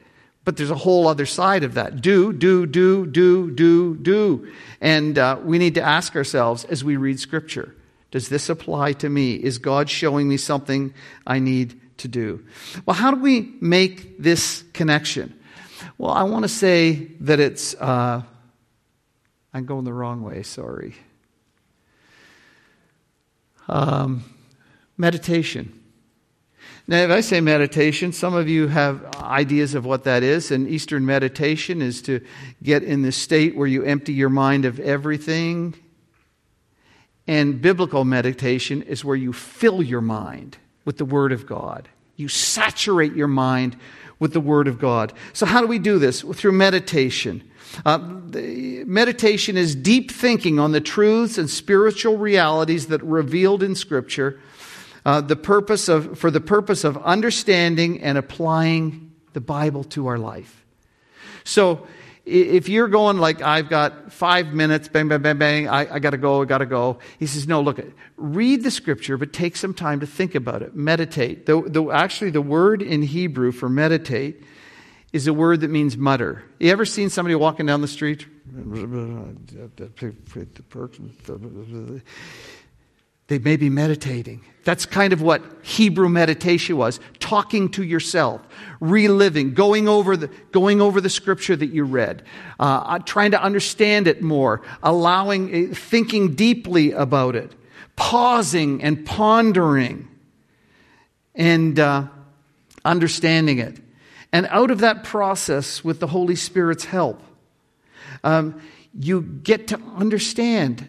But 0.46 0.58
there's 0.58 0.72
a 0.72 0.76
whole 0.76 1.08
other 1.08 1.26
side 1.26 1.64
of 1.64 1.76
that. 1.76 2.02
Do, 2.02 2.34
do, 2.34 2.66
do, 2.66 3.06
do, 3.06 3.52
do, 3.52 3.96
do. 3.96 4.52
And 4.82 5.18
uh, 5.18 5.40
we 5.42 5.58
need 5.58 5.76
to 5.76 5.82
ask 5.82 6.16
ourselves 6.16 6.66
as 6.66 6.84
we 6.84 6.98
read 6.98 7.20
Scripture 7.20 7.74
Does 8.12 8.30
this 8.30 8.50
apply 8.50 8.94
to 8.94 9.10
me? 9.10 9.36
Is 9.36 9.58
God 9.58 9.90
showing 9.90 10.28
me 10.28 10.38
something 10.38 10.94
I 11.26 11.40
need 11.40 11.80
to 11.98 12.08
do? 12.08 12.44
Well, 12.86 12.96
how 12.96 13.12
do 13.12 13.22
we 13.22 13.54
make 13.62 14.18
this 14.22 14.64
connection? 14.74 15.40
Well, 15.98 16.12
I 16.12 16.24
want 16.24 16.44
to 16.44 16.50
say 16.50 17.12
that 17.22 17.40
it's, 17.40 17.76
uh, 17.76 18.24
I'm 19.54 19.66
going 19.66 19.86
the 19.86 19.94
wrong 19.94 20.24
way, 20.24 20.44
sorry. 20.44 20.96
Um, 23.70 24.24
meditation. 24.98 25.83
Now, 26.86 26.98
if 26.98 27.12
I 27.12 27.22
say 27.22 27.40
meditation, 27.40 28.12
some 28.12 28.34
of 28.34 28.50
you 28.50 28.68
have 28.68 29.06
ideas 29.16 29.74
of 29.74 29.86
what 29.86 30.04
that 30.04 30.22
is. 30.22 30.52
And 30.52 30.68
Eastern 30.68 31.06
meditation 31.06 31.82
is 31.82 32.02
to 32.04 32.20
get 32.62 32.84
in 32.84 33.04
the 33.04 33.12
state 33.12 33.56
where 33.56 33.68
you 33.68 33.84
empty 33.84 34.14
your 34.14 34.30
mind 34.30 34.66
of 34.66 34.80
everything. 34.80 35.76
And 37.26 37.62
biblical 37.62 38.04
meditation 38.04 38.82
is 38.82 39.06
where 39.06 39.16
you 39.16 39.32
fill 39.32 39.82
your 39.82 40.02
mind 40.02 40.58
with 40.84 40.98
the 40.98 41.06
Word 41.06 41.32
of 41.32 41.46
God. 41.46 41.88
You 42.18 42.28
saturate 42.28 43.14
your 43.14 43.30
mind 43.30 43.78
with 44.20 44.34
the 44.34 44.42
Word 44.42 44.68
of 44.68 44.78
God. 44.78 45.14
So, 45.32 45.46
how 45.46 45.62
do 45.62 45.68
we 45.68 45.80
do 45.80 46.00
this? 46.00 46.22
Through 46.22 46.52
meditation. 46.52 47.50
Uh, 47.86 47.98
meditation 47.98 49.58
is 49.58 49.74
deep 49.74 50.12
thinking 50.12 50.60
on 50.60 50.74
the 50.74 50.82
truths 50.82 51.38
and 51.38 51.50
spiritual 51.50 52.18
realities 52.18 52.88
that 52.88 53.02
are 53.02 53.06
revealed 53.06 53.64
in 53.64 53.74
Scripture 53.74 54.40
uh, 55.06 55.22
the 55.22 55.36
purpose 55.36 55.90
of, 55.90 56.18
for 56.18 56.32
the 56.32 56.42
purpose 56.42 56.84
of 56.84 56.98
understanding 56.98 58.02
and 58.02 58.18
applying 58.18 59.12
the 59.34 59.42
Bible 59.42 59.84
to 59.84 60.08
our 60.08 60.18
life. 60.18 60.66
So, 61.44 61.88
if 62.26 62.70
you're 62.70 62.88
going 62.88 63.18
like 63.18 63.42
I've 63.42 63.68
got 63.70 64.14
five 64.14 64.54
minutes, 64.54 64.88
bang, 64.88 65.10
bang, 65.10 65.22
bang, 65.22 65.38
bang, 65.38 65.68
I, 65.68 65.96
I 65.96 66.00
got 66.00 66.12
to 66.12 66.18
go, 66.18 66.42
I 66.42 66.46
got 66.46 66.60
to 66.60 66.66
go. 66.66 67.00
He 67.20 67.28
says, 67.28 67.48
no, 67.48 67.60
look, 67.60 67.82
read 68.16 68.64
the 68.64 68.72
scripture, 68.72 69.18
but 69.18 69.34
take 69.34 69.58
some 69.58 69.74
time 69.74 70.00
to 70.00 70.08
think 70.08 70.34
about 70.34 70.62
it. 70.62 70.74
Meditate. 70.74 71.46
The, 71.46 71.62
the, 71.62 71.92
actually, 71.92 72.32
the 72.32 72.42
word 72.42 72.82
in 72.82 73.02
Hebrew 73.02 73.52
for 73.52 73.68
meditate 73.68 74.42
is 75.12 75.28
a 75.28 75.34
word 75.34 75.62
that 75.62 75.70
means 75.70 75.98
mutter. 75.98 76.44
You 76.60 76.72
ever 76.72 76.86
seen 76.86 77.10
somebody 77.10 77.36
walking 77.36 77.66
down 77.66 77.82
the 77.82 77.90
street? 77.90 78.26
They 83.34 83.40
may 83.40 83.56
be 83.56 83.72
meditating. 83.72 84.46
That's 84.64 84.86
kind 84.86 85.12
of 85.12 85.20
what 85.20 85.42
Hebrew 85.64 86.08
meditation 86.08 86.78
was 86.78 87.00
talking 87.20 87.68
to 87.70 87.84
yourself, 87.84 88.42
reliving, 88.80 89.56
going 89.56 89.88
over 89.88 90.16
the, 90.16 90.28
going 90.52 90.82
over 90.82 91.02
the 91.02 91.10
scripture 91.10 91.56
that 91.56 91.66
you 91.74 91.84
read, 91.84 92.22
uh, 92.60 92.84
uh 92.86 93.00
trying 93.00 93.32
to 93.32 93.42
understand 93.42 94.08
it 94.08 94.22
more, 94.22 94.62
allowing, 94.84 95.72
uh, 95.72 95.74
thinking 95.74 96.36
deeply 96.36 96.92
about 96.92 97.36
it, 97.36 97.52
pausing 97.96 98.84
and 98.84 99.04
pondering, 99.04 100.08
and 101.34 101.80
uh, 101.80 102.06
understanding 102.86 103.58
it. 103.58 103.80
And 104.32 104.46
out 104.52 104.70
of 104.70 104.78
that 104.82 105.04
process, 105.04 105.84
with 105.84 106.00
the 106.00 106.06
Holy 106.08 106.36
Spirit's 106.36 106.86
help, 106.86 107.20
um, 108.24 108.62
you 108.94 109.24
get 109.24 109.70
to 109.70 109.80
understand 109.96 110.88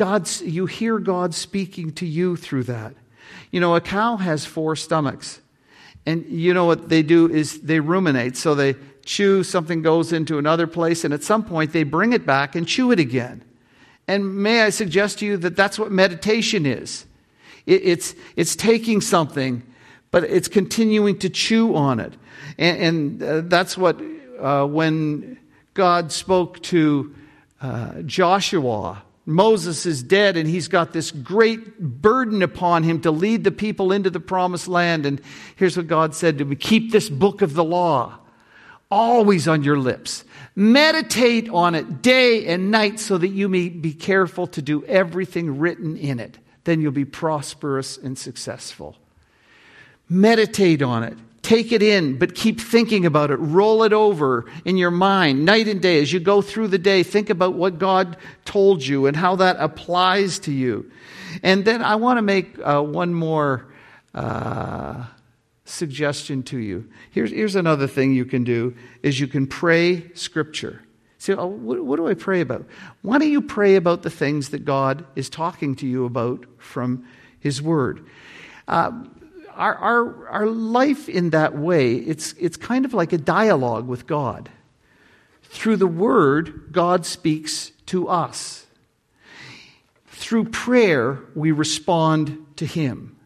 God's, 0.00 0.40
you 0.40 0.64
hear 0.64 0.98
God 0.98 1.34
speaking 1.34 1.92
to 1.96 2.06
you 2.06 2.34
through 2.34 2.62
that. 2.62 2.94
You 3.50 3.60
know, 3.60 3.74
a 3.74 3.82
cow 3.82 4.16
has 4.16 4.46
four 4.46 4.74
stomachs. 4.74 5.42
And 6.06 6.24
you 6.24 6.54
know 6.54 6.64
what 6.64 6.88
they 6.88 7.02
do 7.02 7.30
is 7.30 7.60
they 7.60 7.80
ruminate. 7.80 8.38
So 8.38 8.54
they 8.54 8.76
chew, 9.04 9.44
something 9.44 9.82
goes 9.82 10.14
into 10.14 10.38
another 10.38 10.66
place, 10.66 11.04
and 11.04 11.12
at 11.12 11.22
some 11.22 11.44
point 11.44 11.74
they 11.74 11.82
bring 11.82 12.14
it 12.14 12.24
back 12.24 12.54
and 12.56 12.66
chew 12.66 12.92
it 12.92 12.98
again. 12.98 13.44
And 14.08 14.36
may 14.36 14.62
I 14.62 14.70
suggest 14.70 15.18
to 15.18 15.26
you 15.26 15.36
that 15.36 15.54
that's 15.54 15.78
what 15.78 15.92
meditation 15.92 16.64
is 16.64 17.04
it, 17.66 17.82
it's, 17.84 18.14
it's 18.36 18.56
taking 18.56 19.02
something, 19.02 19.62
but 20.10 20.24
it's 20.24 20.48
continuing 20.48 21.18
to 21.18 21.28
chew 21.28 21.76
on 21.76 22.00
it. 22.00 22.14
And, 22.56 22.82
and 22.82 23.22
uh, 23.22 23.40
that's 23.42 23.76
what, 23.76 24.00
uh, 24.40 24.64
when 24.64 25.38
God 25.74 26.10
spoke 26.10 26.62
to 26.62 27.14
uh, 27.60 28.00
Joshua, 28.00 29.02
Moses 29.30 29.86
is 29.86 30.02
dead 30.02 30.36
and 30.36 30.48
he's 30.48 30.68
got 30.68 30.92
this 30.92 31.10
great 31.10 31.78
burden 31.78 32.42
upon 32.42 32.82
him 32.82 33.00
to 33.02 33.10
lead 33.10 33.44
the 33.44 33.50
people 33.50 33.92
into 33.92 34.10
the 34.10 34.20
promised 34.20 34.68
land. 34.68 35.06
And 35.06 35.20
here's 35.56 35.76
what 35.76 35.86
God 35.86 36.14
said 36.14 36.38
to 36.38 36.44
me 36.44 36.56
Keep 36.56 36.92
this 36.92 37.08
book 37.08 37.42
of 37.42 37.54
the 37.54 37.64
law 37.64 38.18
always 38.90 39.46
on 39.46 39.62
your 39.62 39.78
lips. 39.78 40.24
Meditate 40.56 41.48
on 41.48 41.74
it 41.74 42.02
day 42.02 42.46
and 42.46 42.70
night 42.70 42.98
so 42.98 43.16
that 43.16 43.28
you 43.28 43.48
may 43.48 43.68
be 43.68 43.92
careful 43.92 44.46
to 44.48 44.60
do 44.60 44.84
everything 44.84 45.58
written 45.58 45.96
in 45.96 46.18
it. 46.18 46.38
Then 46.64 46.80
you'll 46.80 46.92
be 46.92 47.04
prosperous 47.04 47.96
and 47.96 48.18
successful. 48.18 48.96
Meditate 50.08 50.82
on 50.82 51.04
it. 51.04 51.16
Take 51.42 51.72
it 51.72 51.82
in, 51.82 52.18
but 52.18 52.34
keep 52.34 52.60
thinking 52.60 53.06
about 53.06 53.30
it. 53.30 53.36
Roll 53.36 53.82
it 53.82 53.92
over 53.92 54.44
in 54.64 54.76
your 54.76 54.90
mind 54.90 55.44
night 55.44 55.68
and 55.68 55.80
day. 55.80 56.00
As 56.02 56.12
you 56.12 56.20
go 56.20 56.42
through 56.42 56.68
the 56.68 56.78
day, 56.78 57.02
think 57.02 57.30
about 57.30 57.54
what 57.54 57.78
God 57.78 58.16
told 58.44 58.84
you 58.84 59.06
and 59.06 59.16
how 59.16 59.36
that 59.36 59.56
applies 59.58 60.38
to 60.40 60.52
you. 60.52 60.90
And 61.42 61.64
then 61.64 61.82
I 61.82 61.96
want 61.96 62.18
to 62.18 62.22
make 62.22 62.58
uh, 62.58 62.82
one 62.82 63.14
more 63.14 63.72
uh, 64.14 65.04
suggestion 65.64 66.42
to 66.42 66.58
you. 66.58 66.88
Here's, 67.10 67.30
here's 67.30 67.56
another 67.56 67.86
thing 67.86 68.12
you 68.12 68.26
can 68.26 68.44
do 68.44 68.76
is 69.02 69.18
you 69.18 69.26
can 69.26 69.46
pray 69.46 70.12
scripture. 70.12 70.82
Say, 71.18 71.34
oh, 71.34 71.46
what, 71.46 71.82
what 71.84 71.96
do 71.96 72.08
I 72.08 72.14
pray 72.14 72.40
about? 72.40 72.66
Why 73.02 73.18
don't 73.18 73.30
you 73.30 73.42
pray 73.42 73.76
about 73.76 74.02
the 74.02 74.10
things 74.10 74.50
that 74.50 74.64
God 74.64 75.04
is 75.16 75.28
talking 75.28 75.74
to 75.76 75.86
you 75.86 76.04
about 76.04 76.44
from 76.58 77.06
His 77.38 77.62
Word? 77.62 78.06
Uh, 78.66 79.04
our, 79.60 79.74
our, 79.74 80.28
our 80.28 80.46
life 80.46 81.06
in 81.08 81.30
that 81.30 81.54
way, 81.54 81.96
it's, 81.96 82.32
it's 82.32 82.56
kind 82.56 82.86
of 82.86 82.94
like 82.94 83.12
a 83.12 83.18
dialogue 83.18 83.86
with 83.86 84.06
God. 84.06 84.48
Through 85.42 85.76
the 85.76 85.86
Word, 85.86 86.72
God 86.72 87.04
speaks 87.04 87.70
to 87.86 88.08
us. 88.08 88.66
Through 90.06 90.46
prayer, 90.46 91.20
we 91.34 91.52
respond 91.52 92.46
to 92.56 92.64
Him. 92.64 93.18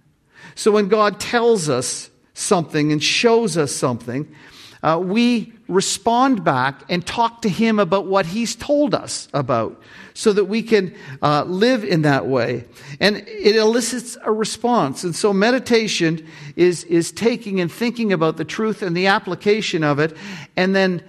So 0.56 0.72
when 0.72 0.88
God 0.88 1.20
tells 1.20 1.68
us 1.68 2.10
something 2.34 2.90
and 2.90 3.02
shows 3.02 3.56
us 3.56 3.70
something, 3.70 4.34
uh, 4.84 4.98
we 4.98 5.50
respond 5.66 6.44
back 6.44 6.82
and 6.90 7.06
talk 7.06 7.40
to 7.42 7.48
Him 7.48 7.78
about 7.78 8.04
what 8.04 8.26
He's 8.26 8.54
told 8.54 8.94
us 8.94 9.28
about 9.32 9.80
so 10.12 10.30
that 10.34 10.44
we 10.44 10.62
can 10.62 10.94
uh, 11.22 11.44
live 11.44 11.84
in 11.84 12.02
that 12.02 12.26
way. 12.26 12.66
And 13.00 13.16
it 13.16 13.56
elicits 13.56 14.18
a 14.22 14.30
response. 14.30 15.02
And 15.02 15.16
so 15.16 15.32
meditation 15.32 16.26
is, 16.54 16.84
is 16.84 17.12
taking 17.12 17.60
and 17.60 17.72
thinking 17.72 18.12
about 18.12 18.36
the 18.36 18.44
truth 18.44 18.82
and 18.82 18.94
the 18.94 19.06
application 19.06 19.82
of 19.82 19.98
it, 19.98 20.14
and 20.54 20.76
then 20.76 21.02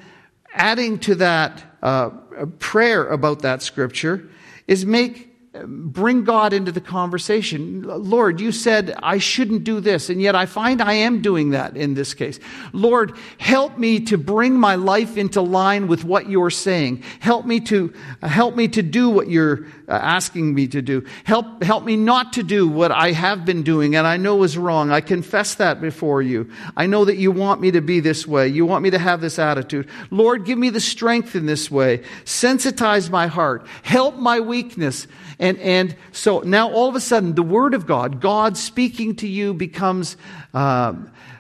adding 0.54 0.98
to 1.00 1.16
that 1.16 1.62
uh, 1.84 2.12
prayer 2.60 3.06
about 3.10 3.42
that 3.42 3.62
scripture 3.62 4.30
is 4.68 4.86
make 4.86 5.35
bring 5.64 6.24
God 6.24 6.54
into 6.54 6.72
the 6.72 6.82
conversation. 6.82 7.84
Lord, 7.84 8.42
you 8.42 8.52
said 8.52 8.94
I 9.02 9.18
shouldn't 9.18 9.64
do 9.64 9.80
this, 9.80 10.10
and 10.10 10.22
yet 10.22 10.36
I 10.36 10.46
find 10.46 10.82
I 10.82 10.94
am 10.94 11.22
doing 11.22 11.52
that 11.52 11.78
in 11.78 11.94
this 11.94 12.14
case. 12.14 12.40
Lord, 12.74 13.14
help 13.38 13.78
me 13.78 14.00
to 14.02 14.18
bring 14.18 14.60
my 14.60 14.76
life 14.76 15.18
into 15.18 15.42
line 15.42 15.88
with 15.88 16.04
what 16.04 16.30
you're 16.30 16.50
saying. 16.50 17.04
Help 17.20 17.46
me 17.46 17.60
to 17.62 17.94
help 18.22 18.56
me 18.56 18.68
to 18.70 18.82
do 18.82 19.10
what 19.10 19.30
you're 19.30 19.66
asking 19.88 20.54
me 20.54 20.68
to 20.68 20.82
do. 20.82 21.06
Help 21.24 21.64
help 21.64 21.84
me 21.84 21.96
not 21.96 22.34
to 22.34 22.44
do 22.44 22.68
what 22.68 22.92
I 22.92 23.12
have 23.12 23.46
been 23.46 23.64
doing 23.64 23.96
and 23.96 24.08
I 24.08 24.18
know 24.18 24.44
is 24.44 24.58
wrong. 24.58 24.92
I 24.92 25.02
confess 25.02 25.56
that 25.56 25.82
before 25.82 26.22
you. 26.22 26.50
I 26.76 26.86
know 26.88 27.06
that 27.06 27.18
you 27.18 27.32
want 27.32 27.62
me 27.62 27.72
to 27.72 27.82
be 27.82 28.00
this 28.00 28.28
way. 28.28 28.48
You 28.48 28.66
want 28.66 28.84
me 28.84 28.90
to 28.92 29.00
have 29.00 29.22
this 29.22 29.40
attitude. 29.40 29.88
Lord, 30.12 30.46
give 30.46 30.58
me 30.58 30.70
the 30.70 30.80
strength 30.80 31.36
in 31.36 31.46
this 31.46 31.70
way. 31.70 32.00
Sensitize 32.24 33.10
my 33.10 33.28
heart. 33.28 33.66
Help 33.84 34.18
my 34.18 34.40
weakness. 34.40 35.08
And, 35.40 35.58
and 35.60 35.96
so 36.12 36.40
now 36.40 36.72
all 36.72 36.88
of 36.88 36.96
a 36.96 37.02
sudden, 37.02 37.36
the 37.36 37.44
Word 37.44 37.74
of 37.74 37.86
God, 37.86 38.22
God 38.22 38.58
speaking 38.58 39.16
to 39.18 39.28
you, 39.28 39.54
becomes 39.54 40.18
uh, 40.54 40.94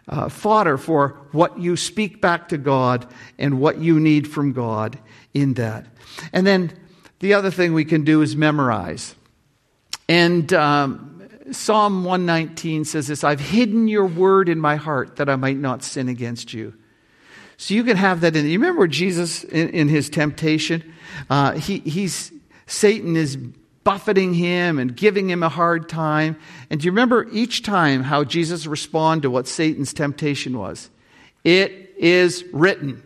uh, 0.08 0.30
fodder 0.30 0.78
for 0.78 1.20
what 1.32 1.60
you 1.60 1.78
speak 1.78 2.22
back 2.22 2.50
to 2.50 2.58
God 2.58 3.08
and 3.38 3.60
what 3.60 3.78
you 3.80 4.00
need 4.00 4.28
from 4.28 4.54
God 4.54 5.00
in 5.34 5.54
that. 5.56 5.86
And 6.32 6.46
then 6.46 6.72
the 7.26 7.34
other 7.34 7.50
thing 7.50 7.74
we 7.74 7.86
can 7.86 8.04
do 8.04 8.22
is 8.22 8.36
memorize. 8.36 9.16
And 10.08 10.54
um, 10.54 11.28
Psalm 11.52 12.04
119 12.04 12.86
says 12.86 13.08
this 13.08 13.24
I've 13.24 13.40
hidden 13.40 13.88
your 13.88 14.06
word 14.06 14.48
in 14.48 14.60
my 14.60 14.76
heart 14.76 15.16
that 15.16 15.28
I 15.28 15.36
might 15.36 15.58
not 15.58 15.84
sin 15.84 16.08
against 16.08 16.54
you. 16.54 16.76
So 17.58 17.74
you 17.74 17.84
can 17.84 17.98
have 17.98 18.22
that 18.22 18.36
in. 18.36 18.46
You 18.46 18.60
remember 18.60 18.86
Jesus 18.86 19.44
in, 19.44 19.70
in 19.70 19.88
his 19.88 20.08
temptation? 20.08 20.94
Uh, 21.28 21.54
he, 21.54 21.80
he's 21.80 22.32
Satan 22.68 23.16
is 23.16 23.38
buffeting 23.84 24.36
him 24.36 24.78
and 24.78 24.96
giving 24.96 25.28
him 25.28 25.42
a 25.42 25.50
hard 25.50 25.90
time. 25.90 26.38
And 26.70 26.80
do 26.80 26.86
you 26.86 26.92
remember 26.92 27.28
each 27.32 27.64
time 27.64 28.04
how 28.04 28.24
Jesus 28.24 28.68
responded 28.68 29.24
to 29.24 29.32
what 29.32 29.48
Satan's 29.48 29.94
temptation 29.94 30.60
was? 30.60 30.92
It 31.44 31.92
is 31.98 32.46
written. 32.54 33.02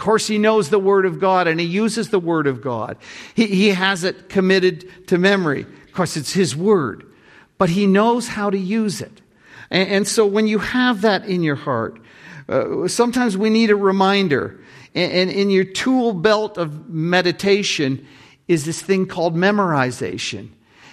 Of 0.00 0.04
course, 0.04 0.26
he 0.26 0.38
knows 0.38 0.70
the 0.70 0.78
Word 0.78 1.04
of 1.04 1.20
God 1.20 1.46
and 1.46 1.60
he 1.60 1.66
uses 1.66 2.08
the 2.08 2.18
Word 2.18 2.46
of 2.46 2.62
God. 2.62 2.96
He, 3.34 3.44
he 3.48 3.68
has 3.68 4.02
it 4.02 4.30
committed 4.30 5.08
to 5.08 5.18
memory. 5.18 5.60
Of 5.60 5.92
course, 5.92 6.16
it's 6.16 6.32
his 6.32 6.56
Word, 6.56 7.04
but 7.58 7.68
he 7.68 7.86
knows 7.86 8.26
how 8.26 8.48
to 8.48 8.56
use 8.56 9.02
it. 9.02 9.20
And, 9.70 9.88
and 9.90 10.08
so 10.08 10.24
when 10.24 10.46
you 10.46 10.58
have 10.58 11.02
that 11.02 11.26
in 11.26 11.42
your 11.42 11.54
heart, 11.54 12.00
uh, 12.48 12.88
sometimes 12.88 13.36
we 13.36 13.50
need 13.50 13.68
a 13.68 13.76
reminder. 13.76 14.64
And, 14.94 15.12
and 15.12 15.30
in 15.30 15.50
your 15.50 15.64
tool 15.64 16.14
belt 16.14 16.56
of 16.56 16.88
meditation, 16.88 18.06
is 18.48 18.64
this 18.64 18.80
thing 18.80 19.04
called 19.04 19.36
memorization. 19.36 20.48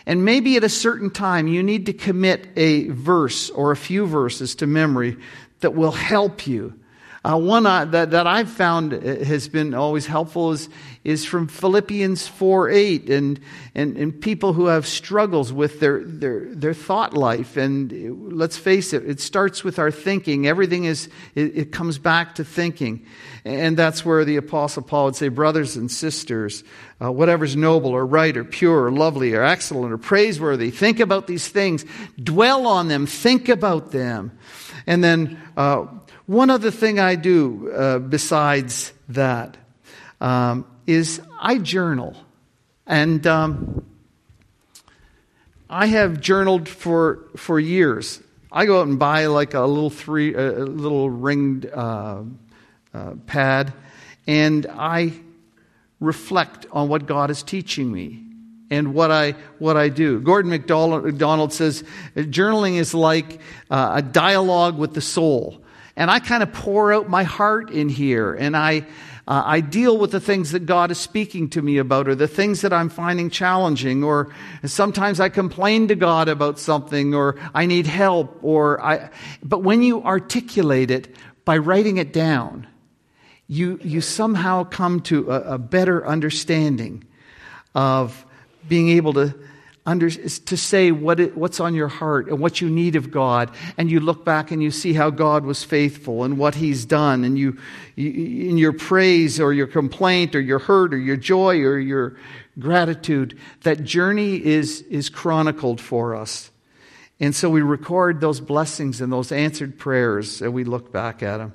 And 0.05 0.25
maybe 0.25 0.57
at 0.57 0.65
a 0.65 0.69
certain 0.69 1.11
time 1.11 1.47
you 1.47 1.63
need 1.63 1.85
to 1.85 1.93
commit 1.93 2.49
a 2.57 2.89
verse 2.89 3.49
or 3.51 3.71
a 3.71 3.77
few 3.77 4.05
verses 4.05 4.53
to 4.55 4.67
memory 4.67 5.15
that 5.61 5.73
will 5.73 5.93
help 5.93 6.45
you. 6.45 6.77
Uh, 7.27 7.35
one 7.35 7.65
uh, 7.65 7.83
that, 7.83 8.11
that 8.11 8.25
I've 8.25 8.49
found 8.49 8.93
uh, 8.93 8.99
has 9.25 9.49
been 9.49 9.73
always 9.73 10.05
helpful 10.05 10.53
is, 10.53 10.69
is 11.03 11.25
from 11.25 11.49
Philippians 11.49 12.25
4 12.25 12.69
8, 12.69 13.09
and, 13.09 13.39
and, 13.75 13.97
and 13.97 14.21
people 14.21 14.53
who 14.53 14.67
have 14.67 14.87
struggles 14.87 15.51
with 15.51 15.81
their, 15.81 16.05
their, 16.05 16.45
their 16.55 16.73
thought 16.73 17.13
life. 17.13 17.57
And 17.57 18.31
let's 18.31 18.55
face 18.55 18.93
it, 18.93 19.03
it 19.09 19.19
starts 19.19 19.61
with 19.61 19.77
our 19.77 19.91
thinking. 19.91 20.47
Everything 20.47 20.85
is, 20.85 21.09
it, 21.35 21.57
it 21.57 21.71
comes 21.73 21.97
back 21.97 22.35
to 22.35 22.45
thinking. 22.45 23.05
And 23.43 23.75
that's 23.75 24.05
where 24.05 24.23
the 24.23 24.37
Apostle 24.37 24.83
Paul 24.83 25.05
would 25.05 25.17
say, 25.17 25.27
Brothers 25.27 25.75
and 25.75 25.91
sisters, 25.91 26.63
uh, 27.01 27.11
whatever's 27.11 27.57
noble 27.57 27.91
or 27.91 28.05
right 28.05 28.37
or 28.37 28.45
pure 28.45 28.85
or 28.85 28.91
lovely 28.91 29.33
or 29.33 29.43
excellent 29.43 29.91
or 29.91 29.97
praiseworthy. 29.97 30.71
Think 30.71 31.01
about 31.01 31.27
these 31.27 31.49
things. 31.49 31.83
Dwell 32.23 32.67
on 32.67 32.87
them. 32.87 33.05
Think 33.05 33.49
about 33.49 33.91
them. 33.91 34.31
And 34.85 35.03
then 35.03 35.41
uh, 35.57 35.87
one 36.27 36.49
other 36.49 36.71
thing 36.71 36.99
I 36.99 37.15
do 37.15 37.71
uh, 37.71 37.99
besides 37.99 38.93
that 39.09 39.57
um, 40.19 40.65
is 40.85 41.21
I 41.39 41.57
journal. 41.57 42.15
And 42.85 43.25
um, 43.25 43.85
I 45.69 45.87
have 45.87 46.21
journaled 46.21 46.69
for, 46.69 47.27
for 47.35 47.59
years. 47.59 48.21
I 48.51 48.65
go 48.65 48.81
out 48.81 48.87
and 48.87 48.99
buy 48.99 49.25
like 49.25 49.53
a 49.53 49.61
little 49.61 49.89
three, 49.89 50.33
a 50.33 50.51
little 50.51 51.09
ringed 51.09 51.65
uh, 51.65 52.23
uh, 52.93 53.13
pad, 53.25 53.73
and 54.25 54.65
I 54.69 55.13
reflect 55.99 56.65
on 56.71 56.87
what 56.87 57.05
God 57.05 57.29
is 57.29 57.43
teaching 57.43 57.91
me 57.91 58.23
and 58.69 58.93
what 58.93 59.11
I, 59.11 59.31
what 59.59 59.77
I 59.77 59.89
do. 59.89 60.19
Gordon 60.19 60.51
MacDonald 60.51 61.53
says 61.53 61.83
journaling 62.15 62.75
is 62.75 62.93
like 62.93 63.39
uh, 63.69 63.93
a 63.95 64.01
dialogue 64.01 64.77
with 64.77 64.93
the 64.93 65.01
soul. 65.01 65.61
And 65.97 66.11
I 66.11 66.19
kind 66.19 66.43
of 66.43 66.53
pour 66.53 66.93
out 66.93 67.09
my 67.09 67.23
heart 67.23 67.71
in 67.71 67.89
here 67.89 68.35
and 68.35 68.55
I, 68.55 68.85
uh, 69.27 69.41
I 69.43 69.61
deal 69.61 69.97
with 69.97 70.11
the 70.11 70.19
things 70.19 70.51
that 70.51 70.67
God 70.67 70.91
is 70.91 70.99
speaking 70.99 71.49
to 71.49 71.61
me 71.61 71.79
about 71.79 72.07
or 72.07 72.13
the 72.13 72.27
things 72.27 72.61
that 72.61 72.71
I'm 72.71 72.89
finding 72.89 73.31
challenging 73.31 74.03
or 74.03 74.31
sometimes 74.63 75.19
I 75.19 75.29
complain 75.29 75.87
to 75.87 75.95
God 75.95 76.29
about 76.29 76.59
something 76.59 77.15
or 77.15 77.35
I 77.51 77.65
need 77.65 77.87
help 77.87 78.37
or 78.43 78.79
I, 78.79 79.09
but 79.41 79.63
when 79.63 79.81
you 79.81 80.03
articulate 80.03 80.91
it 80.91 81.15
by 81.45 81.57
writing 81.57 81.97
it 81.97 82.13
down, 82.13 82.67
you, 83.47 83.79
you 83.83 83.99
somehow 83.99 84.65
come 84.65 85.01
to 85.01 85.31
a, 85.31 85.55
a 85.55 85.57
better 85.57 86.05
understanding 86.05 87.05
of 87.73 88.23
being 88.69 88.89
able 88.89 89.13
to, 89.13 89.33
under, 89.87 90.09
to 90.09 90.57
say 90.57 90.91
what 90.91 91.19
it, 91.19 91.37
what's 91.37 91.61
on 91.61 91.73
your 91.73 91.87
heart 91.87 92.27
and 92.27 92.39
what 92.39 92.59
you 92.59 92.69
need 92.69 92.97
of 92.97 93.09
God. 93.09 93.49
And 93.77 93.89
you 93.89 94.01
look 94.01 94.25
back 94.25 94.51
and 94.51 94.61
you 94.61 94.69
see 94.69 94.93
how 94.93 95.09
God 95.09 95.45
was 95.45 95.63
faithful 95.63 96.25
and 96.25 96.37
what 96.37 96.55
He's 96.55 96.85
done. 96.85 97.23
And 97.23 97.39
you, 97.39 97.57
you 97.95 98.49
in 98.49 98.57
your 98.57 98.73
praise 98.73 99.39
or 99.39 99.53
your 99.53 99.65
complaint 99.65 100.35
or 100.35 100.41
your 100.41 100.59
hurt 100.59 100.93
or 100.93 100.97
your 100.97 101.15
joy 101.15 101.61
or 101.61 101.79
your 101.79 102.17
gratitude, 102.59 103.39
that 103.63 103.85
journey 103.85 104.45
is, 104.45 104.81
is 104.83 105.09
chronicled 105.09 105.79
for 105.79 106.15
us. 106.15 106.51
And 107.19 107.33
so 107.33 107.49
we 107.49 107.61
record 107.61 108.19
those 108.19 108.41
blessings 108.41 108.99
and 108.99 109.11
those 109.11 109.31
answered 109.31 109.79
prayers 109.79 110.41
and 110.41 110.53
we 110.53 110.65
look 110.65 110.91
back 110.91 111.23
at 111.23 111.37
them. 111.37 111.53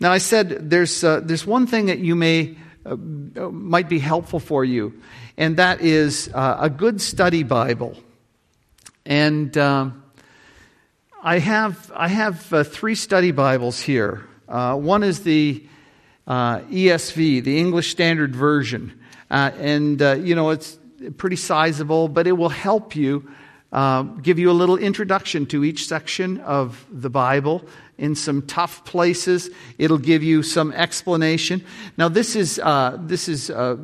Now, 0.00 0.10
I 0.10 0.18
said 0.18 0.68
there's, 0.68 1.04
uh, 1.04 1.20
there's 1.20 1.46
one 1.46 1.68
thing 1.68 1.86
that 1.86 2.00
you 2.00 2.16
may, 2.16 2.56
uh, 2.84 2.96
might 2.96 3.88
be 3.88 3.98
helpful 3.98 4.40
for 4.40 4.64
you, 4.64 5.00
and 5.36 5.56
that 5.56 5.80
is 5.80 6.30
uh, 6.34 6.58
a 6.60 6.70
good 6.70 7.00
study 7.00 7.42
Bible. 7.42 7.96
And 9.04 9.56
um, 9.58 10.02
I 11.22 11.38
have, 11.38 11.92
I 11.94 12.08
have 12.08 12.52
uh, 12.52 12.64
three 12.64 12.94
study 12.94 13.30
Bibles 13.30 13.80
here. 13.80 14.26
Uh, 14.48 14.76
one 14.76 15.02
is 15.02 15.20
the 15.20 15.64
uh, 16.26 16.60
ESV, 16.60 17.44
the 17.44 17.58
English 17.58 17.90
Standard 17.90 18.34
Version. 18.34 18.98
and, 19.30 20.00
you 20.00 20.34
know, 20.34 20.50
it's 20.50 20.78
pretty 21.16 21.36
sizable, 21.36 22.08
but 22.08 22.26
it 22.26 22.32
will 22.32 22.48
help 22.48 22.94
you. 22.94 23.28
Uh, 23.72 24.02
give 24.02 24.38
you 24.38 24.50
a 24.50 24.52
little 24.52 24.76
introduction 24.76 25.46
to 25.46 25.64
each 25.64 25.86
section 25.86 26.38
of 26.40 26.84
the 26.90 27.08
Bible 27.08 27.64
in 27.98 28.14
some 28.14 28.42
tough 28.42 28.84
places. 28.84 29.50
It'll 29.78 29.98
give 29.98 30.22
you 30.22 30.42
some 30.42 30.72
explanation. 30.72 31.64
Now, 31.96 32.08
this 32.08 32.36
is, 32.36 32.58
uh, 32.58 32.98
this 33.00 33.28
is 33.28 33.50
uh, 33.50 33.76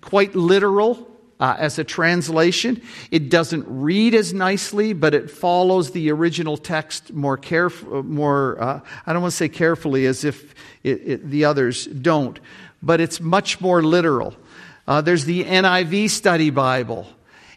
quite 0.00 0.34
literal. 0.34 1.08
Uh, 1.40 1.56
as 1.58 1.76
a 1.76 1.82
translation. 1.82 2.80
It 3.10 3.28
doesn't 3.28 3.64
read 3.66 4.14
as 4.14 4.32
nicely, 4.32 4.92
but 4.92 5.12
it 5.12 5.28
follows 5.28 5.90
the 5.90 6.12
original 6.12 6.56
text 6.56 7.12
more 7.12 7.36
careful, 7.36 8.04
more, 8.04 8.62
uh, 8.62 8.80
I 9.04 9.12
don't 9.12 9.22
want 9.22 9.32
to 9.32 9.36
say 9.36 9.48
carefully 9.48 10.06
as 10.06 10.22
if 10.22 10.54
it, 10.84 11.02
it, 11.04 11.30
the 11.30 11.46
others 11.46 11.86
don't, 11.86 12.38
but 12.80 13.00
it's 13.00 13.20
much 13.20 13.60
more 13.60 13.82
literal. 13.82 14.36
Uh, 14.86 15.00
there's 15.00 15.24
the 15.24 15.42
NIV 15.42 16.10
Study 16.10 16.50
Bible, 16.50 17.08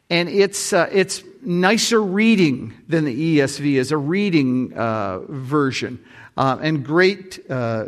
and 0.09 0.29
it's, 0.29 0.73
uh, 0.73 0.89
it's 0.91 1.21
nicer 1.45 2.01
reading 2.01 2.73
than 2.87 3.05
the 3.05 3.37
ESV 3.37 3.75
is 3.75 3.91
a 3.91 3.97
reading 3.97 4.73
uh, 4.73 5.19
version. 5.27 6.03
Uh, 6.37 6.57
and 6.61 6.85
great, 6.85 7.39
uh, 7.49 7.85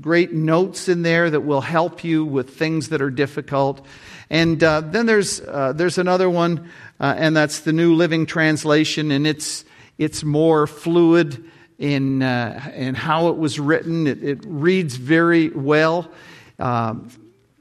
great 0.00 0.32
notes 0.32 0.88
in 0.88 1.02
there 1.02 1.30
that 1.30 1.40
will 1.40 1.60
help 1.60 2.04
you 2.04 2.24
with 2.24 2.50
things 2.50 2.90
that 2.90 3.02
are 3.02 3.10
difficult. 3.10 3.84
And 4.30 4.62
uh, 4.62 4.82
then 4.82 5.06
there's, 5.06 5.40
uh, 5.40 5.72
there's 5.72 5.98
another 5.98 6.30
one, 6.30 6.70
uh, 7.00 7.14
and 7.16 7.36
that's 7.36 7.60
the 7.60 7.72
New 7.72 7.94
Living 7.94 8.26
Translation, 8.26 9.10
and 9.10 9.26
it's, 9.26 9.64
it's 9.96 10.22
more 10.22 10.66
fluid 10.66 11.50
in, 11.78 12.22
in 12.22 12.94
how 12.94 13.28
it 13.28 13.36
was 13.36 13.58
written. 13.58 14.06
It, 14.06 14.22
it 14.22 14.38
reads 14.44 14.96
very 14.96 15.48
well. 15.48 16.10
Um, 16.58 17.10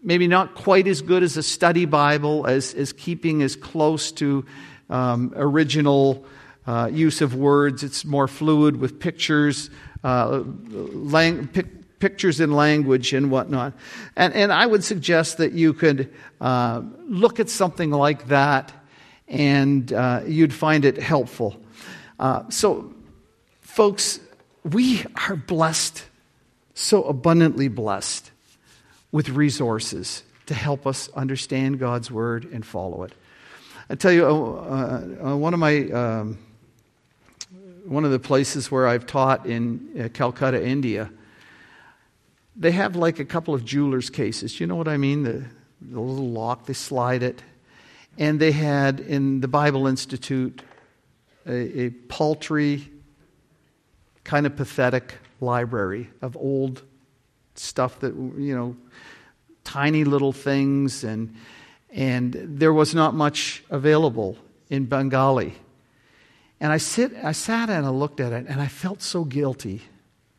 maybe 0.03 0.27
not 0.27 0.55
quite 0.55 0.87
as 0.87 1.01
good 1.01 1.23
as 1.23 1.37
a 1.37 1.43
study 1.43 1.85
Bible, 1.85 2.47
as, 2.47 2.73
as 2.73 2.93
keeping 2.93 3.41
as 3.41 3.55
close 3.55 4.11
to 4.13 4.45
um, 4.89 5.33
original 5.35 6.25
uh, 6.65 6.89
use 6.91 7.21
of 7.21 7.35
words. 7.35 7.83
It's 7.83 8.05
more 8.05 8.27
fluid 8.27 8.77
with 8.77 8.99
pictures, 8.99 9.69
uh, 10.03 10.43
lang- 10.45 11.47
pic- 11.47 11.99
pictures 11.99 12.39
in 12.39 12.51
language 12.51 13.13
and 13.13 13.31
whatnot. 13.31 13.73
And, 14.15 14.33
and 14.33 14.51
I 14.51 14.65
would 14.65 14.83
suggest 14.83 15.38
that 15.38 15.53
you 15.53 15.73
could 15.73 16.13
uh, 16.39 16.81
look 17.07 17.39
at 17.39 17.49
something 17.49 17.91
like 17.91 18.27
that 18.27 18.73
and 19.27 19.91
uh, 19.91 20.21
you'd 20.25 20.53
find 20.53 20.85
it 20.85 20.97
helpful. 20.97 21.57
Uh, 22.19 22.49
so, 22.49 22.93
folks, 23.61 24.19
we 24.63 25.03
are 25.27 25.35
blessed, 25.35 26.03
so 26.73 27.03
abundantly 27.03 27.67
blessed, 27.67 28.31
with 29.11 29.29
resources 29.29 30.23
to 30.47 30.53
help 30.53 30.88
us 30.88 31.09
understand 31.15 31.79
God's 31.79 32.09
word 32.09 32.45
and 32.51 32.65
follow 32.65 33.03
it. 33.03 33.13
I 33.89 33.95
tell 33.95 34.11
you, 34.11 34.25
uh, 34.25 35.07
uh, 35.23 35.38
one 35.38 35.53
of 35.53 35.61
my 35.61 35.89
um, 35.91 36.38
one 37.85 38.03
of 38.03 38.11
the 38.11 38.19
places 38.19 38.69
where 38.69 38.85
I've 38.85 39.05
taught 39.05 39.45
in 39.45 39.89
uh, 39.97 40.09
Calcutta, 40.09 40.61
India, 40.61 41.09
they 42.53 42.71
have 42.71 42.97
like 42.97 43.19
a 43.19 43.25
couple 43.25 43.53
of 43.53 43.63
jeweler's 43.63 44.09
cases. 44.09 44.59
You 44.59 44.67
know 44.67 44.75
what 44.75 44.89
I 44.89 44.97
mean? 44.97 45.23
The, 45.23 45.45
the 45.81 46.01
little 46.01 46.31
lock, 46.31 46.65
they 46.65 46.73
slide 46.73 47.23
it. 47.23 47.41
And 48.17 48.41
they 48.41 48.51
had 48.51 48.99
in 48.99 49.39
the 49.39 49.47
Bible 49.47 49.88
Institute 49.88 50.61
a, 51.45 51.83
a 51.83 51.89
paltry, 51.91 52.91
kind 54.25 54.45
of 54.45 54.57
pathetic 54.57 55.13
library 55.39 56.09
of 56.21 56.35
old 56.35 56.81
stuff 57.55 58.01
that, 58.01 58.13
you 58.15 58.53
know, 58.53 58.75
tiny 59.63 60.03
little 60.03 60.33
things. 60.33 61.05
And, 61.05 61.33
and 61.97 62.33
there 62.33 62.71
was 62.71 62.93
not 62.93 63.15
much 63.15 63.63
available 63.71 64.37
in 64.69 64.85
Bengali. 64.85 65.55
And 66.59 66.71
I, 66.71 66.77
sit, 66.77 67.11
I 67.23 67.31
sat 67.31 67.71
and 67.71 67.87
I 67.87 67.89
looked 67.89 68.19
at 68.19 68.31
it 68.31 68.45
and 68.47 68.61
I 68.61 68.67
felt 68.67 69.01
so 69.01 69.23
guilty. 69.23 69.81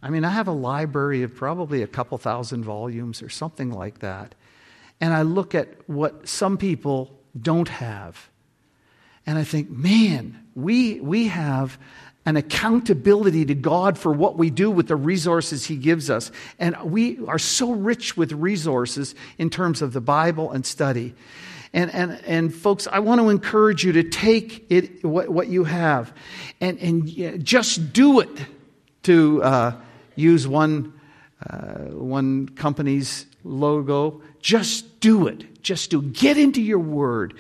I 0.01 0.09
mean, 0.11 0.25
I 0.25 0.31
have 0.31 0.47
a 0.47 0.53
library 0.53 1.25
of 1.25 1.35
probably 1.35 1.83
a 1.83 1.89
couple 1.89 2.17
thousand 2.17 2.63
volumes 2.63 3.23
or 3.23 3.29
something 3.29 3.73
like 3.73 3.99
that. 3.99 4.37
And 5.01 5.13
I 5.13 5.23
look 5.23 5.53
at 5.53 5.69
what 5.89 6.29
some 6.29 6.59
people 6.59 7.19
don't 7.41 7.69
have. 7.69 8.29
And 9.27 9.37
I 9.37 9.43
think, 9.43 9.69
man, 9.69 10.47
we, 10.55 11.01
we 11.01 11.27
have 11.27 11.77
an 12.29 12.37
accountability 12.37 13.47
to 13.47 13.55
God 13.55 13.97
for 13.97 14.13
what 14.13 14.37
we 14.37 14.51
do 14.51 14.71
with 14.71 14.87
the 14.87 14.97
resources 14.97 15.65
He 15.65 15.77
gives 15.77 16.11
us. 16.11 16.31
And 16.59 16.77
we 16.83 17.25
are 17.27 17.39
so 17.39 17.73
rich 17.73 18.19
with 18.19 18.33
resources 18.33 19.15
in 19.39 19.49
terms 19.49 19.81
of 19.81 19.95
the 19.95 20.03
Bible 20.03 20.53
and 20.53 20.67
study. 20.67 21.15
And, 21.73 21.91
and, 21.91 22.21
and 22.27 22.55
folks, 22.55 22.87
I 22.87 22.99
want 22.99 23.23
to 23.23 23.31
encourage 23.31 23.83
you 23.83 23.93
to 23.93 24.03
take 24.03 24.67
it, 24.71 25.03
what, 25.03 25.31
what 25.31 25.49
you 25.49 25.65
have 25.65 26.13
and, 26.61 26.79
and 26.81 27.43
just 27.43 27.95
do 27.95 28.21
it 28.21 28.29
to 29.05 29.43
uh, 29.43 29.81
use 30.15 30.47
one, 30.47 31.01
uh, 31.49 31.77
one 31.95 32.51
company's 32.51 33.25
logo. 33.43 34.21
Just 34.43 35.01
do 35.01 35.29
it. 35.29 35.63
Just 35.63 35.89
do. 35.91 36.03
Get 36.03 36.37
into 36.37 36.61
your 36.61 36.79
word. 36.79 37.33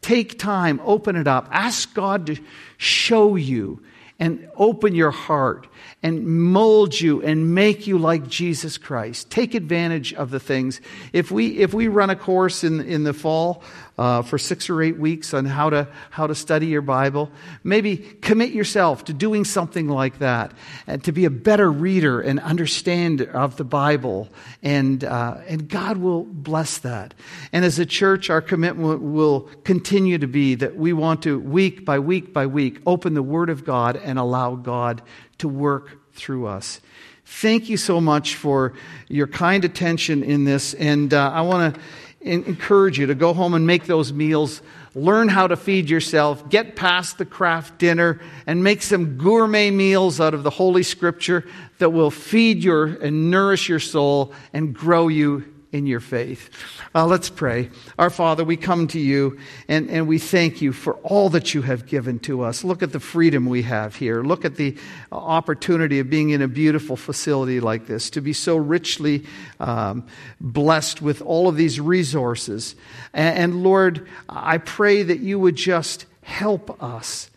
Take 0.00 0.38
time, 0.38 0.80
open 0.82 1.14
it 1.14 1.26
up. 1.26 1.46
Ask 1.52 1.92
God 1.92 2.28
to 2.28 2.38
show 2.78 3.36
you 3.36 3.82
and 4.20 4.48
open 4.56 4.94
your 4.94 5.10
heart 5.10 5.66
and 6.02 6.26
mold 6.26 7.00
you 7.00 7.22
and 7.22 7.54
make 7.54 7.86
you 7.86 7.98
like 7.98 8.28
Jesus 8.28 8.76
Christ. 8.76 9.30
Take 9.30 9.54
advantage 9.54 10.12
of 10.12 10.30
the 10.30 10.38
things. 10.38 10.80
If 11.14 11.30
we, 11.30 11.58
if 11.58 11.72
we 11.72 11.88
run 11.88 12.10
a 12.10 12.16
course 12.16 12.62
in, 12.62 12.80
in 12.82 13.04
the 13.04 13.14
fall 13.14 13.62
uh, 14.00 14.22
for 14.22 14.38
six 14.38 14.70
or 14.70 14.82
eight 14.82 14.96
weeks 14.96 15.34
on 15.34 15.44
how 15.44 15.68
to, 15.68 15.86
how 16.08 16.26
to 16.26 16.34
study 16.34 16.68
your 16.68 16.80
Bible, 16.80 17.30
maybe 17.62 17.98
commit 17.98 18.50
yourself 18.52 19.04
to 19.04 19.12
doing 19.12 19.44
something 19.44 19.88
like 19.88 20.20
that 20.20 20.52
and 20.86 21.04
to 21.04 21.12
be 21.12 21.26
a 21.26 21.30
better 21.30 21.70
reader 21.70 22.18
and 22.18 22.40
understand 22.40 23.20
of 23.20 23.58
the 23.58 23.64
Bible. 23.64 24.30
And, 24.62 25.04
uh, 25.04 25.42
and 25.46 25.68
God 25.68 25.98
will 25.98 26.24
bless 26.24 26.78
that. 26.78 27.12
And 27.52 27.62
as 27.62 27.78
a 27.78 27.84
church, 27.84 28.30
our 28.30 28.40
commitment 28.40 29.02
will 29.02 29.42
continue 29.64 30.16
to 30.16 30.26
be 30.26 30.54
that 30.54 30.76
we 30.76 30.94
want 30.94 31.22
to, 31.24 31.38
week 31.38 31.84
by 31.84 31.98
week 31.98 32.32
by 32.32 32.46
week, 32.46 32.80
open 32.86 33.12
the 33.12 33.22
Word 33.22 33.50
of 33.50 33.66
God 33.66 33.96
and 33.96 34.18
allow 34.18 34.54
God 34.54 35.02
to 35.38 35.48
work 35.48 36.14
through 36.14 36.46
us. 36.46 36.80
Thank 37.26 37.68
you 37.68 37.76
so 37.76 38.00
much 38.00 38.34
for 38.34 38.72
your 39.08 39.26
kind 39.26 39.62
attention 39.62 40.22
in 40.22 40.44
this. 40.44 40.72
And 40.72 41.12
uh, 41.12 41.30
I 41.32 41.42
want 41.42 41.74
to 41.74 41.80
encourage 42.20 42.98
you 42.98 43.06
to 43.06 43.14
go 43.14 43.32
home 43.32 43.54
and 43.54 43.66
make 43.66 43.86
those 43.86 44.12
meals. 44.12 44.62
Learn 44.94 45.28
how 45.28 45.46
to 45.46 45.56
feed 45.56 45.88
yourself. 45.88 46.48
Get 46.48 46.76
past 46.76 47.18
the 47.18 47.24
Kraft 47.24 47.78
Dinner 47.78 48.20
and 48.46 48.62
make 48.62 48.82
some 48.82 49.16
gourmet 49.16 49.70
meals 49.70 50.20
out 50.20 50.34
of 50.34 50.42
the 50.42 50.50
Holy 50.50 50.82
Scripture 50.82 51.46
that 51.78 51.90
will 51.90 52.10
feed 52.10 52.62
your 52.62 52.86
and 52.86 53.30
nourish 53.30 53.68
your 53.68 53.80
soul 53.80 54.32
and 54.52 54.74
grow 54.74 55.08
you 55.08 55.44
in 55.72 55.86
your 55.86 56.00
faith. 56.00 56.50
Uh, 56.94 57.06
let's 57.06 57.30
pray. 57.30 57.70
Our 57.98 58.10
Father, 58.10 58.44
we 58.44 58.56
come 58.56 58.88
to 58.88 58.98
you 58.98 59.38
and, 59.68 59.88
and 59.88 60.08
we 60.08 60.18
thank 60.18 60.60
you 60.60 60.72
for 60.72 60.94
all 60.96 61.30
that 61.30 61.54
you 61.54 61.62
have 61.62 61.86
given 61.86 62.18
to 62.20 62.42
us. 62.42 62.64
Look 62.64 62.82
at 62.82 62.92
the 62.92 63.00
freedom 63.00 63.46
we 63.46 63.62
have 63.62 63.94
here. 63.94 64.22
Look 64.22 64.44
at 64.44 64.56
the 64.56 64.76
opportunity 65.12 66.00
of 66.00 66.10
being 66.10 66.30
in 66.30 66.42
a 66.42 66.48
beautiful 66.48 66.96
facility 66.96 67.60
like 67.60 67.86
this, 67.86 68.10
to 68.10 68.20
be 68.20 68.32
so 68.32 68.56
richly 68.56 69.24
um, 69.60 70.06
blessed 70.40 71.02
with 71.02 71.22
all 71.22 71.48
of 71.48 71.56
these 71.56 71.80
resources. 71.80 72.74
And, 73.12 73.38
and 73.38 73.62
Lord, 73.62 74.08
I 74.28 74.58
pray 74.58 75.02
that 75.04 75.20
you 75.20 75.38
would 75.38 75.56
just 75.56 76.06
help 76.22 76.82
us 76.82 77.30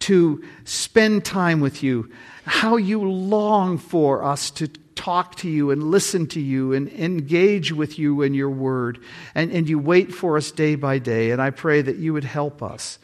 to 0.00 0.44
spend 0.64 1.24
time 1.24 1.60
with 1.60 1.82
you, 1.82 2.10
how 2.44 2.76
you 2.76 3.08
long 3.08 3.78
for 3.78 4.24
us 4.24 4.50
to 4.50 4.68
talk 4.94 5.36
to 5.36 5.48
you 5.48 5.70
and 5.70 5.82
listen 5.82 6.26
to 6.28 6.40
you 6.40 6.72
and 6.72 6.88
engage 6.88 7.72
with 7.72 7.98
you 7.98 8.22
in 8.22 8.34
your 8.34 8.50
word. 8.50 8.98
And, 9.34 9.50
and 9.50 9.68
you 9.68 9.78
wait 9.78 10.12
for 10.12 10.36
us 10.36 10.50
day 10.50 10.74
by 10.74 10.98
day. 10.98 11.30
And 11.30 11.40
I 11.40 11.50
pray 11.50 11.82
that 11.82 11.96
you 11.96 12.12
would 12.12 12.24
help 12.24 12.62
us, 12.62 12.98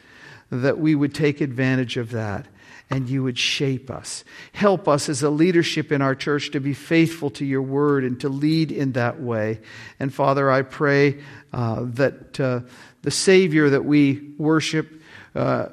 that 0.49 0.79
we 0.79 0.95
would 0.95 1.13
take 1.13 1.41
advantage 1.41 1.97
of 1.97 2.11
that 2.11 2.47
and 2.89 3.07
you 3.07 3.23
would 3.23 3.37
shape 3.37 3.91
us. 3.91 4.23
Help 4.51 4.87
us 4.87 5.09
as 5.09 5.21
a 5.21 5.29
leadership 5.29 5.91
in 5.91 6.01
our 6.01 6.15
church 6.15 6.51
to 6.51 6.59
be 6.59 6.73
faithful 6.73 7.29
to 7.31 7.45
your 7.45 7.61
word 7.61 8.03
and 8.03 8.19
to 8.21 8.29
lead 8.29 8.71
in 8.71 8.93
that 8.93 9.21
way. 9.21 9.59
And 9.99 10.13
Father, 10.13 10.49
I 10.49 10.63
pray 10.63 11.21
uh, 11.53 11.83
that 11.85 12.39
uh, 12.39 12.61
the 13.03 13.11
Savior 13.11 13.69
that 13.69 13.85
we 13.85 14.31
worship. 14.37 15.01
Uh, 15.35 15.67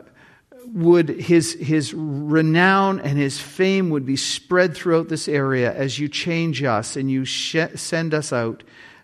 would 0.73 1.09
his, 1.09 1.55
his 1.55 1.95
renown 1.95 3.01
and 3.01 3.19
his 3.19 3.41
fame 3.41 3.91
would 3.91 4.05
be 4.05 4.17
spread 4.17 4.75
throughout 4.75 5.09
this 5.09 5.29
area 5.29 5.73
as 5.73 5.99
you 5.99 6.09
change 6.09 6.63
us 6.63 6.97
and 6.97 7.11
you 7.11 7.25
sh- 7.25 7.57
send 7.75 8.15
us 8.15 8.33
out 8.33 8.63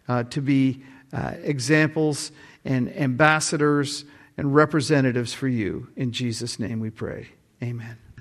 uh, 0.09 0.25
to 0.25 0.41
be 0.41 0.83
uh, 1.13 1.35
examples 1.43 2.33
and 2.65 2.95
ambassadors 2.97 4.05
and 4.37 4.55
representatives 4.55 5.33
for 5.33 5.49
you. 5.49 5.89
In 5.97 6.13
Jesus' 6.13 6.59
name 6.59 6.81
we 6.81 6.91
pray. 6.91 7.29
Amen. 7.63 8.03